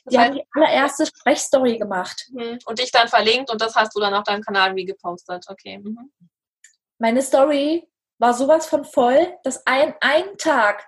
Die 0.10 0.18
haben 0.18 0.34
die 0.34 0.44
allererste 0.56 1.06
Sprechstory 1.06 1.78
gemacht. 1.78 2.28
Mhm. 2.32 2.58
Und 2.66 2.80
dich 2.80 2.92
dann 2.92 3.08
verlinkt 3.08 3.52
und 3.52 3.62
das 3.62 3.76
hast 3.76 3.96
du 3.96 4.00
dann 4.00 4.16
auf 4.16 4.24
deinem 4.24 4.42
Kanal 4.42 4.76
wie 4.76 4.86
gepostet. 4.86 5.46
Okay. 5.48 5.78
Mhm. 5.78 6.12
Meine 6.98 7.22
Story 7.22 7.88
war 8.18 8.34
sowas 8.34 8.66
von 8.68 8.84
voll, 8.84 9.38
dass 9.44 9.66
ein, 9.66 9.94
ein 10.00 10.38
Tag 10.38 10.88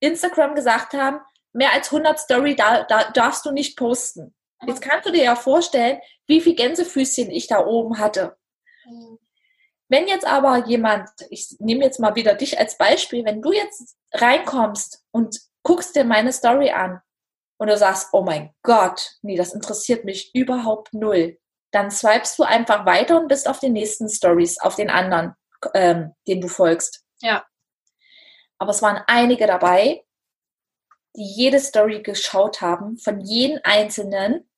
Instagram 0.00 0.54
gesagt 0.54 0.92
haben, 0.94 1.20
mehr 1.52 1.72
als 1.72 1.92
100 1.92 2.18
Story 2.18 2.54
da, 2.54 2.84
da 2.84 3.10
darfst 3.10 3.44
du 3.44 3.50
nicht 3.50 3.76
posten. 3.76 4.34
Jetzt 4.66 4.80
kannst 4.82 5.06
du 5.06 5.12
dir 5.12 5.24
ja 5.24 5.36
vorstellen, 5.36 6.00
wie 6.26 6.40
viel 6.40 6.54
Gänsefüßchen 6.54 7.30
ich 7.30 7.48
da 7.48 7.64
oben 7.64 7.98
hatte. 7.98 8.36
Mhm. 8.86 9.18
Wenn 9.94 10.08
jetzt 10.08 10.26
aber 10.26 10.66
jemand, 10.66 11.08
ich 11.30 11.54
nehme 11.60 11.84
jetzt 11.84 12.00
mal 12.00 12.16
wieder 12.16 12.34
dich 12.34 12.58
als 12.58 12.76
Beispiel, 12.76 13.24
wenn 13.24 13.40
du 13.40 13.52
jetzt 13.52 13.96
reinkommst 14.12 15.04
und 15.12 15.38
guckst 15.62 15.94
dir 15.94 16.02
meine 16.02 16.32
Story 16.32 16.70
an 16.70 17.00
und 17.58 17.68
du 17.68 17.78
sagst, 17.78 18.08
oh 18.10 18.22
mein 18.22 18.52
Gott, 18.64 19.12
nee, 19.22 19.36
das 19.36 19.54
interessiert 19.54 20.04
mich 20.04 20.34
überhaupt 20.34 20.94
null, 20.94 21.38
dann 21.70 21.92
swipest 21.92 22.36
du 22.40 22.42
einfach 22.42 22.84
weiter 22.86 23.20
und 23.20 23.28
bist 23.28 23.46
auf 23.48 23.60
den 23.60 23.72
nächsten 23.72 24.08
Stories, 24.08 24.60
auf 24.60 24.74
den 24.74 24.90
anderen, 24.90 25.34
ähm, 25.74 26.12
den 26.26 26.40
du 26.40 26.48
folgst. 26.48 27.04
Ja. 27.20 27.46
Aber 28.58 28.72
es 28.72 28.82
waren 28.82 29.00
einige 29.06 29.46
dabei, 29.46 30.04
die 31.14 31.36
jede 31.36 31.60
Story 31.60 32.02
geschaut 32.02 32.60
haben, 32.60 32.98
von 32.98 33.20
jedem 33.20 33.60
Einzelnen. 33.62 34.50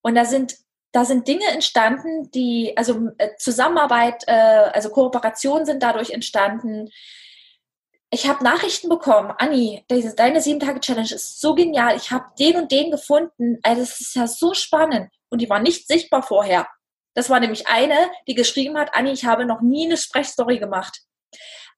Und 0.00 0.14
da 0.14 0.24
sind, 0.24 0.56
da 0.94 1.04
sind 1.04 1.26
Dinge 1.26 1.46
entstanden, 1.48 2.30
die, 2.30 2.72
also 2.76 3.08
äh, 3.18 3.30
Zusammenarbeit, 3.36 4.22
äh, 4.28 4.32
also 4.32 4.90
Kooperationen 4.90 5.66
sind 5.66 5.82
dadurch 5.82 6.10
entstanden. 6.10 6.88
Ich 8.10 8.28
habe 8.28 8.44
Nachrichten 8.44 8.88
bekommen, 8.88 9.34
Anni, 9.38 9.84
deine 9.88 10.40
Sieben-Tage-Challenge 10.40 11.12
ist 11.12 11.40
so 11.40 11.56
genial. 11.56 11.96
Ich 11.96 12.12
habe 12.12 12.26
den 12.38 12.56
und 12.56 12.70
den 12.70 12.92
gefunden. 12.92 13.58
Also 13.64 13.82
es 13.82 14.00
ist 14.00 14.14
ja 14.14 14.28
so 14.28 14.54
spannend. 14.54 15.10
Und 15.30 15.40
die 15.40 15.50
war 15.50 15.58
nicht 15.58 15.88
sichtbar 15.88 16.22
vorher. 16.22 16.68
Das 17.14 17.28
war 17.28 17.40
nämlich 17.40 17.66
eine, 17.66 17.96
die 18.28 18.36
geschrieben 18.36 18.78
hat, 18.78 18.94
Anni, 18.94 19.10
ich 19.10 19.24
habe 19.24 19.46
noch 19.46 19.62
nie 19.62 19.86
eine 19.86 19.96
Sprechstory 19.96 20.60
gemacht. 20.60 21.00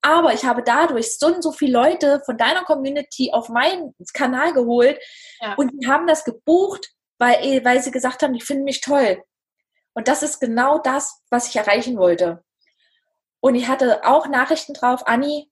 Aber 0.03 0.31
ich 0.35 0.45
habe 0.45 0.61
dadurch 0.61 1.17
so 1.17 1.25
und 1.25 1.41
so 1.41 1.51
viele 1.51 1.73
Leute 1.73 2.21
von 2.23 2.37
deiner 2.37 2.65
Community 2.65 3.31
auf 3.33 3.49
meinen 3.49 3.95
Kanal 4.13 4.53
geholt 4.53 4.99
ja. 5.41 5.55
und 5.55 5.71
die 5.73 5.87
haben 5.87 6.05
das 6.05 6.23
gebucht, 6.23 6.91
weil, 7.17 7.63
weil 7.63 7.81
sie 7.81 7.91
gesagt 7.91 8.21
haben, 8.23 8.33
die 8.33 8.41
finden 8.41 8.63
mich 8.63 8.81
toll. 8.81 9.23
Und 9.93 10.07
das 10.07 10.23
ist 10.23 10.39
genau 10.39 10.77
das, 10.77 11.21
was 11.29 11.49
ich 11.49 11.55
erreichen 11.55 11.97
wollte. 11.97 12.43
Und 13.39 13.55
ich 13.55 13.67
hatte 13.67 14.05
auch 14.05 14.27
Nachrichten 14.27 14.73
drauf, 14.73 15.07
Anni, 15.07 15.51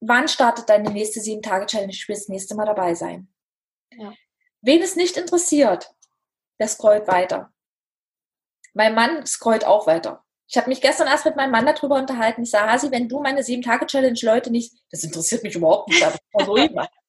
wann 0.00 0.28
startet 0.28 0.68
deine 0.68 0.90
nächste 0.90 1.20
sieben 1.20 1.42
Tage 1.42 1.66
Challenge? 1.66 1.92
Ich 1.92 2.08
will 2.08 2.16
das 2.16 2.28
nächste 2.28 2.54
Mal 2.54 2.66
dabei 2.66 2.94
sein. 2.94 3.28
Ja. 3.92 4.12
Wen 4.62 4.82
es 4.82 4.96
nicht 4.96 5.16
interessiert, 5.16 5.94
der 6.58 6.68
scrollt 6.68 7.06
weiter. 7.06 7.52
Mein 8.72 8.94
Mann 8.94 9.26
scrollt 9.26 9.64
auch 9.64 9.86
weiter. 9.86 10.24
Ich 10.46 10.56
habe 10.56 10.68
mich 10.68 10.80
gestern 10.80 11.06
erst 11.06 11.24
mit 11.24 11.36
meinem 11.36 11.50
Mann 11.50 11.66
darüber 11.66 11.96
unterhalten. 11.96 12.42
Ich 12.42 12.50
sage, 12.50 12.70
Hasi, 12.70 12.90
wenn 12.90 13.08
du 13.08 13.20
meine 13.20 13.42
Sieben-Tage-Challenge 13.42 14.18
Leute 14.22 14.50
nicht, 14.50 14.72
das 14.90 15.02
interessiert 15.04 15.42
mich 15.42 15.54
überhaupt 15.54 15.88
nicht, 15.88 16.02
das 16.02 16.18
so 16.46 16.56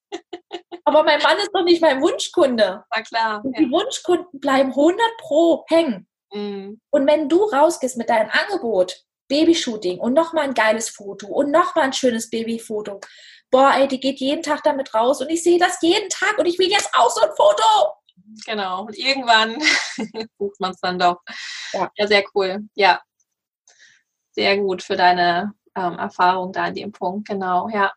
Aber 0.85 1.03
mein 1.03 1.21
Mann 1.21 1.37
ist 1.37 1.51
doch 1.53 1.63
nicht 1.63 1.81
mein 1.81 2.01
Wunschkunde. 2.01 2.83
Na 2.93 3.01
klar. 3.01 3.43
Und 3.43 3.57
die 3.57 3.71
Wunschkunden 3.71 4.39
bleiben 4.39 4.69
100 4.69 4.99
pro 5.17 5.65
hängen. 5.67 6.07
Mhm. 6.31 6.79
Und 6.91 7.07
wenn 7.07 7.27
du 7.27 7.43
rausgehst 7.43 7.97
mit 7.97 8.09
deinem 8.09 8.29
Angebot, 8.29 9.03
Babyshooting 9.27 9.99
und 9.99 10.13
nochmal 10.13 10.43
ein 10.43 10.53
geiles 10.53 10.89
Foto 10.89 11.27
und 11.27 11.49
nochmal 11.49 11.85
ein 11.85 11.93
schönes 11.93 12.29
Babyfoto, 12.29 12.99
boah, 13.49 13.73
ey, 13.75 13.87
die 13.87 13.99
geht 13.99 14.19
jeden 14.19 14.43
Tag 14.43 14.61
damit 14.63 14.93
raus 14.93 15.21
und 15.21 15.29
ich 15.29 15.43
sehe 15.43 15.57
das 15.57 15.81
jeden 15.81 16.09
Tag 16.09 16.37
und 16.37 16.45
ich 16.45 16.59
will 16.59 16.69
jetzt 16.69 16.89
auch 16.93 17.09
so 17.09 17.21
ein 17.21 17.35
Foto. 17.35 17.93
Genau. 18.45 18.85
Und 18.85 18.97
irgendwann 18.97 19.57
bucht 20.37 20.59
man 20.59 20.71
es 20.71 20.79
dann 20.79 20.99
doch. 20.99 21.17
Ja. 21.73 21.89
ja, 21.95 22.07
sehr 22.07 22.23
cool. 22.33 22.59
Ja, 22.75 23.01
sehr 24.31 24.57
gut 24.57 24.83
für 24.83 24.95
deine 24.95 25.53
ähm, 25.75 25.97
Erfahrung 25.97 26.51
da 26.51 26.67
in 26.67 26.75
dem 26.75 26.91
Punkt. 26.91 27.27
Genau, 27.27 27.69
ja. 27.69 27.91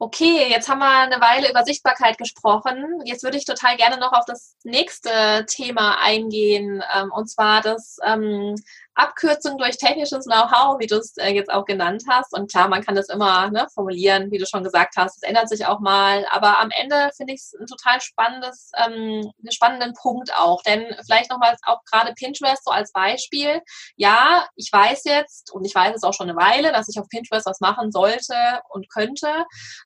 Okay, 0.00 0.46
jetzt 0.48 0.68
haben 0.68 0.78
wir 0.78 0.88
eine 0.88 1.20
Weile 1.20 1.50
über 1.50 1.64
Sichtbarkeit 1.64 2.18
gesprochen. 2.18 3.02
Jetzt 3.04 3.24
würde 3.24 3.36
ich 3.36 3.44
total 3.44 3.76
gerne 3.76 3.98
noch 3.98 4.12
auf 4.12 4.24
das 4.26 4.56
nächste 4.62 5.44
Thema 5.48 5.98
eingehen, 6.00 6.84
ähm, 6.94 7.10
und 7.10 7.28
zwar 7.28 7.62
das 7.62 7.96
ähm, 8.04 8.54
Abkürzung 8.98 9.58
durch 9.58 9.76
technisches 9.76 10.24
Know-how, 10.24 10.80
wie 10.80 10.86
du 10.86 10.96
es 10.96 11.16
äh, 11.18 11.28
jetzt 11.28 11.50
auch 11.50 11.64
genannt 11.64 12.02
hast. 12.08 12.36
Und 12.36 12.50
klar, 12.50 12.68
man 12.68 12.84
kann 12.84 12.96
das 12.96 13.08
immer 13.08 13.48
ne, 13.50 13.68
formulieren, 13.72 14.30
wie 14.32 14.38
du 14.38 14.46
schon 14.46 14.64
gesagt 14.64 14.94
hast. 14.96 15.18
Es 15.18 15.22
ändert 15.22 15.48
sich 15.48 15.66
auch 15.66 15.78
mal. 15.78 16.26
Aber 16.30 16.58
am 16.58 16.70
Ende 16.70 17.10
finde 17.16 17.34
ich 17.34 17.40
es 17.40 17.54
ein 17.54 17.66
total 17.66 18.00
spannendes, 18.00 18.72
ähm, 18.76 19.30
einen 19.38 19.52
spannenden 19.52 19.94
Punkt 19.94 20.34
auch. 20.36 20.62
Denn 20.62 20.96
vielleicht 21.06 21.30
nochmal 21.30 21.56
auch 21.64 21.84
gerade 21.84 22.12
Pinterest 22.14 22.64
so 22.64 22.72
als 22.72 22.90
Beispiel. 22.92 23.62
Ja, 23.94 24.48
ich 24.56 24.68
weiß 24.72 25.04
jetzt 25.04 25.52
und 25.52 25.64
ich 25.64 25.74
weiß 25.74 25.94
es 25.94 26.02
auch 26.02 26.12
schon 26.14 26.28
eine 26.28 26.38
Weile, 26.38 26.72
dass 26.72 26.88
ich 26.88 26.98
auf 26.98 27.08
Pinterest 27.08 27.46
was 27.46 27.60
machen 27.60 27.92
sollte 27.92 28.34
und 28.70 28.90
könnte. 28.90 29.28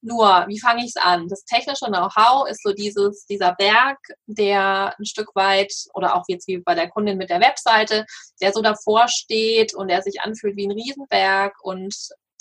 Nur, 0.01 0.47
wie 0.49 0.59
fange 0.59 0.85
ich 0.85 0.93
es 0.97 1.03
an? 1.03 1.29
Das 1.29 1.45
technische 1.45 1.87
Know-how 1.87 2.49
ist 2.49 2.63
so 2.63 2.73
dieses, 2.73 3.27
dieser 3.27 3.55
Berg, 3.57 3.99
der 4.27 4.95
ein 4.99 5.05
Stück 5.05 5.35
weit 5.35 5.73
oder 5.93 6.17
auch 6.17 6.25
jetzt 6.29 6.49
wie 6.49 6.59
bei 6.59 6.75
der 6.75 6.89
Kundin 6.89 7.19
mit 7.19 7.29
der 7.29 7.41
Webseite, 7.41 8.07
der 8.41 8.53
so 8.53 8.63
davor 8.63 9.02
steht 9.09 9.75
und 9.75 9.89
der 9.89 10.03
sich 10.03 10.21
anfühlt 10.21 10.57
wie 10.57 10.67
ein 10.67 10.73
Riesenberg 10.73 11.55
und 11.63 11.95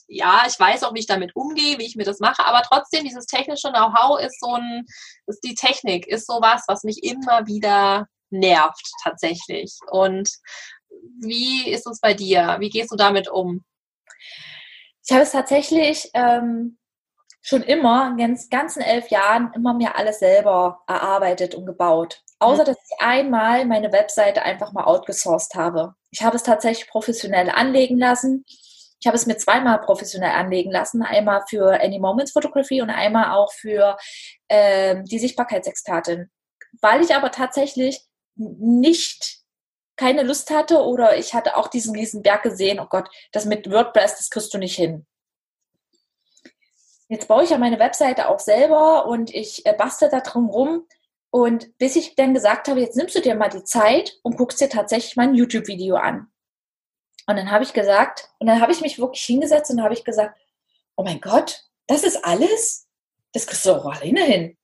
ja, 0.08 0.44
ich 0.46 0.60
weiß 0.60 0.84
auch, 0.84 0.94
wie 0.94 1.00
ich 1.00 1.08
damit 1.08 1.36
umgehe, 1.36 1.78
wie 1.80 1.86
ich 1.86 1.96
mir 1.96 2.04
das 2.04 2.20
mache, 2.20 2.44
aber 2.44 2.62
trotzdem, 2.64 3.06
dieses 3.06 3.26
technische 3.26 3.70
Know-how 3.70 4.20
ist 4.20 4.40
so 4.42 4.56
ein, 4.56 4.86
ist 5.28 5.42
die 5.44 5.56
Technik, 5.56 6.06
ist 6.06 6.28
sowas, 6.28 6.64
was 6.68 6.84
mich 6.84 7.02
immer 7.04 7.48
wieder 7.48 8.08
nervt 8.30 8.92
tatsächlich. 9.04 9.78
Und 9.90 10.30
wie 11.22 11.70
ist 11.70 11.88
es 11.88 12.00
bei 12.00 12.14
dir? 12.14 12.58
Wie 12.60 12.70
gehst 12.70 12.92
du 12.92 12.96
damit 12.98 13.30
um? 13.30 13.64
Ich 15.06 15.12
habe 15.12 15.24
es 15.24 15.32
tatsächlich 15.32 16.10
ähm, 16.14 16.78
schon 17.42 17.64
immer, 17.64 18.10
in 18.10 18.18
den 18.18 18.40
ganzen 18.50 18.82
elf 18.82 19.10
Jahren, 19.10 19.52
immer 19.56 19.74
mir 19.74 19.96
alles 19.96 20.20
selber 20.20 20.82
erarbeitet 20.88 21.56
und 21.56 21.66
gebaut. 21.66 22.22
Außer, 22.40 22.64
mhm. 22.64 22.68
dass 22.68 22.78
ich 22.78 23.02
einmal 23.02 23.66
meine 23.66 23.92
Webseite 23.92 24.44
einfach 24.44 24.74
mal 24.74 24.84
outgesourced 24.84 25.56
habe. 25.56 25.96
Ich 26.12 26.22
habe 26.22 26.36
es 26.36 26.44
tatsächlich 26.44 26.88
professionell 26.88 27.50
anlegen 27.50 27.98
lassen. 27.98 28.46
Ich 29.00 29.08
habe 29.08 29.18
es 29.18 29.26
mir 29.26 29.38
zweimal 29.38 29.82
professionell 29.82 30.32
anlegen 30.32 30.72
lassen. 30.72 31.02
Einmal 31.02 31.44
für 31.50 31.82
Any 31.82 32.00
Moments 32.00 32.34
Photography 32.34 32.82
und 32.82 32.90
einmal 32.90 33.32
auch 33.32 33.52
für 33.52 33.98
ähm, 34.50 35.06
die 35.06 35.20
Sichtbarkeitsexpertin. 35.20 36.30
Weil 36.82 37.02
ich 37.02 37.16
aber 37.16 37.32
tatsächlich 37.32 38.02
nicht 38.36 39.40
keine 39.96 40.24
Lust 40.24 40.52
hatte 40.52 40.84
oder 40.84 41.18
ich 41.18 41.34
hatte 41.34 41.58
auch 41.58 41.68
diesen 41.68 41.96
riesen 41.96 42.22
Berg 42.22 42.44
gesehen, 42.44 42.80
oh 42.80 42.88
Gott, 42.90 43.10
das 43.32 43.46
mit 43.46 43.70
WordPress, 43.70 44.18
das 44.18 44.30
kriegst 44.30 44.54
du 44.54 44.58
nicht 44.58 44.76
hin. 44.76 45.06
Jetzt 47.08 47.28
baue 47.28 47.44
ich 47.44 47.50
ja 47.50 47.58
meine 47.58 47.78
Webseite 47.78 48.30
auch 48.30 48.40
selber 48.40 49.06
und 49.06 49.34
ich 49.34 49.66
äh, 49.66 49.74
bastel 49.74 50.10
da 50.10 50.22
drum 50.22 50.50
rum. 50.50 50.88
Und 51.32 51.78
bis 51.78 51.96
ich 51.96 52.16
dann 52.16 52.34
gesagt 52.34 52.68
habe, 52.68 52.82
jetzt 52.82 52.98
nimmst 52.98 53.16
du 53.16 53.22
dir 53.22 53.36
mal 53.36 53.50
die 53.50 53.64
Zeit 53.64 54.20
und 54.22 54.36
guckst 54.36 54.60
dir 54.60 54.70
tatsächlich 54.70 55.16
mal 55.16 55.30
ein 55.30 55.36
YouTube-Video 55.36 55.96
an. 55.96 56.28
Und 57.26 57.38
dann 57.38 57.50
habe 57.50 57.64
ich 57.64 57.72
gesagt, 57.72 58.30
und 58.40 58.48
dann 58.48 58.60
habe 58.60 58.74
ich 58.74 58.82
mich 58.82 59.00
wirklich 59.00 59.24
hingesetzt 59.24 59.72
und 59.72 59.82
habe 59.82 59.94
ich 59.94 60.04
gesagt, 60.04 60.38
oh 60.98 61.04
mein 61.04 61.22
Gott, 61.22 61.64
das 61.88 62.04
ist 62.04 62.26
alles? 62.26 62.88
Das 63.32 63.48
kriegst 63.48 63.66
du 63.66 63.72
auch 63.72 63.86
alleine 63.86 64.24
hin. 64.24 64.58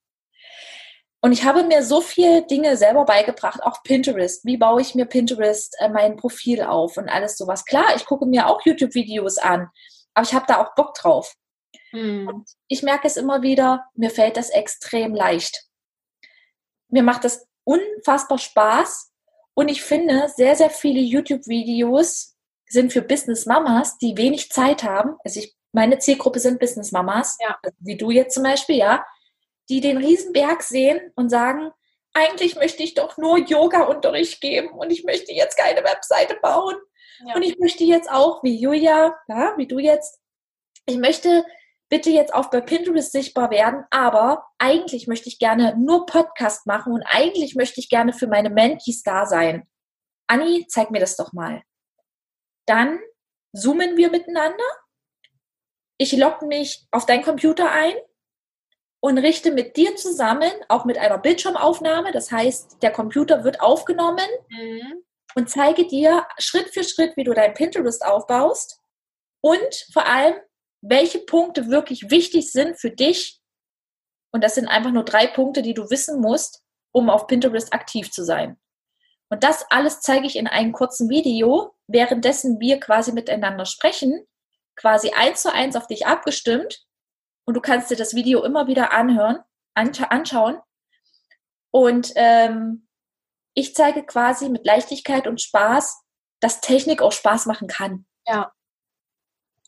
Und 1.22 1.32
ich 1.32 1.46
habe 1.46 1.64
mir 1.64 1.84
so 1.84 2.02
viele 2.02 2.46
Dinge 2.46 2.76
selber 2.76 3.06
beigebracht, 3.06 3.64
auch 3.64 3.82
Pinterest. 3.84 4.46
Wie 4.46 4.58
baue 4.58 4.82
ich 4.82 4.94
mir 4.94 5.06
Pinterest, 5.06 5.76
äh, 5.80 5.90
mein 5.90 6.18
Profil 6.18 6.64
auf 6.64 6.98
und 6.98 7.08
alles 7.08 7.38
sowas. 7.38 7.64
Klar, 7.64 7.96
ich 7.96 8.06
gucke 8.06 8.26
mir 8.26 8.48
auch 8.48 8.66
YouTube-Videos 8.66 9.38
an, 9.38 9.70
aber 10.14 10.28
ich 10.28 10.34
habe 10.34 10.46
da 10.48 10.62
auch 10.62 10.76
Bock 10.76 10.94
drauf. 10.96 11.34
Hm. 11.92 12.46
Ich 12.68 12.84
merke 12.84 13.08
es 13.08 13.16
immer 13.16 13.42
wieder, 13.42 13.86
mir 13.96 14.10
fällt 14.10 14.36
das 14.36 14.50
extrem 14.50 15.16
leicht 15.16 15.68
mir 16.90 17.04
macht 17.04 17.24
das 17.24 17.48
unfassbar 17.64 18.38
Spaß 18.38 19.12
und 19.54 19.70
ich 19.70 19.82
finde, 19.82 20.30
sehr, 20.30 20.56
sehr 20.56 20.70
viele 20.70 21.00
YouTube-Videos 21.00 22.36
sind 22.68 22.94
für 22.94 23.02
Business-Mamas, 23.02 23.98
die 23.98 24.18
wenig 24.18 24.52
Zeit 24.52 24.84
haben. 24.84 25.16
Also 25.24 25.40
ich, 25.40 25.56
meine 25.72 26.00
Zielgruppe 26.00 26.40
sind 26.40 26.60
Business-Mamas, 26.60 27.38
ja. 27.42 27.58
also 27.64 27.76
wie 27.80 27.98
du 27.98 28.12
jetzt 28.12 28.36
zum 28.36 28.44
Beispiel, 28.44 28.78
ja, 28.78 29.06
die 29.70 29.82
den 29.82 29.98
Riesenberg 29.98 30.64
sehen 30.64 31.12
und 31.16 31.30
sagen, 31.30 31.72
eigentlich 32.14 32.56
möchte 32.56 32.84
ich 32.84 32.94
doch 32.94 33.18
nur 33.18 33.38
Yoga-Unterricht 33.38 34.42
geben 34.42 34.70
und 34.70 34.92
ich 34.92 35.04
möchte 35.04 35.34
jetzt 35.34 35.58
keine 35.58 35.84
Webseite 35.84 36.36
bauen. 36.42 36.76
Ja. 37.26 37.36
Und 37.36 37.44
ich 37.44 37.58
möchte 37.58 37.84
jetzt 37.84 38.10
auch, 38.10 38.44
wie 38.44 38.56
Julia, 38.56 39.18
ja, 39.28 39.54
wie 39.58 39.68
du 39.68 39.80
jetzt, 39.80 40.20
ich 40.86 40.98
möchte 40.98 41.46
bitte 41.90 42.10
jetzt 42.10 42.34
auch 42.34 42.50
bei 42.50 42.62
Pinterest 42.62 43.12
sichtbar 43.12 43.50
werden, 43.50 43.86
aber 43.90 44.46
eigentlich 44.58 45.08
möchte 45.08 45.30
ich 45.30 45.40
gerne 45.40 45.76
nur 45.78 46.06
Podcast 46.06 46.66
machen 46.66 46.94
und 46.94 47.04
eigentlich 47.04 47.56
möchte 47.56 47.80
ich 47.80 47.90
gerne 47.90 48.14
für 48.14 48.28
meine 48.28 48.50
Mentees 48.50 49.04
da 49.04 49.26
sein. 49.26 49.68
Anni, 50.28 50.68
zeig 50.68 50.92
mir 50.92 51.00
das 51.00 51.16
doch 51.16 51.34
mal. 51.34 51.64
Dann 52.66 53.00
zoomen 53.54 53.96
wir 53.96 54.12
miteinander. 54.12 54.64
Ich 55.98 56.12
logge 56.16 56.46
mich 56.46 56.86
auf 56.92 57.06
deinen 57.06 57.24
Computer 57.24 57.72
ein 57.72 57.96
und 59.00 59.18
richte 59.18 59.52
mit 59.52 59.78
dir 59.78 59.96
zusammen, 59.96 60.52
auch 60.68 60.86
mit 60.86 60.98
einer 60.98 61.18
Bildschirmaufnahme, 61.18 62.12
das 62.12 62.32
heißt, 62.32 62.78
der 62.82 62.92
Computer 62.92 63.44
wird 63.44 63.62
aufgenommen 63.62 64.28
mhm. 64.50 65.04
und 65.36 65.50
zeige 65.50 65.88
dir 65.88 66.28
Schritt 66.38 66.70
für 66.70 66.84
Schritt, 66.84 67.16
wie 67.16 67.24
du 67.24 67.34
dein 67.34 67.54
Pinterest 67.54 68.06
aufbaust 68.06 68.82
und 69.42 69.88
vor 69.94 70.06
allem, 70.06 70.36
welche 70.90 71.20
Punkte 71.20 71.68
wirklich 71.68 72.10
wichtig 72.10 72.52
sind 72.52 72.80
für 72.80 72.92
dich. 72.92 73.40
Und 74.32 74.44
das 74.44 74.56
sind 74.56 74.68
einfach 74.68 74.92
nur 74.92 75.04
drei 75.04 75.28
Punkte, 75.28 75.62
die 75.62 75.74
du 75.74 75.90
wissen 75.90 76.20
musst, 76.22 76.64
um 76.92 77.10
auf 77.10 77.28
Pinterest 77.28 77.74
aktiv 77.74 78.12
zu 78.12 78.24
sein. 78.24 78.58
Und 79.30 79.44
das 79.44 79.66
alles 79.70 80.00
zeige 80.02 80.26
ich 80.26 80.38
in 80.38 80.48
einem 80.48 80.72
kurzen 80.72 81.10
Video, 81.10 81.76
währenddessen 81.88 82.60
wir 82.60 82.80
quasi 82.80 83.12
miteinander 83.12 83.66
sprechen, 83.66 84.26
quasi 84.76 85.12
eins 85.12 85.42
zu 85.42 85.54
eins 85.54 85.76
auf 85.76 85.88
dich 85.88 86.06
abgestimmt. 86.06 86.86
Und 87.46 87.56
du 87.56 87.62
kannst 87.62 87.92
dir 87.92 87.98
das 87.98 88.14
Video 88.14 88.44
immer 88.44 88.68
wieder 88.68 88.94
anhören, 88.94 89.40
anschauen. 89.74 90.60
Und 91.72 92.14
ähm, 92.16 92.88
ich 93.54 93.76
zeige 93.76 94.06
quasi 94.06 94.50
mit 94.50 94.66
Leichtigkeit 94.66 95.28
und 95.28 95.42
Spaß, 95.42 96.04
dass 96.40 96.62
Technik 96.62 97.02
auch 97.02 97.12
Spaß 97.12 97.46
machen 97.46 97.68
kann. 97.68 98.06
Ja. 98.26 98.54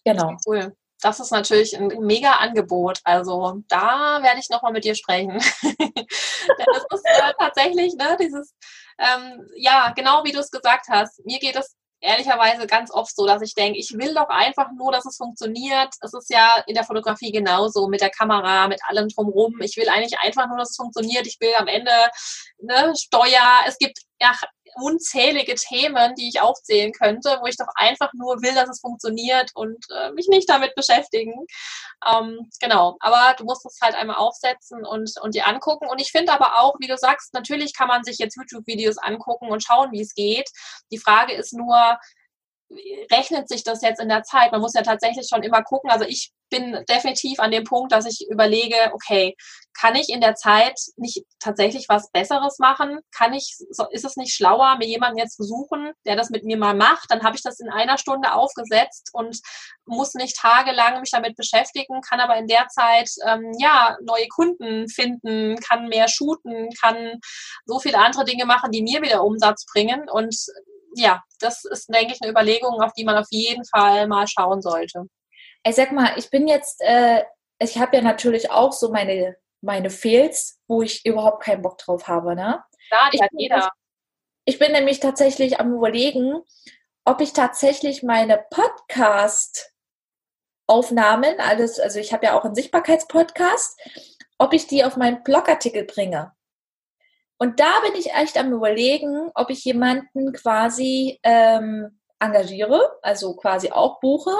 Genau. 0.03 0.37
Cool 0.45 0.75
das 1.01 1.19
ist 1.19 1.31
natürlich 1.31 1.77
ein 1.77 1.87
mega 1.99 2.33
Angebot. 2.33 2.99
Also 3.03 3.61
da 3.67 4.19
werde 4.21 4.39
ich 4.39 4.49
nochmal 4.49 4.73
mit 4.73 4.83
dir 4.83 4.95
sprechen. 4.95 5.37
das 5.63 6.85
ist 6.93 7.05
äh, 7.05 7.33
tatsächlich, 7.39 7.95
ne, 7.95 8.17
dieses, 8.19 8.53
ähm, 8.97 9.47
ja, 9.55 9.91
genau 9.95 10.23
wie 10.23 10.31
du 10.31 10.39
es 10.39 10.51
gesagt 10.51 10.87
hast. 10.89 11.25
Mir 11.25 11.39
geht 11.39 11.55
es 11.55 11.75
ehrlicherweise 12.01 12.65
ganz 12.67 12.91
oft 12.91 13.15
so, 13.15 13.25
dass 13.25 13.41
ich 13.41 13.53
denke, 13.53 13.77
ich 13.77 13.93
will 13.97 14.13
doch 14.13 14.29
einfach 14.29 14.69
nur, 14.77 14.91
dass 14.91 15.05
es 15.05 15.17
funktioniert. 15.17 15.93
Es 16.01 16.13
ist 16.13 16.29
ja 16.29 16.63
in 16.67 16.75
der 16.75 16.83
Fotografie 16.83 17.31
genauso, 17.31 17.87
mit 17.87 18.01
der 18.01 18.09
Kamera, 18.09 18.67
mit 18.67 18.81
allem 18.87 19.09
drumherum. 19.09 19.59
Ich 19.61 19.75
will 19.77 19.89
eigentlich 19.89 20.17
einfach 20.19 20.47
nur, 20.47 20.57
dass 20.57 20.71
es 20.71 20.77
funktioniert. 20.77 21.27
Ich 21.27 21.37
will 21.39 21.53
am 21.57 21.67
Ende 21.67 21.91
ne, 22.59 22.93
Steuer. 22.95 23.63
Es 23.65 23.77
gibt 23.77 23.99
ja 24.21 24.33
unzählige 24.75 25.55
Themen, 25.55 26.15
die 26.15 26.29
ich 26.29 26.41
aufzählen 26.41 26.91
könnte, 26.91 27.37
wo 27.41 27.47
ich 27.47 27.57
doch 27.57 27.67
einfach 27.75 28.11
nur 28.13 28.41
will, 28.41 28.53
dass 28.53 28.69
es 28.69 28.81
funktioniert 28.81 29.51
und 29.55 29.85
äh, 29.95 30.11
mich 30.11 30.27
nicht 30.27 30.49
damit 30.49 30.75
beschäftigen. 30.75 31.33
Ähm, 32.07 32.49
genau, 32.59 32.97
aber 32.99 33.35
du 33.37 33.43
musst 33.43 33.65
es 33.65 33.79
halt 33.81 33.95
einmal 33.95 34.17
aufsetzen 34.17 34.85
und, 34.85 35.11
und 35.21 35.35
dir 35.35 35.47
angucken. 35.47 35.87
Und 35.89 36.01
ich 36.01 36.11
finde 36.11 36.33
aber 36.33 36.59
auch, 36.59 36.75
wie 36.79 36.87
du 36.87 36.97
sagst, 36.97 37.33
natürlich 37.33 37.75
kann 37.75 37.87
man 37.87 38.03
sich 38.03 38.17
jetzt 38.17 38.37
YouTube-Videos 38.37 38.97
angucken 38.97 39.49
und 39.49 39.63
schauen, 39.63 39.91
wie 39.91 40.01
es 40.01 40.13
geht. 40.13 40.49
Die 40.91 40.99
Frage 40.99 41.33
ist 41.33 41.53
nur, 41.53 41.97
rechnet 43.11 43.49
sich 43.49 43.63
das 43.63 43.81
jetzt 43.81 44.01
in 44.01 44.09
der 44.09 44.23
Zeit? 44.23 44.51
Man 44.51 44.61
muss 44.61 44.73
ja 44.73 44.81
tatsächlich 44.81 45.27
schon 45.27 45.43
immer 45.43 45.63
gucken. 45.63 45.89
Also 45.89 46.05
ich 46.05 46.31
bin 46.49 46.83
definitiv 46.89 47.39
an 47.39 47.51
dem 47.51 47.63
Punkt, 47.63 47.91
dass 47.91 48.05
ich 48.05 48.27
überlege, 48.29 48.75
okay, 48.93 49.35
kann 49.79 49.95
ich 49.95 50.09
in 50.09 50.19
der 50.19 50.35
Zeit 50.35 50.79
nicht 50.97 51.23
tatsächlich 51.39 51.87
was 51.87 52.11
Besseres 52.11 52.59
machen? 52.59 52.99
Kann 53.15 53.33
ich, 53.33 53.55
ist 53.91 54.05
es 54.05 54.17
nicht 54.17 54.33
schlauer, 54.33 54.77
mir 54.77 54.87
jemanden 54.87 55.19
jetzt 55.19 55.37
zu 55.37 55.43
suchen, 55.43 55.91
der 56.05 56.15
das 56.15 56.29
mit 56.29 56.43
mir 56.43 56.57
mal 56.57 56.75
macht? 56.75 57.09
Dann 57.09 57.23
habe 57.23 57.35
ich 57.35 57.43
das 57.43 57.59
in 57.59 57.69
einer 57.69 57.97
Stunde 57.97 58.33
aufgesetzt 58.33 59.09
und 59.13 59.39
muss 59.85 60.15
nicht 60.15 60.37
tagelang 60.37 60.99
mich 60.99 61.11
damit 61.11 61.35
beschäftigen, 61.35 62.01
kann 62.01 62.19
aber 62.19 62.37
in 62.37 62.47
der 62.47 62.67
Zeit 62.67 63.09
ähm, 63.25 63.51
ja 63.59 63.97
neue 64.01 64.27
Kunden 64.27 64.89
finden, 64.89 65.55
kann 65.57 65.87
mehr 65.87 66.07
shooten, 66.07 66.69
kann 66.81 67.19
so 67.65 67.79
viele 67.79 67.99
andere 67.99 68.25
Dinge 68.25 68.45
machen, 68.45 68.71
die 68.71 68.83
mir 68.83 69.01
wieder 69.01 69.23
Umsatz 69.23 69.65
bringen 69.65 70.09
und 70.09 70.35
ja, 70.95 71.23
das 71.39 71.65
ist, 71.65 71.93
denke 71.93 72.13
ich, 72.13 72.21
eine 72.21 72.31
Überlegung, 72.31 72.81
auf 72.81 72.93
die 72.93 73.03
man 73.03 73.17
auf 73.17 73.27
jeden 73.29 73.65
Fall 73.65 74.07
mal 74.07 74.27
schauen 74.27 74.61
sollte. 74.61 75.05
Ich 75.63 75.75
sag 75.75 75.91
mal, 75.91 76.13
ich 76.17 76.29
bin 76.29 76.47
jetzt, 76.47 76.81
äh, 76.81 77.23
ich 77.59 77.77
habe 77.77 77.97
ja 77.97 78.01
natürlich 78.01 78.51
auch 78.51 78.71
so 78.71 78.91
meine, 78.91 79.35
meine 79.61 79.89
Fails, 79.89 80.59
wo 80.67 80.81
ich 80.81 81.05
überhaupt 81.05 81.43
keinen 81.43 81.61
Bock 81.61 81.77
drauf 81.77 82.07
habe. 82.07 82.35
Ne? 82.35 82.63
Ja, 82.91 83.09
die 83.11 83.21
hat 83.21 83.31
jeder. 83.33 83.71
Ich 84.45 84.57
bin 84.57 84.71
nämlich 84.71 84.99
tatsächlich 84.99 85.59
am 85.59 85.73
überlegen, 85.73 86.41
ob 87.05 87.21
ich 87.21 87.33
tatsächlich 87.33 88.03
meine 88.03 88.43
Podcast-Aufnahmen, 88.49 91.39
alles, 91.39 91.79
also 91.79 91.99
ich 91.99 92.13
habe 92.13 92.27
ja 92.27 92.37
auch 92.37 92.45
einen 92.45 92.55
Sichtbarkeitspodcast, 92.55 93.79
ob 94.37 94.53
ich 94.53 94.67
die 94.67 94.83
auf 94.83 94.97
meinen 94.97 95.23
Blogartikel 95.23 95.83
bringe. 95.83 96.31
Und 97.39 97.59
da 97.59 97.79
bin 97.83 97.95
ich 97.95 98.13
echt 98.13 98.37
am 98.37 98.51
überlegen, 98.51 99.31
ob 99.33 99.49
ich 99.49 99.63
jemanden 99.63 100.33
quasi 100.33 101.19
ähm, 101.23 101.99
engagiere, 102.19 102.97
also 103.01 103.35
quasi 103.35 103.71
auch 103.71 104.01
buche. 104.01 104.35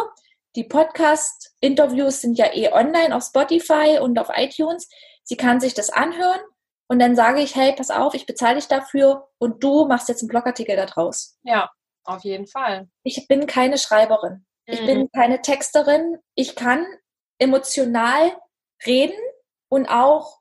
Die 0.56 0.66
Podcast-Interviews 0.66 2.22
sind 2.22 2.38
ja 2.38 2.54
eh 2.54 2.72
online 2.74 3.16
auf 3.16 3.24
Spotify 3.24 4.00
und 4.02 4.20
auf 4.20 4.28
iTunes. 4.36 4.90
Sie 5.24 5.38
kann 5.38 5.62
sich 5.62 5.74
das 5.74 5.90
anhören 5.90 6.42
und 6.88 7.00
dann 7.00 7.16
sage 7.16 7.40
ich, 7.40 7.56
hey, 7.56 7.74
pass 7.74 7.90
auf, 7.90 8.16
ich 8.16 8.26
bezahle 8.26 8.56
dich 8.56 8.68
dafür 8.68 9.30
und 9.38 9.64
du 9.64 9.86
machst 9.86 10.10
jetzt 10.10 10.22
einen 10.22 10.30
Blogartikel 10.30 10.76
da 10.76 10.86
draus. 10.86 11.38
Ja, 11.44 11.72
auf 12.04 12.24
jeden 12.24 12.48
Fall. 12.48 12.90
Ich 13.04 13.28
bin 13.28 13.48
keine 13.48 13.78
Schreiberin. 13.78 14.46
Mhm. 14.68 14.74
Ich 14.74 14.86
bin 14.86 15.10
keine 15.12 15.42
Texterin. 15.42 16.18
Ich 16.36 16.56
kann 16.56 16.86
emotional 17.38 18.36
reden 18.86 19.18
und 19.70 19.88
auch 19.88 20.39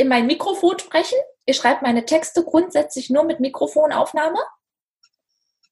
in 0.00 0.08
mein 0.08 0.26
Mikrofon 0.26 0.78
sprechen. 0.78 1.18
Ich 1.46 1.56
schreibe 1.56 1.80
meine 1.82 2.04
Texte 2.04 2.44
grundsätzlich 2.44 3.10
nur 3.10 3.24
mit 3.24 3.40
Mikrofonaufnahme. 3.40 4.38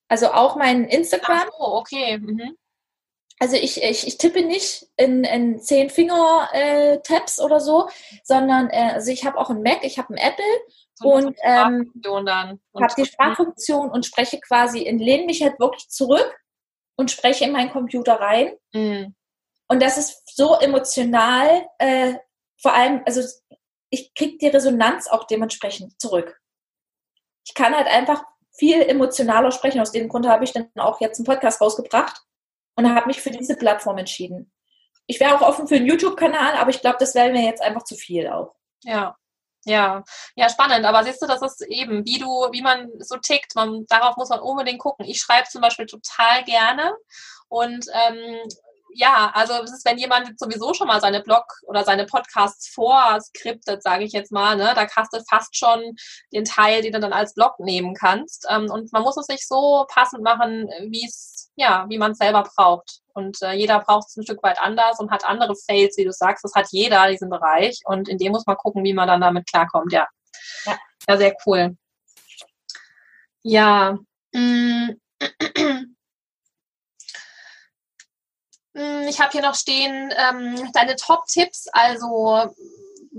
Also 0.08 0.32
auch 0.32 0.56
mein 0.56 0.84
Instagram. 0.84 1.48
So, 1.58 1.64
okay. 1.64 2.18
Mhm. 2.18 2.56
Also 3.40 3.56
ich, 3.56 3.82
ich, 3.82 4.06
ich 4.06 4.18
tippe 4.18 4.42
nicht 4.42 4.86
in, 4.96 5.22
in 5.24 5.60
zehn 5.60 5.90
Finger 5.90 6.48
äh, 6.52 6.98
oder 7.40 7.60
so, 7.60 7.88
sondern 8.24 8.68
äh, 8.70 8.92
also 8.94 9.12
ich 9.12 9.24
habe 9.24 9.38
auch 9.38 9.50
ein 9.50 9.62
Mac, 9.62 9.84
ich 9.84 9.98
habe 9.98 10.12
ein 10.14 10.16
Apple 10.16 10.44
so 10.94 11.14
und 11.14 11.36
ähm, 11.42 11.92
habe 12.04 12.94
die 12.96 13.04
Sprachfunktion 13.04 13.90
und 13.90 14.04
spreche 14.04 14.40
quasi, 14.40 14.80
lehne 14.80 15.26
mich 15.26 15.42
halt 15.42 15.60
wirklich 15.60 15.88
zurück 15.88 16.36
und 16.96 17.12
spreche 17.12 17.44
in 17.44 17.52
meinen 17.52 17.70
Computer 17.70 18.14
rein. 18.14 18.56
Mhm. 18.72 19.14
Und 19.68 19.82
das 19.82 19.98
ist 19.98 20.34
so 20.34 20.56
emotional, 20.58 21.66
äh, 21.78 22.14
vor 22.60 22.74
allem, 22.74 23.02
also 23.06 23.20
ich 23.90 24.14
kriege 24.14 24.38
die 24.38 24.48
Resonanz 24.48 25.08
auch 25.08 25.24
dementsprechend 25.24 26.00
zurück. 26.00 26.40
Ich 27.46 27.54
kann 27.54 27.74
halt 27.74 27.86
einfach 27.86 28.24
viel 28.52 28.82
emotionaler 28.82 29.52
sprechen. 29.52 29.80
Aus 29.80 29.92
dem 29.92 30.08
Grund 30.08 30.26
habe 30.26 30.44
ich 30.44 30.52
dann 30.52 30.70
auch 30.76 31.00
jetzt 31.00 31.18
einen 31.18 31.26
Podcast 31.26 31.60
rausgebracht 31.60 32.20
und 32.76 32.94
habe 32.94 33.06
mich 33.06 33.20
für 33.20 33.30
diese 33.30 33.56
Plattform 33.56 33.98
entschieden. 33.98 34.52
Ich 35.06 35.20
wäre 35.20 35.34
auch 35.34 35.42
offen 35.42 35.66
für 35.66 35.76
einen 35.76 35.86
YouTube-Kanal, 35.86 36.54
aber 36.56 36.70
ich 36.70 36.80
glaube, 36.80 36.98
das 37.00 37.14
wäre 37.14 37.32
mir 37.32 37.42
jetzt 37.42 37.62
einfach 37.62 37.84
zu 37.84 37.94
viel 37.94 38.28
auch. 38.28 38.54
Ja, 38.82 39.16
ja, 39.64 40.04
ja, 40.34 40.48
spannend. 40.48 40.84
Aber 40.84 41.04
siehst 41.04 41.22
du, 41.22 41.26
das 41.26 41.42
ist 41.42 41.62
eben, 41.66 42.04
wie 42.04 42.18
du, 42.18 42.26
wie 42.26 42.62
man 42.62 42.90
so 43.00 43.16
tickt. 43.16 43.54
Man, 43.54 43.86
darauf 43.88 44.16
muss 44.16 44.28
man 44.28 44.40
unbedingt 44.40 44.80
gucken. 44.80 45.06
Ich 45.06 45.20
schreibe 45.20 45.48
zum 45.48 45.60
Beispiel 45.60 45.86
total 45.86 46.44
gerne 46.44 46.94
und 47.48 47.86
ähm, 47.92 48.40
ja, 48.98 49.30
also 49.32 49.52
es 49.62 49.72
ist, 49.72 49.84
wenn 49.84 49.96
jemand 49.96 50.38
sowieso 50.40 50.74
schon 50.74 50.88
mal 50.88 51.00
seine 51.00 51.22
Blog 51.22 51.44
oder 51.68 51.84
seine 51.84 52.04
Podcasts 52.04 52.68
vorskriptet, 52.68 53.80
sage 53.80 54.02
ich 54.02 54.12
jetzt 54.12 54.32
mal, 54.32 54.56
ne, 54.56 54.72
da 54.74 54.88
hast 54.88 55.12
du 55.12 55.20
fast 55.30 55.56
schon 55.56 55.94
den 56.32 56.44
Teil, 56.44 56.82
den 56.82 56.92
du 56.92 57.00
dann 57.00 57.12
als 57.12 57.32
Blog 57.34 57.60
nehmen 57.60 57.94
kannst. 57.94 58.44
Ähm, 58.50 58.68
und 58.68 58.92
man 58.92 59.02
muss 59.02 59.16
es 59.16 59.26
sich 59.26 59.46
so 59.46 59.86
passend 59.88 60.24
machen, 60.24 60.68
wie 60.88 61.06
es, 61.06 61.52
ja, 61.54 61.86
wie 61.88 61.96
man 61.96 62.10
es 62.10 62.18
selber 62.18 62.42
braucht. 62.42 62.98
Und 63.14 63.40
äh, 63.42 63.52
jeder 63.52 63.78
braucht 63.78 64.08
es 64.08 64.16
ein 64.16 64.24
Stück 64.24 64.42
weit 64.42 64.60
anders 64.60 64.98
und 64.98 65.12
hat 65.12 65.24
andere 65.24 65.54
Fails, 65.54 65.96
wie 65.96 66.04
du 66.04 66.12
sagst. 66.12 66.42
Das 66.42 66.54
hat 66.56 66.66
jeder, 66.72 67.08
diesen 67.08 67.30
Bereich. 67.30 67.78
Und 67.84 68.08
in 68.08 68.18
dem 68.18 68.32
muss 68.32 68.46
man 68.46 68.56
gucken, 68.56 68.82
wie 68.82 68.94
man 68.94 69.06
dann 69.06 69.20
damit 69.20 69.48
klarkommt, 69.48 69.92
ja. 69.92 70.08
Ja, 70.64 70.76
ja 71.08 71.16
sehr 71.16 71.36
cool. 71.46 71.76
Ja. 73.44 73.96
Mm. 74.32 74.90
Hm, 78.74 79.08
ich 79.08 79.20
habe 79.20 79.32
hier 79.32 79.42
noch 79.42 79.54
stehen 79.54 80.12
ähm, 80.16 80.72
deine 80.72 80.96
Top-Tipps. 80.96 81.68
Also 81.72 82.54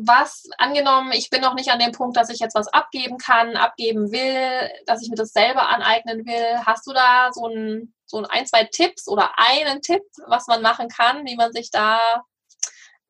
was 0.01 0.49
angenommen, 0.57 1.11
ich 1.11 1.29
bin 1.29 1.41
noch 1.41 1.55
nicht 1.55 1.71
an 1.71 1.79
dem 1.79 1.91
Punkt, 1.91 2.15
dass 2.15 2.29
ich 2.29 2.39
jetzt 2.39 2.55
was 2.55 2.67
abgeben 2.67 3.17
kann, 3.17 3.55
abgeben 3.57 4.11
will, 4.11 4.69
dass 4.85 5.01
ich 5.01 5.09
mir 5.09 5.15
das 5.15 5.31
selber 5.31 5.67
aneignen 5.67 6.25
will. 6.25 6.65
Hast 6.65 6.87
du 6.87 6.93
da 6.93 7.31
so 7.33 7.47
ein, 7.47 7.93
so 8.05 8.23
ein, 8.23 8.45
zwei 8.45 8.63
Tipps 8.63 9.07
oder 9.07 9.31
einen 9.37 9.81
Tipp, 9.81 10.03
was 10.27 10.47
man 10.47 10.61
machen 10.61 10.87
kann, 10.87 11.25
wie 11.25 11.35
man 11.35 11.51
sich 11.51 11.69
da, 11.71 12.23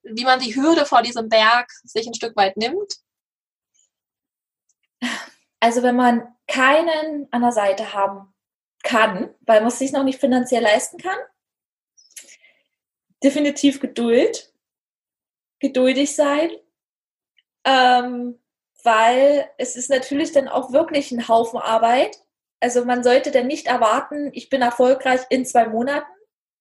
wie 0.04 0.24
man 0.24 0.40
die 0.40 0.56
Hürde 0.56 0.86
vor 0.86 1.02
diesem 1.02 1.30
Berg 1.30 1.70
sich 1.84 2.08
ein 2.08 2.16
Stück 2.16 2.36
weit 2.36 2.58
nimmt? 2.58 2.96
Also 5.60 5.84
wenn 5.84 5.96
man 5.96 6.36
keinen 6.48 7.28
an 7.32 7.42
der 7.42 7.52
Seite 7.52 7.94
haben 7.94 8.34
kann, 8.84 9.36
weil 9.42 9.60
man 9.60 9.68
es 9.68 9.80
sich 9.80 9.92
noch 9.92 10.04
nicht 10.04 10.20
finanziell 10.20 10.64
leisten 10.64 10.98
kann, 10.98 11.18
definitiv 13.24 13.80
Geduld, 13.80 14.54
geduldig 15.60 16.16
sein, 16.16 16.50
ähm, 17.66 18.40
weil 18.84 19.50
es 19.58 19.76
ist 19.76 19.90
natürlich 19.90 20.32
dann 20.32 20.48
auch 20.48 20.72
wirklich 20.72 21.12
ein 21.12 21.28
Haufen 21.28 21.60
Arbeit. 21.60 22.18
Also 22.62 22.86
man 22.86 23.04
sollte 23.04 23.32
dann 23.32 23.48
nicht 23.48 23.68
erwarten, 23.68 24.30
ich 24.34 24.50
bin 24.50 24.62
erfolgreich 24.62 25.22
in 25.30 25.46
zwei 25.46 25.68
Monaten, 25.68 26.12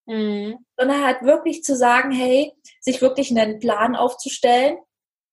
mhm. 0.07 0.65
sondern 0.77 1.05
halt 1.05 1.23
wirklich 1.23 1.63
zu 1.63 1.77
sagen, 1.77 2.11
hey, 2.11 2.53
sich 2.81 3.01
wirklich 3.01 3.31
einen 3.31 3.61
Plan 3.61 3.95
aufzustellen, 3.95 4.79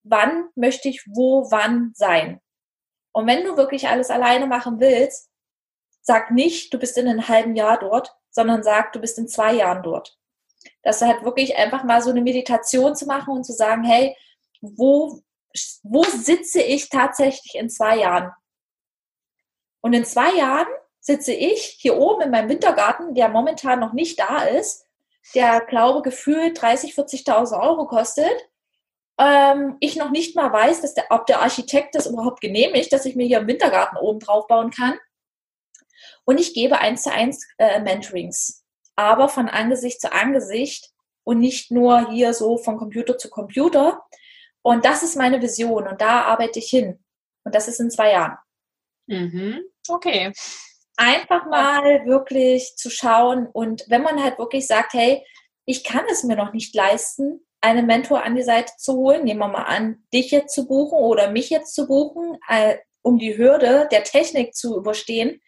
wann 0.04 0.50
möchte 0.56 0.90
ich 0.90 1.04
wo, 1.08 1.50
wann 1.52 1.92
sein. 1.96 2.40
Und 3.12 3.28
wenn 3.28 3.44
du 3.44 3.58
wirklich 3.58 3.88
alles 3.88 4.10
alleine 4.10 4.46
machen 4.46 4.80
willst, 4.80 5.30
sag 6.02 6.32
nicht, 6.32 6.74
du 6.74 6.78
bist 6.78 6.98
in 6.98 7.08
einem 7.08 7.28
halben 7.28 7.56
Jahr 7.56 7.80
dort, 7.80 8.14
sondern 8.30 8.62
sag, 8.62 8.94
du 8.94 9.00
bist 9.00 9.18
in 9.18 9.28
zwei 9.28 9.54
Jahren 9.54 9.82
dort. 9.82 10.18
Dass 10.84 11.02
halt 11.02 11.24
wirklich 11.24 11.58
einfach 11.58 11.84
mal 11.84 12.02
so 12.02 12.10
eine 12.10 12.22
Meditation 12.22 12.96
zu 12.96 13.06
machen 13.06 13.34
und 13.34 13.44
zu 13.44 13.54
sagen, 13.54 13.84
hey, 13.84 14.16
wo, 14.62 15.22
wo 15.84 16.04
sitze 16.04 16.62
ich 16.62 16.90
tatsächlich 16.90 17.56
in 17.56 17.70
zwei 17.70 17.98
Jahren? 17.98 18.32
Und 19.82 19.94
in 19.94 20.06
zwei 20.06 20.34
Jahren 20.34 20.68
sitze 21.00 21.34
ich 21.34 21.78
hier 21.80 21.98
oben 21.98 22.24
in 22.24 22.32
meinem 22.32 22.50
Wintergarten, 22.50 23.14
der 23.14 23.30
momentan 23.30 23.80
noch 23.80 23.94
nicht 23.94 24.20
da 24.20 24.44
ist, 24.44 24.86
der, 25.36 25.62
glaube 25.62 26.02
gefühlt 26.02 26.60
30, 26.60 26.94
40.000 26.94 27.62
Euro 27.62 27.86
kostet. 27.88 28.50
Ähm, 29.20 29.78
ich 29.80 29.96
noch 29.96 30.12
nicht 30.12 30.36
mal 30.36 30.52
weiß, 30.52 30.82
dass 30.82 30.94
der, 30.94 31.06
ob 31.10 31.26
der 31.26 31.42
Architekt 31.42 31.96
das 31.96 32.08
überhaupt 32.08 32.42
genehmigt, 32.42 32.92
dass 32.92 33.06
ich 33.06 33.16
mir 33.16 33.26
hier 33.26 33.38
einen 33.38 33.48
Wintergarten 33.48 33.98
oben 33.98 34.20
drauf 34.20 34.48
bauen 34.48 34.72
kann. 34.72 34.98
Und 36.26 36.40
ich 36.40 36.54
gebe 36.54 36.80
eins 36.80 37.04
zu 37.04 37.12
eins 37.12 37.48
äh, 37.58 37.80
Mentorings, 37.80 38.65
aber 38.96 39.30
von 39.30 39.50
Angesicht 39.50 40.02
zu 40.02 40.12
Angesicht 40.12 40.92
und 41.24 41.40
nicht 41.40 41.72
nur 41.72 42.10
hier 42.12 42.34
so 42.34 42.58
von 42.58 42.78
Computer 42.78 43.18
zu 43.18 43.30
Computer. 43.30 44.04
Und 44.62 44.86
das 44.86 45.04
ist 45.04 45.16
meine 45.16 45.42
Vision 45.42 45.88
und 45.88 46.02
da 46.02 46.24
arbeite 46.24 46.60
ich 46.60 46.70
hin. 46.70 47.04
Und 47.44 47.54
das 47.54 47.68
ist 47.68 47.80
in 47.80 47.92
zwei 47.92 48.12
Jahren. 48.12 48.38
Mhm. 49.08 49.62
Okay. 49.88 50.34
Einfach 50.98 51.46
mal 51.46 52.06
wirklich 52.06 52.76
zu 52.78 52.90
schauen 52.90 53.48
und 53.48 53.84
wenn 53.90 54.02
man 54.02 54.24
halt 54.24 54.40
wirklich 54.40 54.66
sagt, 54.66 54.94
hey, 54.94 55.26
ich 55.66 55.84
kann 55.84 56.06
es 56.10 56.24
mir 56.24 56.36
noch 56.36 56.54
nicht 56.54 56.74
leisten, 56.74 57.46
einen 57.60 57.86
Mentor 57.86 58.24
an 58.24 58.36
die 58.36 58.44
Seite 58.44 58.74
zu 58.78 58.94
holen, 58.94 59.24
nehmen 59.24 59.40
wir 59.40 59.48
mal 59.48 59.64
an, 59.64 60.04
dich 60.14 60.32
jetzt 60.32 60.54
zu 60.54 60.68
buchen 60.68 61.00
oder 61.00 61.32
mich 61.32 61.50
jetzt 61.50 61.74
zu 61.74 61.88
buchen, 61.88 62.38
äh, 62.48 62.78
um 63.02 63.18
die 63.18 63.38
Hürde 63.38 63.88
der 63.92 64.04
Technik 64.04 64.56
zu 64.56 64.78
überstehen, 64.78 65.42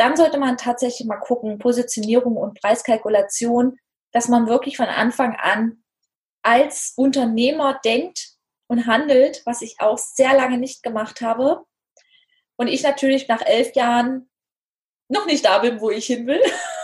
dann 0.00 0.16
sollte 0.16 0.38
man 0.38 0.56
tatsächlich 0.56 1.06
mal 1.06 1.18
gucken, 1.18 1.58
Positionierung 1.58 2.36
und 2.36 2.58
Preiskalkulation, 2.60 3.78
dass 4.12 4.28
man 4.28 4.48
wirklich 4.48 4.78
von 4.78 4.86
Anfang 4.86 5.36
an 5.36 5.84
als 6.42 6.94
Unternehmer 6.96 7.78
denkt 7.84 8.30
und 8.66 8.86
handelt, 8.86 9.42
was 9.44 9.60
ich 9.60 9.76
auch 9.78 9.98
sehr 9.98 10.34
lange 10.34 10.56
nicht 10.56 10.82
gemacht 10.82 11.20
habe. 11.20 11.64
Und 12.56 12.68
ich 12.68 12.82
natürlich 12.82 13.28
nach 13.28 13.42
elf 13.44 13.74
Jahren 13.74 14.30
noch 15.08 15.26
nicht 15.26 15.44
da 15.44 15.58
bin, 15.58 15.80
wo 15.80 15.90
ich 15.90 16.06
hin 16.06 16.26
will. 16.26 16.42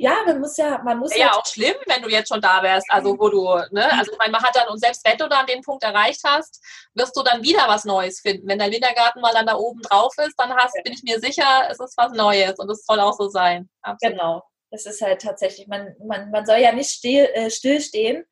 ja, 0.00 0.14
man 0.24 0.40
muss 0.40 0.56
ja, 0.56 0.80
man 0.82 0.98
muss 0.98 1.14
ja. 1.14 1.26
Ja, 1.26 1.32
auch 1.34 1.44
schlimm, 1.44 1.74
wenn 1.86 2.00
du 2.00 2.08
jetzt 2.08 2.28
schon 2.28 2.40
da 2.40 2.62
wärst, 2.62 2.86
also 2.90 3.18
wo 3.18 3.28
du, 3.28 3.44
ne, 3.70 3.86
mhm. 3.86 3.98
also 3.98 4.12
ich 4.12 4.18
meine, 4.18 4.32
man 4.32 4.42
hat 4.42 4.56
dann, 4.56 4.68
und 4.68 4.78
selbst 4.78 5.06
wenn 5.06 5.18
du 5.18 5.28
dann 5.28 5.44
den 5.44 5.60
Punkt 5.60 5.84
erreicht 5.84 6.22
hast, 6.24 6.64
wirst 6.94 7.14
du 7.14 7.22
dann 7.22 7.42
wieder 7.42 7.64
was 7.66 7.84
Neues 7.84 8.20
finden. 8.20 8.48
Wenn 8.48 8.58
dein 8.58 8.72
Wintergarten 8.72 9.20
mal 9.20 9.34
dann 9.34 9.46
da 9.46 9.56
oben 9.56 9.82
drauf 9.82 10.14
ist, 10.26 10.34
dann 10.38 10.54
hast, 10.54 10.74
bin 10.82 10.94
ich 10.94 11.02
mir 11.02 11.20
sicher, 11.20 11.68
es 11.68 11.78
ist 11.80 11.98
was 11.98 12.12
Neues 12.12 12.58
und 12.58 12.70
es 12.70 12.86
soll 12.86 12.98
auch 12.98 13.12
so 13.12 13.28
sein. 13.28 13.68
Absolut. 13.82 14.16
Genau. 14.16 14.42
Das 14.70 14.86
ist 14.86 15.02
halt 15.02 15.20
tatsächlich, 15.20 15.66
man, 15.68 15.94
man, 16.06 16.30
man 16.30 16.46
soll 16.46 16.58
ja 16.58 16.72
nicht 16.72 16.90
still, 16.90 17.28
äh, 17.34 17.50
stillstehen. 17.50 18.24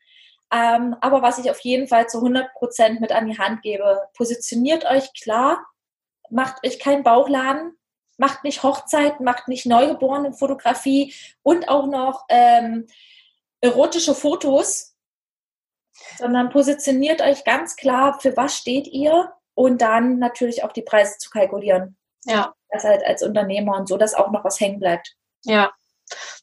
Ähm, 0.51 0.97
aber 1.03 1.21
was 1.21 1.39
ich 1.39 1.51
auf 1.51 1.61
jeden 1.61 1.87
Fall 1.87 2.09
zu 2.09 2.19
100 2.19 2.55
Prozent 2.55 3.01
mit 3.03 3.13
an 3.13 3.27
die 3.27 3.39
Hand 3.39 3.61
gebe, 3.61 4.09
positioniert 4.17 4.87
euch 4.87 5.13
klar, 5.23 5.67
macht 6.31 6.67
euch 6.67 6.79
keinen 6.79 7.03
Bauchladen, 7.03 7.78
macht 8.19 8.45
nicht 8.45 8.63
Hochzeiten, 8.63 9.25
macht 9.25 9.49
nicht 9.49 9.65
Neugeborenenfotografie 9.65 11.15
und 11.43 11.69
auch 11.69 11.87
noch 11.87 12.27
ähm, 12.29 12.87
erotische 13.61 14.15
Fotos, 14.15 14.95
sondern 16.19 16.51
positioniert 16.51 17.23
euch 17.23 17.45
ganz 17.45 17.77
klar, 17.77 18.21
für 18.21 18.37
was 18.37 18.57
steht 18.57 18.87
ihr 18.87 19.33
und 19.55 19.81
dann 19.81 20.19
natürlich 20.19 20.63
auch 20.65 20.73
die 20.73 20.83
Preise 20.83 21.17
zu 21.19 21.31
kalkulieren. 21.31 21.97
Ja. 22.25 22.55
Das 22.69 22.85
halt 22.85 23.05
als 23.05 23.23
Unternehmer 23.23 23.77
und 23.77 23.89
so, 23.89 23.97
dass 23.97 24.15
auch 24.15 24.31
noch 24.31 24.45
was 24.45 24.61
hängen 24.61 24.79
bleibt. 24.79 25.17
Ja, 25.45 25.73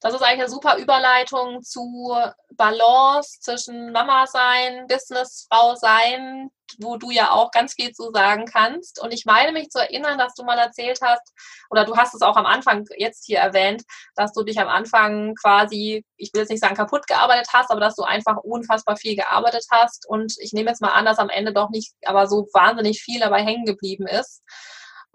das 0.01 0.13
ist 0.13 0.21
eigentlich 0.21 0.41
eine 0.41 0.49
super 0.49 0.77
Überleitung 0.77 1.61
zu 1.61 2.15
Balance 2.51 3.39
zwischen 3.41 3.91
Mama 3.91 4.27
sein, 4.27 4.87
Businessfrau 4.87 5.75
sein, 5.75 6.49
wo 6.79 6.97
du 6.97 7.11
ja 7.11 7.31
auch 7.31 7.51
ganz 7.51 7.73
viel 7.73 7.91
zu 7.91 8.11
sagen 8.11 8.45
kannst. 8.45 9.01
Und 9.01 9.13
ich 9.13 9.25
meine 9.25 9.51
mich 9.51 9.69
zu 9.69 9.79
erinnern, 9.79 10.17
dass 10.17 10.33
du 10.33 10.43
mal 10.43 10.57
erzählt 10.57 10.99
hast, 11.01 11.33
oder 11.69 11.85
du 11.85 11.95
hast 11.95 12.13
es 12.13 12.21
auch 12.21 12.35
am 12.35 12.45
Anfang 12.45 12.85
jetzt 12.97 13.25
hier 13.25 13.39
erwähnt, 13.39 13.83
dass 14.15 14.33
du 14.33 14.43
dich 14.43 14.59
am 14.59 14.67
Anfang 14.67 15.35
quasi, 15.35 16.05
ich 16.17 16.33
will 16.33 16.41
jetzt 16.41 16.49
nicht 16.49 16.61
sagen 16.61 16.75
kaputt 16.75 17.07
gearbeitet 17.07 17.47
hast, 17.53 17.71
aber 17.71 17.79
dass 17.79 17.95
du 17.95 18.03
einfach 18.03 18.37
unfassbar 18.37 18.97
viel 18.97 19.15
gearbeitet 19.15 19.65
hast. 19.71 20.07
Und 20.07 20.33
ich 20.39 20.53
nehme 20.53 20.69
jetzt 20.69 20.81
mal 20.81 20.93
an, 20.93 21.05
dass 21.05 21.19
am 21.19 21.29
Ende 21.29 21.53
doch 21.53 21.69
nicht, 21.69 21.93
aber 22.05 22.27
so 22.27 22.47
wahnsinnig 22.53 23.01
viel 23.01 23.19
dabei 23.19 23.43
hängen 23.43 23.65
geblieben 23.65 24.07
ist. 24.07 24.41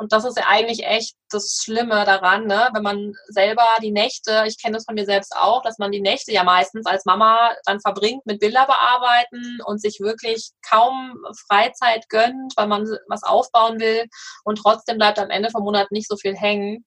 Und 0.00 0.12
das 0.12 0.24
ist 0.24 0.38
ja 0.38 0.44
eigentlich 0.48 0.86
echt 0.86 1.14
das 1.28 1.60
Schlimme 1.62 2.06
daran, 2.06 2.46
ne? 2.46 2.70
wenn 2.72 2.82
man 2.82 3.12
selber 3.28 3.66
die 3.82 3.90
Nächte, 3.90 4.44
ich 4.46 4.58
kenne 4.58 4.78
das 4.78 4.86
von 4.86 4.94
mir 4.94 5.04
selbst 5.04 5.36
auch, 5.36 5.60
dass 5.60 5.76
man 5.76 5.92
die 5.92 6.00
Nächte 6.00 6.32
ja 6.32 6.42
meistens 6.42 6.86
als 6.86 7.04
Mama 7.04 7.50
dann 7.66 7.80
verbringt 7.80 8.24
mit 8.24 8.40
Bilder 8.40 8.64
bearbeiten 8.64 9.58
und 9.66 9.78
sich 9.78 10.00
wirklich 10.00 10.52
kaum 10.66 11.22
Freizeit 11.46 12.08
gönnt, 12.08 12.54
weil 12.56 12.66
man 12.66 12.88
was 13.08 13.24
aufbauen 13.24 13.78
will 13.78 14.06
und 14.44 14.56
trotzdem 14.56 14.96
bleibt 14.96 15.18
am 15.18 15.28
Ende 15.28 15.50
vom 15.50 15.64
Monat 15.64 15.92
nicht 15.92 16.08
so 16.08 16.16
viel 16.16 16.34
hängen. 16.34 16.86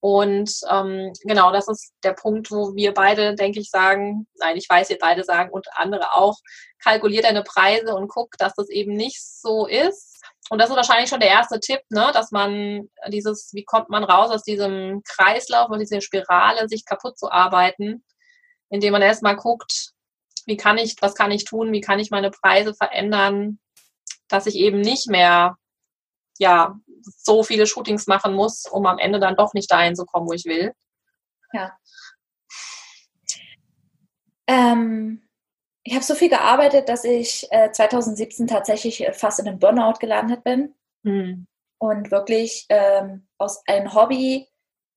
Und 0.00 0.52
ähm, 0.68 1.14
genau, 1.24 1.52
das 1.52 1.66
ist 1.66 1.94
der 2.04 2.12
Punkt, 2.12 2.50
wo 2.50 2.74
wir 2.74 2.92
beide, 2.92 3.36
denke 3.36 3.60
ich, 3.60 3.70
sagen, 3.70 4.26
nein, 4.38 4.58
ich 4.58 4.68
weiß, 4.68 4.90
ihr 4.90 4.98
beide 5.00 5.24
sagen 5.24 5.50
und 5.50 5.66
andere 5.76 6.12
auch, 6.12 6.36
kalkuliert 6.82 7.24
deine 7.24 7.42
Preise 7.42 7.94
und 7.94 8.08
guck, 8.08 8.36
dass 8.36 8.52
das 8.54 8.68
eben 8.68 8.92
nicht 8.92 9.22
so 9.22 9.66
ist 9.66 10.19
und 10.50 10.58
das 10.58 10.68
ist 10.68 10.76
wahrscheinlich 10.76 11.08
schon 11.08 11.20
der 11.20 11.28
erste 11.28 11.60
Tipp, 11.60 11.80
ne, 11.90 12.10
dass 12.12 12.32
man 12.32 12.90
dieses, 13.06 13.54
wie 13.54 13.64
kommt 13.64 13.88
man 13.88 14.02
raus 14.02 14.30
aus 14.30 14.42
diesem 14.42 15.00
Kreislauf 15.04 15.70
und 15.70 15.78
dieser 15.78 16.00
Spirale, 16.00 16.68
sich 16.68 16.84
kaputt 16.84 17.16
zu 17.16 17.30
arbeiten, 17.30 18.04
indem 18.68 18.92
man 18.92 19.00
erstmal 19.00 19.36
guckt, 19.36 19.92
wie 20.46 20.56
kann 20.56 20.76
ich, 20.76 20.96
was 21.00 21.14
kann 21.14 21.30
ich 21.30 21.44
tun, 21.44 21.72
wie 21.72 21.80
kann 21.80 22.00
ich 22.00 22.10
meine 22.10 22.32
Preise 22.32 22.74
verändern, 22.74 23.60
dass 24.26 24.46
ich 24.46 24.56
eben 24.56 24.80
nicht 24.80 25.08
mehr, 25.08 25.56
ja, 26.38 26.76
so 27.02 27.44
viele 27.44 27.68
Shootings 27.68 28.08
machen 28.08 28.34
muss, 28.34 28.66
um 28.66 28.86
am 28.86 28.98
Ende 28.98 29.20
dann 29.20 29.36
doch 29.36 29.54
nicht 29.54 29.70
dahin 29.70 29.94
zu 29.94 30.04
kommen, 30.04 30.26
wo 30.26 30.32
ich 30.32 30.46
will. 30.46 30.72
Ja. 31.52 31.78
Ähm, 34.48 35.29
ich 35.90 35.96
habe 35.96 36.04
so 36.04 36.14
viel 36.14 36.28
gearbeitet, 36.28 36.88
dass 36.88 37.02
ich 37.02 37.48
äh, 37.50 37.72
2017 37.72 38.46
tatsächlich 38.46 39.04
fast 39.12 39.40
in 39.40 39.48
einem 39.48 39.58
Burnout 39.58 39.94
gelandet 39.98 40.44
bin. 40.44 40.76
Mhm. 41.02 41.48
Und 41.78 42.12
wirklich 42.12 42.66
ähm, 42.68 43.26
aus 43.38 43.66
einem 43.66 43.92
Hobby, 43.92 44.46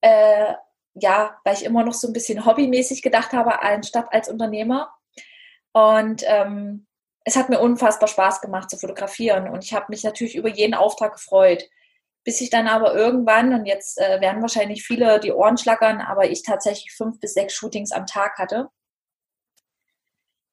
äh, 0.02 0.54
ja, 0.94 1.36
weil 1.42 1.54
ich 1.54 1.64
immer 1.64 1.82
noch 1.82 1.94
so 1.94 2.06
ein 2.06 2.12
bisschen 2.12 2.46
hobbymäßig 2.46 3.02
gedacht 3.02 3.32
habe, 3.32 3.60
anstatt 3.60 4.06
als 4.12 4.28
Unternehmer. 4.28 4.94
Und 5.72 6.22
ähm, 6.28 6.86
es 7.24 7.34
hat 7.34 7.48
mir 7.48 7.58
unfassbar 7.58 8.08
Spaß 8.08 8.40
gemacht 8.40 8.70
zu 8.70 8.76
fotografieren. 8.76 9.48
Und 9.48 9.64
ich 9.64 9.74
habe 9.74 9.86
mich 9.88 10.04
natürlich 10.04 10.36
über 10.36 10.48
jeden 10.48 10.74
Auftrag 10.74 11.14
gefreut. 11.14 11.68
Bis 12.22 12.40
ich 12.40 12.50
dann 12.50 12.68
aber 12.68 12.94
irgendwann, 12.94 13.52
und 13.52 13.66
jetzt 13.66 13.98
äh, 13.98 14.20
werden 14.20 14.42
wahrscheinlich 14.42 14.84
viele 14.84 15.18
die 15.18 15.32
Ohren 15.32 15.58
schlackern, 15.58 16.00
aber 16.00 16.30
ich 16.30 16.44
tatsächlich 16.44 16.92
fünf 16.92 17.18
bis 17.18 17.34
sechs 17.34 17.52
Shootings 17.54 17.90
am 17.90 18.06
Tag 18.06 18.38
hatte 18.38 18.68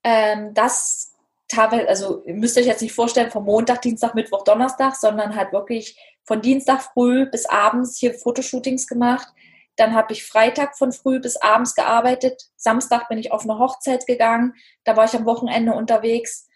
ähm, 0.03 0.53
das 0.53 1.11
teilweise, 1.47 1.87
also 1.87 2.23
ihr 2.25 2.33
müsst 2.33 2.57
euch 2.57 2.65
jetzt 2.65 2.81
nicht 2.81 2.93
vorstellen, 2.93 3.31
vom 3.31 3.45
Montag, 3.45 3.81
Dienstag, 3.81 4.15
Mittwoch, 4.15 4.43
Donnerstag, 4.43 4.95
sondern 4.95 5.35
halt 5.35 5.51
wirklich 5.51 5.97
von 6.23 6.41
Dienstag 6.41 6.81
früh 6.81 7.25
bis 7.25 7.45
abends 7.45 7.97
hier 7.97 8.13
Fotoshootings 8.13 8.87
gemacht. 8.87 9.27
Dann 9.75 9.93
habe 9.93 10.13
ich 10.13 10.25
Freitag 10.25 10.77
von 10.77 10.91
früh 10.91 11.19
bis 11.19 11.37
abends 11.37 11.75
gearbeitet. 11.75 12.49
Samstag 12.55 13.09
bin 13.09 13.17
ich 13.17 13.31
auf 13.31 13.43
eine 13.43 13.57
Hochzeit 13.57 14.05
gegangen. 14.05 14.55
Da 14.83 14.95
war 14.95 15.05
ich 15.05 15.13
am 15.13 15.25
Wochenende 15.25 15.73
unterwegs. 15.73 16.47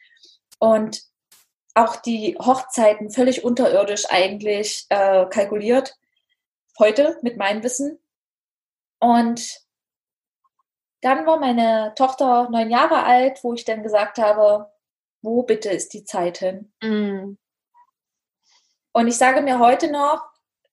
Und 0.60 1.02
auch 1.74 1.98
die 1.98 2.38
Hochzeiten 2.40 3.10
völlig 3.12 3.44
unterirdisch 3.44 4.06
eigentlich 4.10 4.86
äh, 4.90 5.26
kalkuliert. 5.26 5.98
Heute 6.80 7.18
mit 7.22 7.38
meinem 7.38 7.64
Wissen. 7.64 8.00
Und 9.00 9.65
dann 11.06 11.28
war 11.28 11.38
meine 11.38 11.94
Tochter 11.96 12.50
neun 12.50 12.72
Jahre 12.72 13.04
alt, 13.04 13.44
wo 13.44 13.54
ich 13.54 13.64
dann 13.64 13.84
gesagt 13.84 14.18
habe, 14.18 14.72
wo 15.22 15.44
bitte 15.44 15.70
ist 15.70 15.94
die 15.94 16.04
Zeit 16.04 16.40
hin? 16.40 16.74
Mm. 16.82 17.38
Und 18.92 19.08
ich 19.08 19.16
sage 19.16 19.42
mir 19.44 19.60
heute 19.60 19.92
noch, 19.92 20.24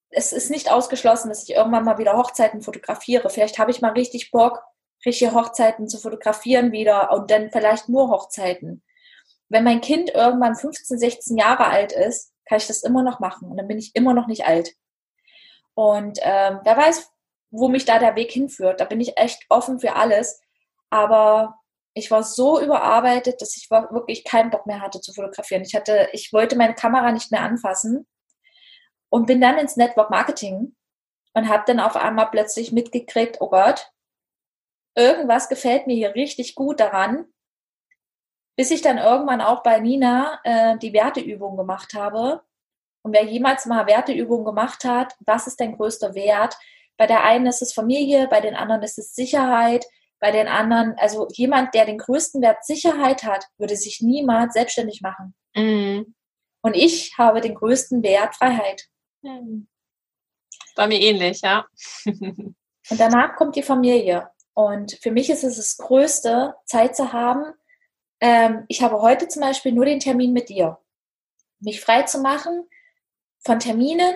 es 0.09 0.33
ist 0.33 0.51
nicht 0.51 0.71
ausgeschlossen, 0.71 1.29
dass 1.29 1.43
ich 1.43 1.55
irgendwann 1.55 1.85
mal 1.85 1.99
wieder 1.99 2.17
Hochzeiten 2.17 2.63
fotografiere. 2.63 3.29
Vielleicht 3.29 3.59
habe 3.59 3.71
ich 3.71 3.83
mal 3.83 3.93
richtig 3.93 4.31
Bock, 4.31 4.63
richtige 5.05 5.35
Hochzeiten 5.35 5.87
zu 5.87 5.99
fotografieren 5.99 6.73
wieder 6.73 7.13
und 7.13 7.31
dann 7.31 7.51
vielleicht 7.51 7.91
nur 7.91 8.09
Hochzeiten. 8.09 8.83
Wenn 9.51 9.65
mein 9.65 9.83
Kind 9.83 10.15
irgendwann 10.15 10.55
15, 10.55 10.99
16 10.99 11.37
Jahre 11.37 11.67
alt 11.67 11.93
ist, 11.93 12.33
kann 12.47 12.57
ich 12.57 12.67
das 12.67 12.83
immer 12.83 13.03
noch 13.03 13.21
machen 13.21 13.51
und 13.51 13.59
dann 13.59 13.69
bin 13.69 13.79
ich 13.79 13.95
immer 13.95 14.15
noch 14.15 14.29
nicht 14.29 14.47
alt. 14.47 14.73
Und 15.75 16.21
ähm, 16.23 16.61
wer 16.65 16.77
weiß, 16.79 17.11
wo 17.53 17.69
mich 17.69 17.85
da 17.85 17.99
der 17.99 18.17
Weg 18.17 18.33
hinführt. 18.33 18.81
Da 18.81 18.87
bin 18.87 19.01
ich 19.01 19.17
echt 19.17 19.45
offen 19.49 19.79
für 19.79 19.95
alles. 19.95 20.41
Aber 20.91 21.61
ich 21.95 22.11
war 22.11 22.23
so 22.23 22.61
überarbeitet, 22.61 23.41
dass 23.41 23.57
ich 23.57 23.71
wirklich 23.71 24.25
keinen 24.25 24.51
Bock 24.51 24.67
mehr 24.67 24.81
hatte 24.81 25.01
zu 25.01 25.13
fotografieren. 25.13 25.63
Ich 25.63 25.75
hatte, 25.75 26.09
ich 26.13 26.33
wollte 26.33 26.57
meine 26.57 26.75
Kamera 26.75 27.13
nicht 27.13 27.31
mehr 27.31 27.43
anfassen 27.43 28.09
und 29.11 29.27
bin 29.27 29.41
dann 29.41 29.59
ins 29.59 29.77
Network 29.77 30.11
Marketing 30.11 30.75
und 31.35 31.49
habe 31.49 31.65
dann 31.67 31.81
auf 31.81 31.97
einmal 31.97 32.31
plötzlich 32.31 32.73
mitgekriegt, 32.73 33.41
oh 33.41 33.51
Gott, 33.51 33.91
irgendwas 34.95 35.49
gefällt 35.49 35.87
mir 35.87 35.95
hier 35.95 36.15
richtig 36.15 36.55
gut 36.55 36.81
daran, 36.81 37.27
bis 38.57 38.71
ich 38.71 38.81
dann 38.81 38.99
irgendwann 38.99 39.43
auch 39.43 39.63
bei 39.63 39.79
Nina 39.79 40.41
äh, 40.45 40.79
die 40.79 40.93
Werteübung 40.95 41.57
gemacht 41.57 41.95
habe. 41.95 42.43
Und 43.03 43.13
wer 43.13 43.25
jemals 43.25 43.67
mal 43.67 43.87
Werteübung 43.87 44.45
gemacht 44.45 44.85
hat, 44.85 45.15
was 45.21 45.47
ist 45.47 45.61
dein 45.61 45.77
größter 45.77 46.15
Wert? 46.15 46.57
Bei 46.97 47.07
der 47.07 47.25
einen 47.25 47.47
ist 47.47 47.63
es 47.63 47.73
Familie, 47.73 48.29
bei 48.29 48.41
den 48.41 48.55
anderen 48.55 48.83
ist 48.83 48.99
es 48.99 49.15
Sicherheit, 49.15 49.85
bei 50.21 50.31
den 50.31 50.47
anderen, 50.47 50.95
also 50.99 51.27
jemand, 51.33 51.75
der 51.75 51.85
den 51.85 51.99
größten 51.99 52.41
Wert 52.43 52.65
Sicherheit 52.65 53.25
hat, 53.25 53.45
würde 53.59 53.77
sich 53.77 54.01
niemals 54.01 54.55
selbstständig 54.55 55.01
machen. 55.03 55.35
Mhm. 55.55 56.15
Und 56.63 56.77
ich 56.77 57.19
habe 57.19 57.41
den 57.41 57.57
größten 57.57 58.03
Wert 58.05 58.37
Freiheit. 58.37 58.85
Mhm. 59.23 59.67
Bei 60.77 60.87
mir 60.87 61.01
ähnlich, 61.01 61.41
ja. 61.41 61.67
Und 62.05 63.01
danach 63.01 63.37
kommt 63.37 63.57
die 63.57 63.63
Familie. 63.63 64.31
Und 64.55 64.99
für 65.03 65.11
mich 65.11 65.31
ist 65.31 65.45
es 65.45 65.57
das 65.57 65.77
Größte, 65.77 66.55
Zeit 66.67 66.95
zu 66.95 67.13
haben. 67.13 67.53
Ähm, 68.21 68.65
ich 68.69 68.83
habe 68.83 69.01
heute 69.01 69.29
zum 69.29 69.43
Beispiel 69.43 69.73
nur 69.73 69.87
den 69.87 70.01
Termin 70.01 70.33
mit 70.33 70.49
dir. 70.49 70.79
Mich 71.61 71.81
frei 71.81 72.03
zu 72.03 72.21
machen 72.21 72.69
von 73.45 73.59
Terminen 73.59 74.15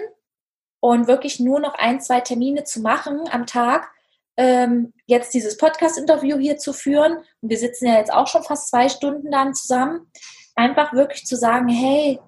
und 0.80 1.06
wirklich 1.06 1.40
nur 1.40 1.60
noch 1.60 1.74
ein, 1.74 2.00
zwei 2.00 2.20
Termine 2.20 2.64
zu 2.64 2.80
machen 2.80 3.22
am 3.30 3.46
Tag, 3.46 3.90
ähm, 4.36 4.92
jetzt 5.06 5.34
dieses 5.34 5.56
Podcast-Interview 5.56 6.38
hier 6.38 6.58
zu 6.58 6.72
führen. 6.72 7.18
Und 7.40 7.50
wir 7.50 7.58
sitzen 7.58 7.86
ja 7.86 7.98
jetzt 7.98 8.12
auch 8.12 8.26
schon 8.26 8.42
fast 8.42 8.68
zwei 8.68 8.88
Stunden 8.88 9.30
dann 9.30 9.54
zusammen. 9.54 10.10
Einfach 10.54 10.92
wirklich 10.92 11.24
zu 11.24 11.36
sagen, 11.36 11.68
hey, 11.68 12.20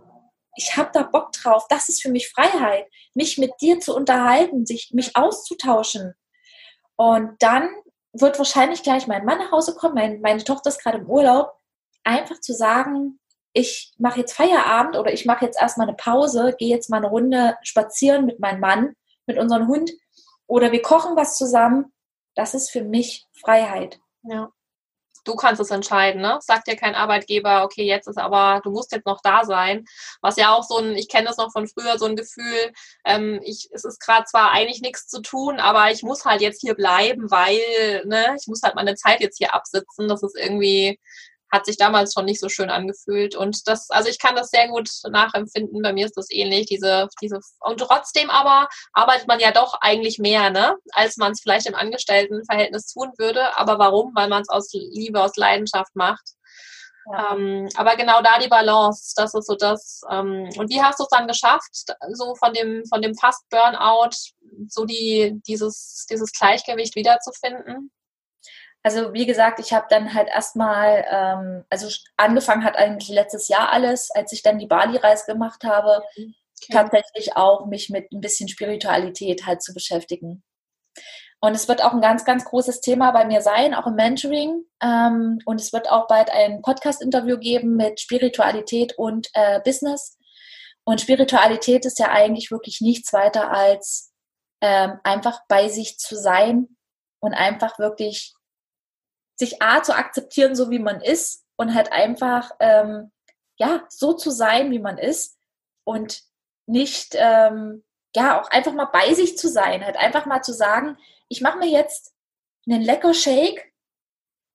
ich 0.56 0.76
habe 0.76 0.90
da 0.92 1.02
Bock 1.02 1.32
drauf. 1.32 1.66
Das 1.68 1.88
ist 1.88 2.02
für 2.02 2.10
mich 2.10 2.30
Freiheit, 2.30 2.86
mich 3.14 3.38
mit 3.38 3.52
dir 3.60 3.78
zu 3.80 3.94
unterhalten, 3.94 4.66
sich, 4.66 4.90
mich 4.92 5.16
auszutauschen. 5.16 6.14
Und 6.96 7.36
dann 7.40 7.68
wird 8.12 8.38
wahrscheinlich 8.38 8.82
gleich 8.82 9.06
mein 9.06 9.24
Mann 9.24 9.38
nach 9.38 9.52
Hause 9.52 9.74
kommen. 9.74 9.94
Mein, 9.94 10.20
meine 10.20 10.42
Tochter 10.42 10.70
ist 10.70 10.82
gerade 10.82 10.98
im 10.98 11.06
Urlaub. 11.06 11.52
Einfach 12.04 12.40
zu 12.40 12.54
sagen, 12.54 13.17
ich 13.52 13.92
mache 13.98 14.20
jetzt 14.20 14.34
Feierabend 14.34 14.96
oder 14.96 15.12
ich 15.12 15.24
mache 15.24 15.44
jetzt 15.44 15.60
erstmal 15.60 15.88
eine 15.88 15.96
Pause, 15.96 16.54
gehe 16.58 16.68
jetzt 16.68 16.90
mal 16.90 16.98
eine 16.98 17.08
Runde 17.08 17.56
spazieren 17.62 18.26
mit 18.26 18.40
meinem 18.40 18.60
Mann, 18.60 18.94
mit 19.26 19.38
unserem 19.38 19.68
Hund 19.68 19.90
oder 20.46 20.72
wir 20.72 20.82
kochen 20.82 21.16
was 21.16 21.36
zusammen. 21.36 21.92
Das 22.34 22.54
ist 22.54 22.70
für 22.70 22.82
mich 22.82 23.26
Freiheit. 23.32 24.00
Ja. 24.22 24.50
Du 25.24 25.34
kannst 25.34 25.60
es 25.60 25.70
entscheiden, 25.70 26.22
ne? 26.22 26.38
Sagt 26.40 26.68
dir 26.68 26.76
kein 26.76 26.94
Arbeitgeber, 26.94 27.64
okay, 27.64 27.84
jetzt 27.84 28.06
ist 28.06 28.16
aber, 28.16 28.60
du 28.62 28.70
musst 28.70 28.92
jetzt 28.92 29.04
noch 29.04 29.20
da 29.22 29.44
sein. 29.44 29.84
Was 30.22 30.36
ja 30.36 30.54
auch 30.54 30.62
so 30.62 30.78
ein, 30.78 30.94
ich 30.96 31.08
kenne 31.08 31.26
das 31.26 31.36
noch 31.36 31.52
von 31.52 31.66
früher, 31.66 31.98
so 31.98 32.06
ein 32.06 32.16
Gefühl, 32.16 32.72
ähm, 33.04 33.40
ich, 33.44 33.68
es 33.72 33.84
ist 33.84 34.00
gerade 34.00 34.24
zwar 34.24 34.52
eigentlich 34.52 34.80
nichts 34.80 35.06
zu 35.06 35.20
tun, 35.20 35.60
aber 35.60 35.90
ich 35.90 36.02
muss 36.02 36.24
halt 36.24 36.40
jetzt 36.40 36.62
hier 36.62 36.74
bleiben, 36.74 37.30
weil, 37.30 38.06
ne, 38.06 38.36
ich 38.40 38.46
muss 38.46 38.62
halt 38.62 38.74
meine 38.74 38.94
Zeit 38.94 39.20
jetzt 39.20 39.36
hier 39.36 39.54
absitzen. 39.54 40.08
Das 40.08 40.22
ist 40.22 40.36
irgendwie, 40.38 40.98
hat 41.50 41.66
sich 41.66 41.76
damals 41.76 42.12
schon 42.12 42.24
nicht 42.24 42.40
so 42.40 42.48
schön 42.48 42.70
angefühlt. 42.70 43.34
Und 43.34 43.66
das, 43.66 43.90
also 43.90 44.08
ich 44.08 44.18
kann 44.18 44.36
das 44.36 44.50
sehr 44.50 44.68
gut 44.68 44.90
nachempfinden. 45.10 45.82
Bei 45.82 45.92
mir 45.92 46.06
ist 46.06 46.16
das 46.16 46.30
ähnlich. 46.30 46.66
Diese, 46.66 47.08
diese, 47.22 47.40
und 47.60 47.78
trotzdem 47.78 48.30
aber 48.30 48.68
arbeitet 48.92 49.28
man 49.28 49.40
ja 49.40 49.52
doch 49.52 49.74
eigentlich 49.80 50.18
mehr, 50.18 50.50
ne, 50.50 50.76
als 50.92 51.16
man 51.16 51.32
es 51.32 51.40
vielleicht 51.40 51.66
im 51.66 51.74
Angestelltenverhältnis 51.74 52.92
tun 52.92 53.12
würde. 53.18 53.56
Aber 53.56 53.78
warum? 53.78 54.12
Weil 54.14 54.28
man 54.28 54.42
es 54.42 54.48
aus 54.48 54.72
Liebe, 54.72 55.22
aus 55.22 55.36
Leidenschaft 55.36 55.94
macht. 55.94 56.34
Ja. 57.10 57.34
Ähm, 57.34 57.68
aber 57.76 57.96
genau 57.96 58.20
da 58.20 58.38
die 58.38 58.48
Balance, 58.48 59.14
das 59.16 59.34
ist 59.34 59.46
so 59.46 59.54
das. 59.54 60.02
Ähm, 60.10 60.48
und 60.56 60.68
wie 60.68 60.82
hast 60.82 60.98
du 60.98 61.04
es 61.04 61.08
dann 61.08 61.26
geschafft, 61.26 61.86
so 62.12 62.34
von 62.34 62.52
dem, 62.52 62.84
von 62.86 63.00
dem 63.00 63.14
Fast-Burnout, 63.14 64.10
so 64.68 64.84
die, 64.84 65.40
dieses, 65.46 66.06
dieses 66.10 66.32
Gleichgewicht 66.32 66.94
wiederzufinden? 66.96 67.90
Also 68.88 69.12
wie 69.12 69.26
gesagt, 69.26 69.60
ich 69.60 69.74
habe 69.74 69.84
dann 69.90 70.14
halt 70.14 70.28
erstmal, 70.28 71.04
ähm, 71.10 71.64
also 71.68 71.94
angefangen 72.16 72.64
hat 72.64 72.78
eigentlich 72.78 73.10
letztes 73.10 73.48
Jahr 73.48 73.70
alles, 73.70 74.10
als 74.10 74.32
ich 74.32 74.42
dann 74.42 74.58
die 74.58 74.66
Bali-Reise 74.66 75.26
gemacht 75.26 75.62
habe, 75.62 76.02
okay. 76.16 76.72
tatsächlich 76.72 77.36
auch 77.36 77.66
mich 77.66 77.90
mit 77.90 78.10
ein 78.12 78.22
bisschen 78.22 78.48
Spiritualität 78.48 79.44
halt 79.44 79.62
zu 79.62 79.74
beschäftigen. 79.74 80.42
Und 81.42 81.54
es 81.54 81.68
wird 81.68 81.84
auch 81.84 81.92
ein 81.92 82.00
ganz, 82.00 82.24
ganz 82.24 82.46
großes 82.46 82.80
Thema 82.80 83.10
bei 83.10 83.26
mir 83.26 83.42
sein, 83.42 83.74
auch 83.74 83.86
im 83.86 83.94
Mentoring. 83.94 84.64
Ähm, 84.82 85.38
und 85.44 85.60
es 85.60 85.74
wird 85.74 85.90
auch 85.90 86.06
bald 86.06 86.30
ein 86.30 86.62
Podcast-Interview 86.62 87.36
geben 87.36 87.76
mit 87.76 88.00
Spiritualität 88.00 88.96
und 88.96 89.28
äh, 89.34 89.60
Business. 89.60 90.16
Und 90.84 91.02
Spiritualität 91.02 91.84
ist 91.84 91.98
ja 91.98 92.08
eigentlich 92.08 92.50
wirklich 92.50 92.80
nichts 92.80 93.12
weiter 93.12 93.50
als 93.50 94.14
ähm, 94.62 94.98
einfach 95.04 95.40
bei 95.46 95.68
sich 95.68 95.98
zu 95.98 96.16
sein 96.16 96.68
und 97.20 97.34
einfach 97.34 97.78
wirklich 97.78 98.32
sich 99.38 99.62
A 99.62 99.82
zu 99.82 99.94
akzeptieren, 99.94 100.56
so 100.56 100.70
wie 100.70 100.78
man 100.78 101.00
ist 101.00 101.44
und 101.56 101.74
halt 101.74 101.92
einfach 101.92 102.50
ähm, 102.60 103.12
ja 103.58 103.84
so 103.88 104.12
zu 104.12 104.30
sein, 104.30 104.70
wie 104.70 104.78
man 104.78 104.98
ist 104.98 105.38
und 105.84 106.22
nicht 106.66 107.14
ähm, 107.16 107.84
ja 108.14 108.40
auch 108.40 108.50
einfach 108.50 108.72
mal 108.72 108.86
bei 108.86 109.14
sich 109.14 109.38
zu 109.38 109.48
sein, 109.48 109.84
halt 109.84 109.96
einfach 109.96 110.26
mal 110.26 110.42
zu 110.42 110.52
sagen, 110.52 110.98
ich 111.28 111.40
mache 111.40 111.58
mir 111.58 111.68
jetzt 111.68 112.14
einen 112.66 112.82
lecker 112.82 113.14
Shake, 113.14 113.72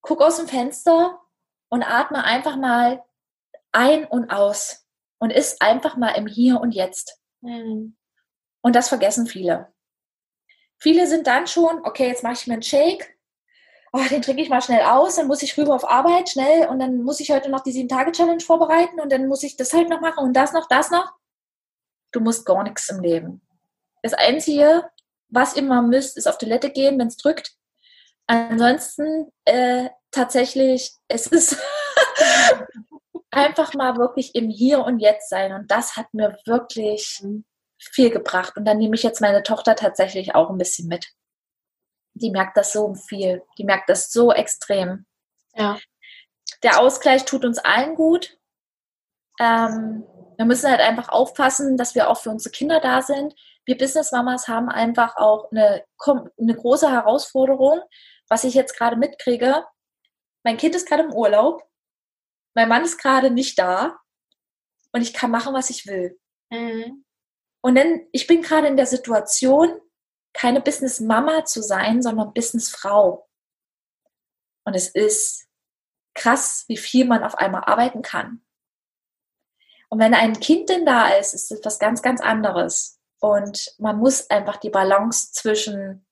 guck 0.01 0.21
aus 0.21 0.37
dem 0.37 0.47
Fenster 0.47 1.19
und 1.69 1.83
atme 1.83 2.23
einfach 2.23 2.57
mal 2.57 3.03
ein 3.71 4.05
und 4.05 4.29
aus 4.29 4.85
und 5.19 5.31
ist 5.31 5.61
einfach 5.61 5.97
mal 5.97 6.11
im 6.11 6.27
Hier 6.27 6.59
und 6.59 6.73
Jetzt. 6.73 7.19
Mhm. 7.41 7.95
Und 8.61 8.75
das 8.75 8.89
vergessen 8.89 9.27
viele. 9.27 9.73
Viele 10.79 11.07
sind 11.07 11.27
dann 11.27 11.47
schon, 11.47 11.85
okay, 11.85 12.07
jetzt 12.07 12.23
mache 12.23 12.33
ich 12.33 12.47
mir 12.47 12.53
einen 12.53 12.63
Shake, 12.63 13.12
oh, 13.93 14.03
den 14.09 14.23
trinke 14.23 14.41
ich 14.41 14.49
mal 14.49 14.61
schnell 14.61 14.81
aus, 14.81 15.15
dann 15.15 15.27
muss 15.27 15.43
ich 15.43 15.55
rüber 15.57 15.75
auf 15.75 15.89
Arbeit 15.89 16.29
schnell 16.29 16.67
und 16.67 16.79
dann 16.79 17.03
muss 17.03 17.19
ich 17.19 17.31
heute 17.31 17.49
noch 17.49 17.61
die 17.61 17.71
Sieben-Tage-Challenge 17.71 18.41
vorbereiten 18.41 18.99
und 18.99 19.11
dann 19.11 19.27
muss 19.27 19.43
ich 19.43 19.55
das 19.55 19.71
halt 19.71 19.87
noch 19.89 20.01
machen 20.01 20.25
und 20.25 20.33
das 20.33 20.51
noch, 20.51 20.67
das 20.67 20.89
noch. 20.89 21.13
Du 22.11 22.19
musst 22.19 22.45
gar 22.45 22.63
nichts 22.63 22.89
im 22.89 23.01
Leben. 23.01 23.41
Das 24.01 24.13
Einzige, 24.13 24.89
was 25.29 25.59
mal 25.61 25.83
müsst, 25.83 26.17
ist 26.17 26.27
auf 26.27 26.39
Toilette 26.39 26.71
gehen, 26.71 26.99
wenn 26.99 27.07
es 27.07 27.17
drückt. 27.17 27.53
Ansonsten 28.25 29.31
äh, 29.45 29.89
tatsächlich, 30.11 30.93
es 31.07 31.27
ist 31.27 31.57
einfach 33.31 33.75
mal 33.75 33.97
wirklich 33.97 34.33
im 34.33 34.49
Hier 34.49 34.83
und 34.83 34.99
Jetzt 34.99 35.29
sein 35.29 35.53
und 35.53 35.69
das 35.69 35.97
hat 35.97 36.13
mir 36.13 36.35
wirklich 36.45 37.23
viel 37.77 38.09
gebracht 38.09 38.57
und 38.57 38.65
dann 38.65 38.77
nehme 38.77 38.95
ich 38.95 39.03
jetzt 39.03 39.21
meine 39.21 39.43
Tochter 39.43 39.75
tatsächlich 39.75 40.33
auch 40.33 40.49
ein 40.49 40.57
bisschen 40.57 40.87
mit 40.87 41.13
die 42.13 42.31
merkt 42.31 42.57
das 42.57 42.71
so 42.71 42.93
viel. 42.95 43.43
Die 43.57 43.63
merkt 43.63 43.89
das 43.89 44.11
so 44.11 44.31
extrem. 44.31 45.05
Ja. 45.55 45.79
Der 46.61 46.79
Ausgleich 46.79 47.25
tut 47.25 47.45
uns 47.45 47.59
allen 47.59 47.95
gut. 47.95 48.37
Ähm, 49.39 50.03
wir 50.37 50.45
müssen 50.45 50.69
halt 50.69 50.81
einfach 50.81 51.09
aufpassen, 51.09 51.77
dass 51.77 51.95
wir 51.95 52.09
auch 52.09 52.19
für 52.19 52.29
unsere 52.29 52.51
Kinder 52.51 52.79
da 52.79 53.01
sind. 53.01 53.35
Wir 53.65 53.77
Business-Mamas 53.77 54.47
haben 54.47 54.69
einfach 54.69 55.15
auch 55.15 55.51
eine, 55.51 55.85
eine 56.39 56.55
große 56.55 56.91
Herausforderung, 56.91 57.81
was 58.27 58.43
ich 58.43 58.53
jetzt 58.53 58.77
gerade 58.77 58.95
mitkriege. 58.95 59.65
Mein 60.43 60.57
Kind 60.57 60.75
ist 60.75 60.87
gerade 60.87 61.03
im 61.03 61.13
Urlaub. 61.13 61.63
Mein 62.55 62.69
Mann 62.69 62.83
ist 62.83 62.97
gerade 62.97 63.31
nicht 63.31 63.57
da. 63.57 63.97
Und 64.91 65.01
ich 65.01 65.13
kann 65.13 65.31
machen, 65.31 65.53
was 65.53 65.69
ich 65.69 65.87
will. 65.87 66.19
Mhm. 66.49 67.03
Und 67.61 67.75
dann, 67.75 68.01
ich 68.11 68.27
bin 68.27 68.41
gerade 68.41 68.67
in 68.67 68.77
der 68.77 68.85
Situation, 68.85 69.79
keine 70.33 70.61
Business-Mama 70.61 71.45
zu 71.45 71.61
sein, 71.61 72.01
sondern 72.01 72.33
Business-Frau. 72.33 73.27
Und 74.65 74.75
es 74.75 74.89
ist 74.89 75.47
krass, 76.13 76.65
wie 76.67 76.77
viel 76.77 77.05
man 77.05 77.23
auf 77.23 77.35
einmal 77.35 77.63
arbeiten 77.65 78.01
kann. 78.01 78.41
Und 79.89 79.99
wenn 79.99 80.13
ein 80.13 80.39
Kind 80.39 80.69
denn 80.69 80.85
da 80.85 81.09
ist, 81.09 81.33
ist 81.33 81.51
es 81.51 81.63
was 81.63 81.79
ganz, 81.79 82.01
ganz 82.01 82.21
anderes. 82.21 82.99
Und 83.19 83.75
man 83.77 83.97
muss 83.97 84.29
einfach 84.29 84.57
die 84.57 84.69
Balance 84.69 85.31
zwischen, 85.31 86.05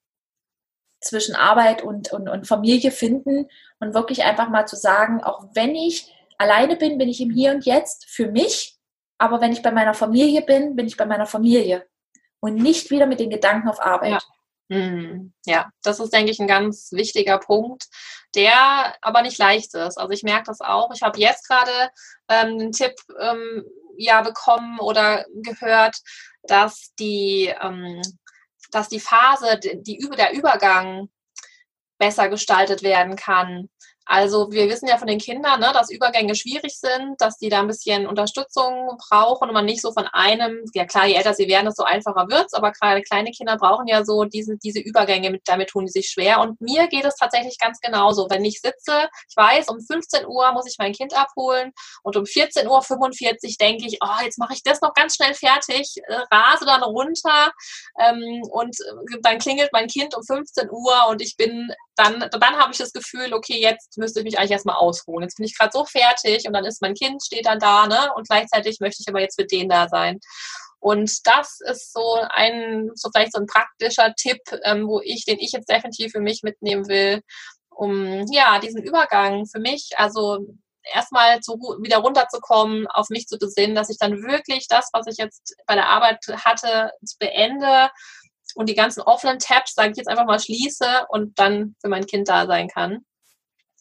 zwischen 1.01 1.35
Arbeit 1.35 1.81
und, 1.81 2.13
und, 2.13 2.29
und 2.29 2.47
Familie 2.47 2.91
finden 2.91 3.49
und 3.79 3.93
wirklich 3.93 4.23
einfach 4.23 4.49
mal 4.49 4.67
zu 4.67 4.75
sagen, 4.75 5.23
auch 5.23 5.47
wenn 5.53 5.75
ich 5.75 6.13
alleine 6.37 6.75
bin, 6.75 6.97
bin 6.97 7.09
ich 7.09 7.21
im 7.21 7.31
Hier 7.31 7.51
und 7.51 7.65
Jetzt 7.65 8.05
für 8.05 8.27
mich, 8.27 8.77
aber 9.17 9.41
wenn 9.41 9.51
ich 9.51 9.61
bei 9.61 9.71
meiner 9.71 9.93
Familie 9.93 10.41
bin, 10.41 10.75
bin 10.75 10.87
ich 10.87 10.97
bei 10.97 11.05
meiner 11.05 11.25
Familie 11.27 11.85
und 12.41 12.55
nicht 12.55 12.91
wieder 12.91 13.05
mit 13.05 13.19
den 13.19 13.29
Gedanken 13.29 13.69
auf 13.69 13.81
Arbeit. 13.81 14.11
Ja. 14.11 14.77
Mhm. 14.77 15.33
Ja, 15.45 15.69
das 15.83 15.99
ist, 15.99 16.13
denke 16.13 16.31
ich, 16.31 16.39
ein 16.39 16.47
ganz 16.47 16.91
wichtiger 16.91 17.37
Punkt, 17.37 17.87
der 18.35 18.95
aber 19.01 19.21
nicht 19.21 19.37
leicht 19.37 19.73
ist. 19.75 19.97
Also 19.97 20.09
ich 20.11 20.23
merke 20.23 20.45
das 20.45 20.61
auch. 20.61 20.91
Ich 20.93 21.01
habe 21.01 21.19
jetzt 21.19 21.47
gerade 21.47 21.71
ähm, 22.29 22.59
einen 22.59 22.71
Tipp 22.71 22.93
ähm, 23.19 23.65
ja 23.97 24.21
bekommen 24.21 24.79
oder 24.79 25.25
gehört, 25.35 25.97
dass 26.43 26.93
die, 26.99 27.53
ähm, 27.61 28.01
dass 28.71 28.89
die 28.89 28.99
Phase, 28.99 29.59
die, 29.59 29.99
der 30.17 30.33
Übergang 30.33 31.09
besser 31.97 32.29
gestaltet 32.29 32.81
werden 32.81 33.15
kann. 33.15 33.69
Also 34.11 34.51
wir 34.51 34.67
wissen 34.67 34.89
ja 34.89 34.97
von 34.97 35.07
den 35.07 35.19
Kindern, 35.19 35.61
ne, 35.61 35.71
dass 35.73 35.89
Übergänge 35.89 36.35
schwierig 36.35 36.77
sind, 36.77 37.15
dass 37.19 37.37
die 37.37 37.47
da 37.47 37.61
ein 37.61 37.67
bisschen 37.67 38.07
Unterstützung 38.07 38.97
brauchen 39.09 39.47
und 39.47 39.53
man 39.53 39.63
nicht 39.63 39.81
so 39.81 39.93
von 39.93 40.05
einem, 40.11 40.65
ja 40.73 40.83
klar, 40.83 41.05
je 41.05 41.13
älter 41.13 41.33
sie 41.33 41.47
werden, 41.47 41.67
desto 41.67 41.83
einfacher 41.83 42.27
wird 42.27 42.47
es, 42.47 42.53
aber 42.53 42.73
gerade 42.73 43.01
kleine 43.03 43.31
Kinder 43.31 43.55
brauchen 43.55 43.87
ja 43.87 44.03
so 44.03 44.25
diese, 44.25 44.57
diese 44.57 44.81
Übergänge, 44.81 45.31
mit, 45.31 45.43
damit 45.45 45.69
tun 45.69 45.85
die 45.85 45.93
sich 45.93 46.09
schwer. 46.09 46.41
Und 46.41 46.59
mir 46.59 46.89
geht 46.89 47.05
es 47.05 47.15
tatsächlich 47.15 47.57
ganz 47.57 47.79
genauso. 47.79 48.29
Wenn 48.29 48.43
ich 48.43 48.59
sitze, 48.59 49.07
ich 49.29 49.37
weiß, 49.37 49.69
um 49.69 49.79
15 49.79 50.25
Uhr 50.25 50.51
muss 50.51 50.67
ich 50.67 50.75
mein 50.77 50.91
Kind 50.91 51.17
abholen 51.17 51.71
und 52.03 52.17
um 52.17 52.25
14.45 52.25 52.67
Uhr 52.67 53.55
denke 53.61 53.85
ich, 53.87 53.99
oh, 54.03 54.23
jetzt 54.25 54.39
mache 54.39 54.55
ich 54.55 54.61
das 54.61 54.81
noch 54.81 54.93
ganz 54.93 55.15
schnell 55.15 55.33
fertig, 55.35 55.95
äh, 56.05 56.15
rase 56.29 56.65
dann 56.65 56.83
runter 56.83 57.53
ähm, 57.97 58.41
und 58.51 58.75
äh, 58.77 59.19
dann 59.21 59.39
klingelt 59.39 59.69
mein 59.71 59.87
Kind 59.87 60.17
um 60.17 60.23
15 60.23 60.69
Uhr 60.69 61.07
und 61.07 61.21
ich 61.21 61.37
bin 61.37 61.71
dann, 62.01 62.19
dann 62.31 62.57
habe 62.57 62.71
ich 62.71 62.79
das 62.79 62.93
Gefühl, 62.93 63.33
okay, 63.33 63.59
jetzt 63.61 63.97
müsste 63.97 64.19
ich 64.19 64.25
mich 64.25 64.39
eigentlich 64.39 64.51
erstmal 64.51 64.77
ausruhen. 64.77 65.23
Jetzt 65.23 65.37
bin 65.37 65.45
ich 65.45 65.57
gerade 65.57 65.71
so 65.71 65.85
fertig 65.85 66.47
und 66.47 66.53
dann 66.53 66.65
ist 66.65 66.81
mein 66.81 66.95
Kind, 66.95 67.23
steht 67.23 67.45
dann 67.45 67.59
da, 67.59 67.87
ne? 67.87 68.11
Und 68.15 68.27
gleichzeitig 68.27 68.79
möchte 68.79 69.01
ich 69.01 69.09
aber 69.09 69.21
jetzt 69.21 69.37
mit 69.37 69.51
denen 69.51 69.69
da 69.69 69.87
sein. 69.87 70.19
Und 70.79 71.11
das 71.27 71.59
ist 71.61 71.93
so 71.93 72.17
ein, 72.29 72.89
so 72.95 73.09
vielleicht 73.13 73.33
so 73.33 73.39
ein 73.39 73.45
praktischer 73.45 74.15
Tipp, 74.15 74.41
ähm, 74.63 74.87
wo 74.87 74.99
ich, 75.01 75.25
den 75.25 75.39
ich 75.39 75.51
jetzt 75.51 75.69
definitiv 75.69 76.11
für 76.11 76.21
mich 76.21 76.41
mitnehmen 76.41 76.87
will, 76.87 77.21
um 77.69 78.25
ja, 78.31 78.57
diesen 78.59 78.81
Übergang 78.81 79.45
für 79.45 79.59
mich, 79.59 79.91
also 79.97 80.39
erstmal 80.93 81.39
zu, 81.41 81.53
wieder 81.81 81.97
runterzukommen, 81.97 82.87
auf 82.87 83.09
mich 83.09 83.27
zu 83.27 83.37
besinnen, 83.37 83.75
dass 83.75 83.91
ich 83.91 83.99
dann 83.99 84.23
wirklich 84.23 84.67
das, 84.67 84.89
was 84.91 85.05
ich 85.05 85.17
jetzt 85.17 85.55
bei 85.67 85.75
der 85.75 85.89
Arbeit 85.89 86.17
hatte, 86.43 86.91
beende 87.19 87.91
und 88.55 88.69
die 88.69 88.75
ganzen 88.75 89.01
offenen 89.01 89.39
Tabs, 89.39 89.73
sage 89.73 89.91
ich 89.91 89.97
jetzt 89.97 90.07
einfach 90.07 90.25
mal, 90.25 90.39
schließe 90.39 91.07
und 91.09 91.37
dann 91.39 91.75
für 91.81 91.89
mein 91.89 92.05
Kind 92.05 92.29
da 92.29 92.45
sein 92.47 92.67
kann. 92.67 93.05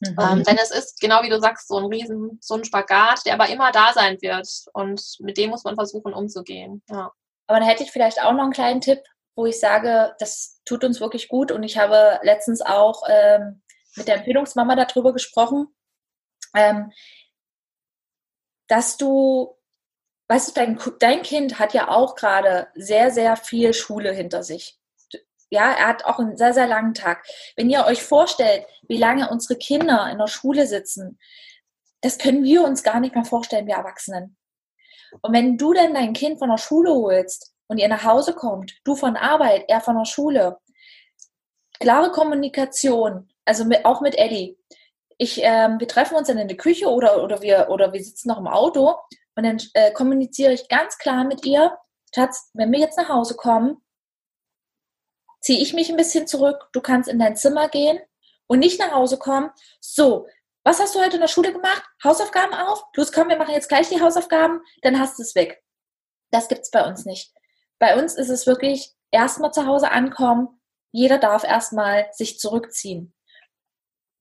Mhm. 0.01 0.17
Ähm, 0.19 0.45
denn 0.45 0.59
es 0.61 0.71
ist, 0.71 1.01
genau 1.01 1.23
wie 1.23 1.29
du 1.29 1.41
sagst, 1.41 1.69
so 1.69 1.77
ein 1.77 1.85
Riesen, 1.85 2.39
so 2.41 2.55
ein 2.55 2.65
Spagat, 2.65 3.25
der 3.27 3.35
aber 3.35 3.49
immer 3.49 3.71
da 3.71 3.93
sein 3.93 4.17
wird. 4.21 4.49
Und 4.73 5.03
mit 5.21 5.37
dem 5.37 5.51
muss 5.51 5.65
man 5.65 5.75
versuchen, 5.75 6.15
umzugehen. 6.15 6.83
Ja. 6.89 7.13
Aber 7.47 7.59
dann 7.59 7.69
hätte 7.69 7.83
ich 7.83 7.91
vielleicht 7.91 8.23
auch 8.23 8.33
noch 8.33 8.45
einen 8.45 8.53
kleinen 8.53 8.81
Tipp, 8.81 9.01
wo 9.37 9.47
ich 9.47 9.61
sage, 9.61 10.15
das 10.19 10.61
tut 10.65 10.85
uns 10.85 11.01
wirklich 11.01 11.29
gut. 11.29 11.53
Und 11.53 11.63
ich 11.63 11.77
habe 11.77 12.19
letztens 12.23 12.63
auch 12.63 13.03
ähm, 13.09 13.63
mit 13.97 14.09
der 14.09 14.17
Empfehlungsmama 14.17 14.77
darüber 14.77 15.13
gesprochen, 15.13 15.67
ähm, 16.55 16.93
dass 18.69 18.97
du 18.97 19.57
weißt 20.31 20.49
du, 20.49 20.53
dein, 20.53 20.79
dein 21.01 21.23
Kind 21.23 21.59
hat 21.59 21.75
ja 21.75 21.89
auch 21.89 22.15
gerade 22.15 22.69
sehr, 22.77 23.11
sehr 23.11 23.35
viel 23.35 23.75
Schule 23.75 24.13
hinter 24.13 24.45
sich. 24.45 24.79
Ja, 25.51 25.73
er 25.73 25.89
hat 25.89 26.05
auch 26.05 26.21
einen 26.21 26.37
sehr, 26.37 26.55
sehr 26.55 26.69
langen 26.69 26.95
Tag. 26.95 27.27
Wenn 27.57 27.69
ihr 27.69 27.85
euch 27.85 28.01
vorstellt, 28.01 28.65
wie 28.87 28.97
lange 28.97 29.29
unsere 29.29 29.59
Kinder 29.59 30.09
in 30.09 30.19
der 30.19 30.29
Schule 30.29 30.69
sitzen, 30.69 31.19
das 32.01 32.17
können 32.17 32.45
wir 32.45 32.63
uns 32.63 32.85
gar 32.85 33.01
nicht 33.01 33.17
mehr 33.17 33.25
vorstellen, 33.25 33.67
wir 33.67 33.75
Erwachsenen. 33.75 34.37
Und 35.21 35.33
wenn 35.33 35.59
du 35.59 35.73
dann 35.73 35.95
dein 35.95 36.13
Kind 36.13 36.39
von 36.39 36.49
der 36.49 36.59
Schule 36.59 36.93
holst 36.93 37.53
und 37.67 37.79
ihr 37.79 37.89
nach 37.89 38.05
Hause 38.05 38.33
kommt, 38.33 38.79
du 38.85 38.95
von 38.95 39.17
Arbeit, 39.17 39.65
er 39.67 39.81
von 39.81 39.97
der 39.97 40.05
Schule, 40.05 40.59
klare 41.81 42.13
Kommunikation, 42.13 43.29
also 43.45 43.65
mit, 43.65 43.85
auch 43.85 44.01
mit 44.01 44.17
Eddie. 44.17 44.57
Ich, 45.19 45.41
ähm, 45.43 45.81
wir 45.81 45.89
treffen 45.89 46.15
uns 46.15 46.29
dann 46.29 46.39
in 46.39 46.47
der 46.47 46.57
Küche 46.57 46.87
oder, 46.89 47.25
oder, 47.25 47.43
wir, 47.43 47.69
oder 47.69 47.93
wir 47.93 48.03
sitzen 48.03 48.29
noch 48.29 48.39
im 48.39 48.47
Auto 48.47 48.95
und 49.37 49.45
dann 49.45 49.59
äh, 49.75 49.93
kommuniziere 49.93 50.53
ich 50.53 50.69
ganz 50.69 50.99
klar 50.99 51.25
mit 51.25 51.45
ihr, 51.45 51.77
Schatz, 52.15 52.51
wenn 52.55 52.73
wir 52.73 52.81
jetzt 52.81 52.99
nach 52.99 53.09
Hause 53.09 53.37
kommen, 53.37 53.83
ziehe 55.41 55.61
ich 55.61 55.73
mich 55.73 55.91
ein 55.91 55.97
bisschen 55.97 56.27
zurück, 56.27 56.69
du 56.73 56.81
kannst 56.81 57.09
in 57.09 57.19
dein 57.19 57.37
Zimmer 57.37 57.69
gehen 57.69 57.99
und 58.47 58.59
nicht 58.59 58.81
nach 58.81 58.93
Hause 58.93 59.19
kommen. 59.19 59.51
So, 59.81 60.27
was 60.65 60.81
hast 60.81 60.95
du 60.95 61.01
heute 61.01 61.17
in 61.17 61.21
der 61.21 61.29
Schule 61.29 61.53
gemacht? 61.53 61.83
Hausaufgaben 62.05 62.53
auf? 62.53 62.85
Los, 62.95 63.13
komm, 63.13 63.29
wir 63.29 63.37
machen 63.37 63.55
jetzt 63.55 63.69
gleich 63.69 63.89
die 63.89 64.01
Hausaufgaben, 64.01 64.61
dann 64.83 64.99
hast 64.99 65.19
du 65.19 65.23
es 65.23 65.35
weg. 65.35 65.63
Das 66.31 66.49
gibt 66.49 66.63
es 66.63 66.71
bei 66.71 66.87
uns 66.87 67.05
nicht. 67.05 67.33
Bei 67.79 67.99
uns 67.99 68.15
ist 68.15 68.29
es 68.29 68.47
wirklich 68.47 68.93
erstmal 69.11 69.53
zu 69.53 69.67
Hause 69.67 69.91
ankommen. 69.91 70.61
Jeder 70.93 71.19
darf 71.19 71.45
erstmal 71.45 72.09
sich 72.13 72.39
zurückziehen. 72.39 73.15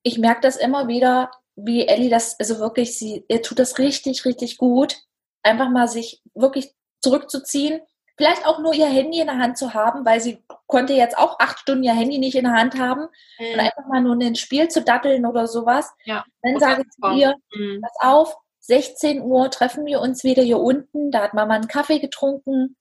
Ich 0.02 0.18
merke 0.18 0.40
das 0.40 0.56
immer 0.56 0.88
wieder, 0.88 1.30
wie 1.64 1.86
Ellie 1.86 2.10
das, 2.10 2.38
also 2.38 2.58
wirklich, 2.58 2.98
sie, 2.98 3.24
ihr 3.28 3.42
tut 3.42 3.58
das 3.58 3.78
richtig, 3.78 4.24
richtig 4.24 4.58
gut, 4.58 4.96
einfach 5.42 5.70
mal 5.70 5.88
sich 5.88 6.22
wirklich 6.34 6.74
zurückzuziehen, 7.00 7.80
vielleicht 8.16 8.46
auch 8.46 8.58
nur 8.58 8.74
ihr 8.74 8.86
Handy 8.86 9.20
in 9.20 9.26
der 9.26 9.38
Hand 9.38 9.56
zu 9.56 9.72
haben, 9.72 10.04
weil 10.04 10.20
sie 10.20 10.44
konnte 10.66 10.92
jetzt 10.92 11.16
auch 11.16 11.38
acht 11.38 11.60
Stunden 11.60 11.84
ihr 11.84 11.94
Handy 11.94 12.18
nicht 12.18 12.34
in 12.34 12.44
der 12.44 12.52
Hand 12.52 12.78
haben 12.78 13.08
mhm. 13.38 13.54
und 13.54 13.60
einfach 13.60 13.86
mal 13.88 14.02
nur 14.02 14.14
ein 14.14 14.34
Spiel 14.34 14.68
zu 14.68 14.82
datteln 14.82 15.24
oder 15.24 15.46
sowas. 15.46 15.90
Ja, 16.04 16.24
Dann 16.42 16.58
sage 16.58 16.82
ich 16.82 16.90
zu 16.90 17.18
ihr, 17.18 17.34
mhm. 17.54 17.80
pass 17.80 17.94
auf, 18.00 18.36
16 18.60 19.22
Uhr 19.22 19.50
treffen 19.50 19.86
wir 19.86 20.00
uns 20.00 20.22
wieder 20.22 20.42
hier 20.42 20.58
unten, 20.58 21.10
da 21.10 21.22
hat 21.22 21.34
Mama 21.34 21.54
einen 21.54 21.66
Kaffee 21.66 21.98
getrunken. 21.98 22.76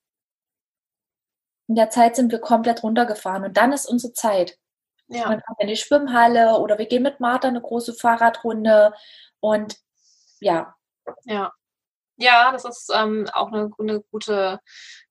In 1.67 1.75
der 1.75 1.89
Zeit 1.89 2.15
sind 2.15 2.31
wir 2.31 2.39
komplett 2.39 2.83
runtergefahren 2.83 3.45
und 3.45 3.55
dann 3.55 3.71
ist 3.71 3.85
unsere 3.85 4.13
Zeit. 4.13 4.57
Ja. 5.09 5.27
Man 5.27 5.41
kommt 5.41 5.59
in 5.59 5.67
die 5.67 5.75
Schwimmhalle 5.75 6.57
oder 6.59 6.77
wir 6.77 6.85
gehen 6.85 7.03
mit 7.03 7.19
Martha 7.19 7.47
eine 7.47 7.61
große 7.61 7.93
Fahrradrunde 7.93 8.93
und 9.39 9.77
ja. 10.39 10.75
Ja. 11.25 11.51
Ja, 12.21 12.51
das 12.51 12.65
ist 12.65 12.91
ähm, 12.93 13.29
auch 13.31 13.47
eine, 13.47 13.71
eine 13.79 14.01
gute, 14.11 14.59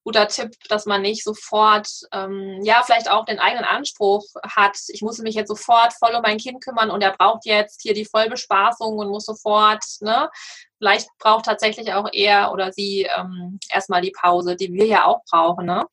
guter 0.05 0.29
Tipp, 0.29 0.53
dass 0.69 0.85
man 0.85 1.01
nicht 1.01 1.25
sofort, 1.25 1.89
ähm, 2.13 2.61
ja, 2.63 2.83
vielleicht 2.85 3.11
auch 3.11 3.25
den 3.25 3.39
eigenen 3.39 3.65
Anspruch 3.65 4.23
hat. 4.45 4.77
Ich 4.89 5.01
muss 5.01 5.19
mich 5.19 5.35
jetzt 5.35 5.49
sofort 5.49 5.95
voll 5.95 6.15
um 6.15 6.21
mein 6.21 6.37
Kind 6.37 6.63
kümmern 6.63 6.91
und 6.91 7.01
er 7.01 7.17
braucht 7.17 7.47
jetzt 7.47 7.81
hier 7.81 7.95
die 7.95 8.05
Vollbespaßung 8.05 8.99
und 8.99 9.09
muss 9.09 9.25
sofort, 9.25 9.83
ne? 10.01 10.29
Vielleicht 10.77 11.09
braucht 11.19 11.47
tatsächlich 11.47 11.95
auch 11.95 12.11
er 12.13 12.53
oder 12.53 12.73
sie 12.73 13.09
ähm, 13.17 13.59
erstmal 13.71 14.03
die 14.03 14.13
Pause, 14.13 14.55
die 14.55 14.71
wir 14.71 14.85
ja 14.85 15.07
auch 15.07 15.23
brauchen, 15.31 15.65
ne? 15.65 15.87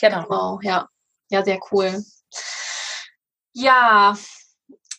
Genau. 0.00 0.24
genau. 0.24 0.60
Ja, 0.62 0.86
ja, 1.30 1.42
sehr 1.42 1.60
cool. 1.72 2.04
Ja, 3.52 4.16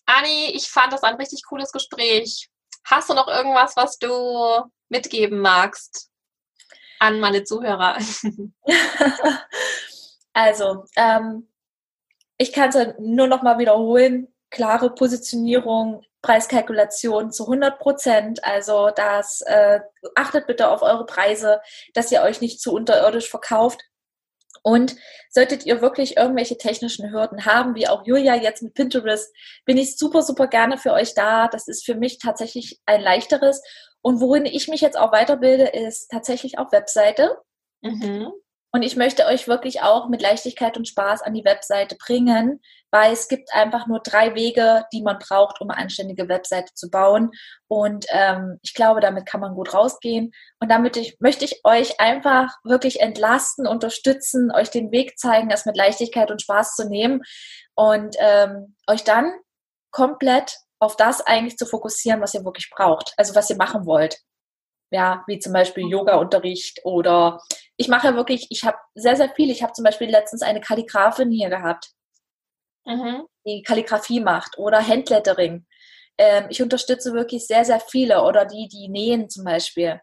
Anni, 0.06 0.52
ich 0.54 0.68
fand 0.70 0.94
das 0.94 1.04
ein 1.04 1.16
richtig 1.16 1.44
cooles 1.46 1.72
Gespräch. 1.72 2.50
Hast 2.86 3.10
du 3.10 3.14
noch 3.14 3.28
irgendwas, 3.28 3.76
was 3.76 3.98
du 3.98 4.64
mitgeben 4.90 5.40
magst 5.40 6.10
an 7.00 7.20
meine 7.20 7.44
Zuhörer? 7.44 7.98
also, 10.34 10.86
ähm, 10.96 11.48
ich 12.38 12.52
kann 12.52 12.70
es 12.70 12.96
nur 13.00 13.28
noch 13.28 13.44
mal 13.44 13.60
wiederholen. 13.60 14.28
Klare 14.50 14.94
Positionierung, 14.94 16.04
Preiskalkulation 16.22 17.32
zu 17.32 17.44
100 17.44 17.80
Prozent. 17.80 18.44
Also 18.44 18.90
das 18.96 19.42
äh, 19.42 19.80
achtet 20.16 20.48
bitte 20.48 20.70
auf 20.70 20.82
eure 20.82 21.06
Preise, 21.06 21.62
dass 21.94 22.12
ihr 22.12 22.22
euch 22.22 22.42
nicht 22.42 22.60
zu 22.60 22.74
unterirdisch 22.74 23.30
verkauft. 23.30 23.82
Und 24.64 24.96
solltet 25.30 25.66
ihr 25.66 25.82
wirklich 25.82 26.18
irgendwelche 26.18 26.58
technischen 26.58 27.12
Hürden 27.12 27.46
haben, 27.46 27.76
wie 27.76 27.88
auch 27.88 28.06
Julia 28.06 28.36
jetzt 28.36 28.62
mit 28.62 28.74
Pinterest, 28.74 29.34
bin 29.66 29.78
ich 29.78 29.98
super, 29.98 30.22
super 30.22 30.48
gerne 30.48 30.78
für 30.78 30.94
euch 30.94 31.14
da. 31.16 31.48
Das 31.48 31.68
ist 31.68 31.84
für 31.84 31.96
mich 31.96 32.20
tatsächlich 32.20 32.80
ein 32.86 33.02
leichteres. 33.02 33.62
Und 34.02 34.20
worin 34.20 34.46
ich 34.46 34.68
mich 34.68 34.82
jetzt 34.82 34.98
auch 34.98 35.12
weiterbilde, 35.12 35.66
ist 35.66 36.10
tatsächlich 36.10 36.60
auch 36.60 36.72
Webseite. 36.72 37.38
Mhm. 37.82 38.32
Und 38.74 38.84
ich 38.84 38.96
möchte 38.96 39.26
euch 39.26 39.50
wirklich 39.50 39.82
auch 39.82 40.08
mit 40.08 40.22
Leichtigkeit 40.22 40.78
und 40.78 40.88
Spaß 40.88 41.24
an 41.24 41.34
die 41.34 41.44
Webseite 41.44 41.98
bringen, 41.98 42.62
weil 42.90 43.12
es 43.12 43.28
gibt 43.28 43.54
einfach 43.54 43.86
nur 43.88 44.00
drei 44.00 44.34
Wege, 44.34 44.86
die 44.94 45.02
man 45.02 45.20
braucht, 45.20 45.60
um 45.60 45.70
eine 45.70 45.82
anständige 45.82 46.30
Webseite 46.30 46.74
zu 46.74 46.90
bauen. 46.90 47.32
Und 47.68 48.06
ähm, 48.10 48.60
ich 48.62 48.74
glaube, 48.74 49.02
damit 49.02 49.26
kann 49.26 49.42
man 49.42 49.56
gut 49.56 49.74
rausgehen. 49.74 50.32
Und 50.62 50.72
damit 50.72 50.96
ich, 50.96 51.18
möchte 51.20 51.44
ich 51.44 51.60
euch 51.66 52.00
einfach 52.00 52.56
wirklich 52.64 53.02
entlasten, 53.02 53.68
unterstützen, 53.68 54.52
euch 54.56 54.70
den 54.70 54.92
Weg 54.92 55.20
zeigen, 55.20 55.52
es 55.52 55.66
mit 55.66 55.76
Leichtigkeit 55.76 56.32
und 56.32 56.42
Spaß 56.42 56.76
zu 56.76 56.88
nehmen 56.88 57.22
und 57.76 58.16
ähm, 58.20 58.76
euch 58.88 59.04
dann 59.04 59.34
komplett 59.92 60.56
auf 60.80 60.96
das 60.96 61.20
eigentlich 61.22 61.58
zu 61.58 61.66
fokussieren, 61.66 62.22
was 62.22 62.34
ihr 62.34 62.46
wirklich 62.46 62.70
braucht, 62.74 63.14
also 63.18 63.36
was 63.36 63.50
ihr 63.50 63.58
machen 63.58 63.86
wollt 63.86 64.18
ja, 64.92 65.24
wie 65.26 65.40
zum 65.40 65.54
Beispiel 65.54 65.88
Yoga-Unterricht 65.88 66.82
oder 66.84 67.42
ich 67.78 67.88
mache 67.88 68.16
wirklich, 68.16 68.48
ich 68.50 68.64
habe 68.64 68.78
sehr, 68.94 69.16
sehr 69.16 69.30
viel. 69.30 69.50
Ich 69.50 69.64
habe 69.64 69.74
zum 69.74 69.84
Beispiel 69.84 70.10
letztens 70.10 70.44
eine 70.44 70.62
Kalligrafin 70.62 71.32
hier 71.32 71.50
gehabt, 71.50 71.92
mhm. 72.86 73.26
die 73.46 73.64
Kalligrafie 73.64 74.20
macht 74.20 74.58
oder 74.58 74.86
Handlettering. 74.86 75.66
Ähm, 76.18 76.46
ich 76.50 76.62
unterstütze 76.62 77.14
wirklich 77.14 77.48
sehr, 77.48 77.66
sehr 77.66 77.80
viele 77.80 78.24
oder 78.24 78.46
die, 78.46 78.68
die 78.68 78.90
nähen 78.90 79.30
zum 79.30 79.46
Beispiel. 79.46 80.02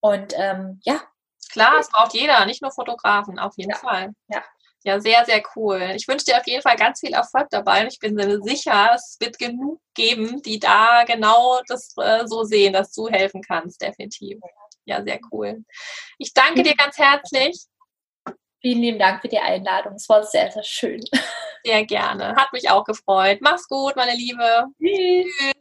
Und 0.00 0.32
ähm, 0.36 0.80
ja. 0.84 1.02
Klar, 1.50 1.78
es 1.80 1.90
braucht 1.90 2.14
jeder, 2.14 2.46
nicht 2.46 2.62
nur 2.62 2.70
Fotografen, 2.70 3.38
auf 3.38 3.52
jeden 3.56 3.72
ja. 3.72 3.76
Fall. 3.76 4.14
Ja. 4.28 4.42
Ja, 4.84 5.00
sehr, 5.00 5.24
sehr 5.24 5.42
cool. 5.54 5.92
Ich 5.94 6.08
wünsche 6.08 6.24
dir 6.24 6.38
auf 6.38 6.46
jeden 6.46 6.62
Fall 6.62 6.76
ganz 6.76 7.00
viel 7.00 7.12
Erfolg 7.12 7.48
dabei 7.50 7.82
und 7.82 7.92
ich 7.92 8.00
bin 8.00 8.18
sicher, 8.42 8.90
es 8.94 9.16
wird 9.20 9.38
genug 9.38 9.80
geben, 9.94 10.42
die 10.42 10.58
da 10.58 11.04
genau 11.04 11.60
das 11.68 11.94
äh, 11.98 12.26
so 12.26 12.42
sehen, 12.42 12.72
dass 12.72 12.92
du 12.92 13.08
helfen 13.08 13.42
kannst, 13.42 13.80
definitiv. 13.80 14.40
Ja, 14.84 15.02
sehr 15.02 15.20
cool. 15.30 15.64
Ich 16.18 16.34
danke 16.34 16.64
dir 16.64 16.74
ganz 16.74 16.98
herzlich. 16.98 17.64
Vielen 18.60 18.80
lieben 18.80 18.98
Dank 18.98 19.20
für 19.20 19.28
die 19.28 19.38
Einladung. 19.38 19.94
Es 19.94 20.08
war 20.08 20.24
sehr, 20.24 20.50
sehr 20.50 20.64
schön. 20.64 21.00
Sehr 21.64 21.84
gerne. 21.84 22.34
Hat 22.34 22.52
mich 22.52 22.68
auch 22.70 22.84
gefreut. 22.84 23.38
Mach's 23.40 23.68
gut, 23.68 23.94
meine 23.94 24.16
Liebe. 24.16 24.66
Tschüss. 24.80 25.52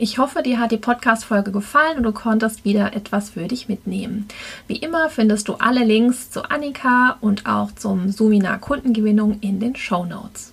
Ich 0.00 0.18
hoffe, 0.18 0.44
dir 0.44 0.60
hat 0.60 0.70
die 0.70 0.76
Podcast-Folge 0.76 1.50
gefallen 1.50 1.96
und 1.96 2.04
du 2.04 2.12
konntest 2.12 2.64
wieder 2.64 2.94
etwas 2.94 3.30
für 3.30 3.48
dich 3.48 3.68
mitnehmen. 3.68 4.28
Wie 4.68 4.76
immer 4.76 5.10
findest 5.10 5.48
du 5.48 5.54
alle 5.54 5.82
Links 5.84 6.30
zu 6.30 6.48
Annika 6.48 7.16
und 7.20 7.46
auch 7.46 7.72
zum 7.72 8.12
Sumina 8.12 8.58
Kundengewinnung 8.58 9.38
in 9.40 9.58
den 9.58 9.74
Show 9.74 10.04
Notes. 10.04 10.52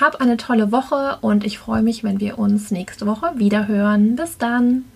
Hab 0.00 0.20
eine 0.20 0.38
tolle 0.38 0.72
Woche 0.72 1.18
und 1.20 1.44
ich 1.44 1.60
freue 1.60 1.82
mich, 1.82 2.02
wenn 2.02 2.18
wir 2.18 2.36
uns 2.36 2.72
nächste 2.72 3.06
Woche 3.06 3.30
wieder 3.36 3.68
hören. 3.68 4.16
Bis 4.16 4.38
dann! 4.38 4.86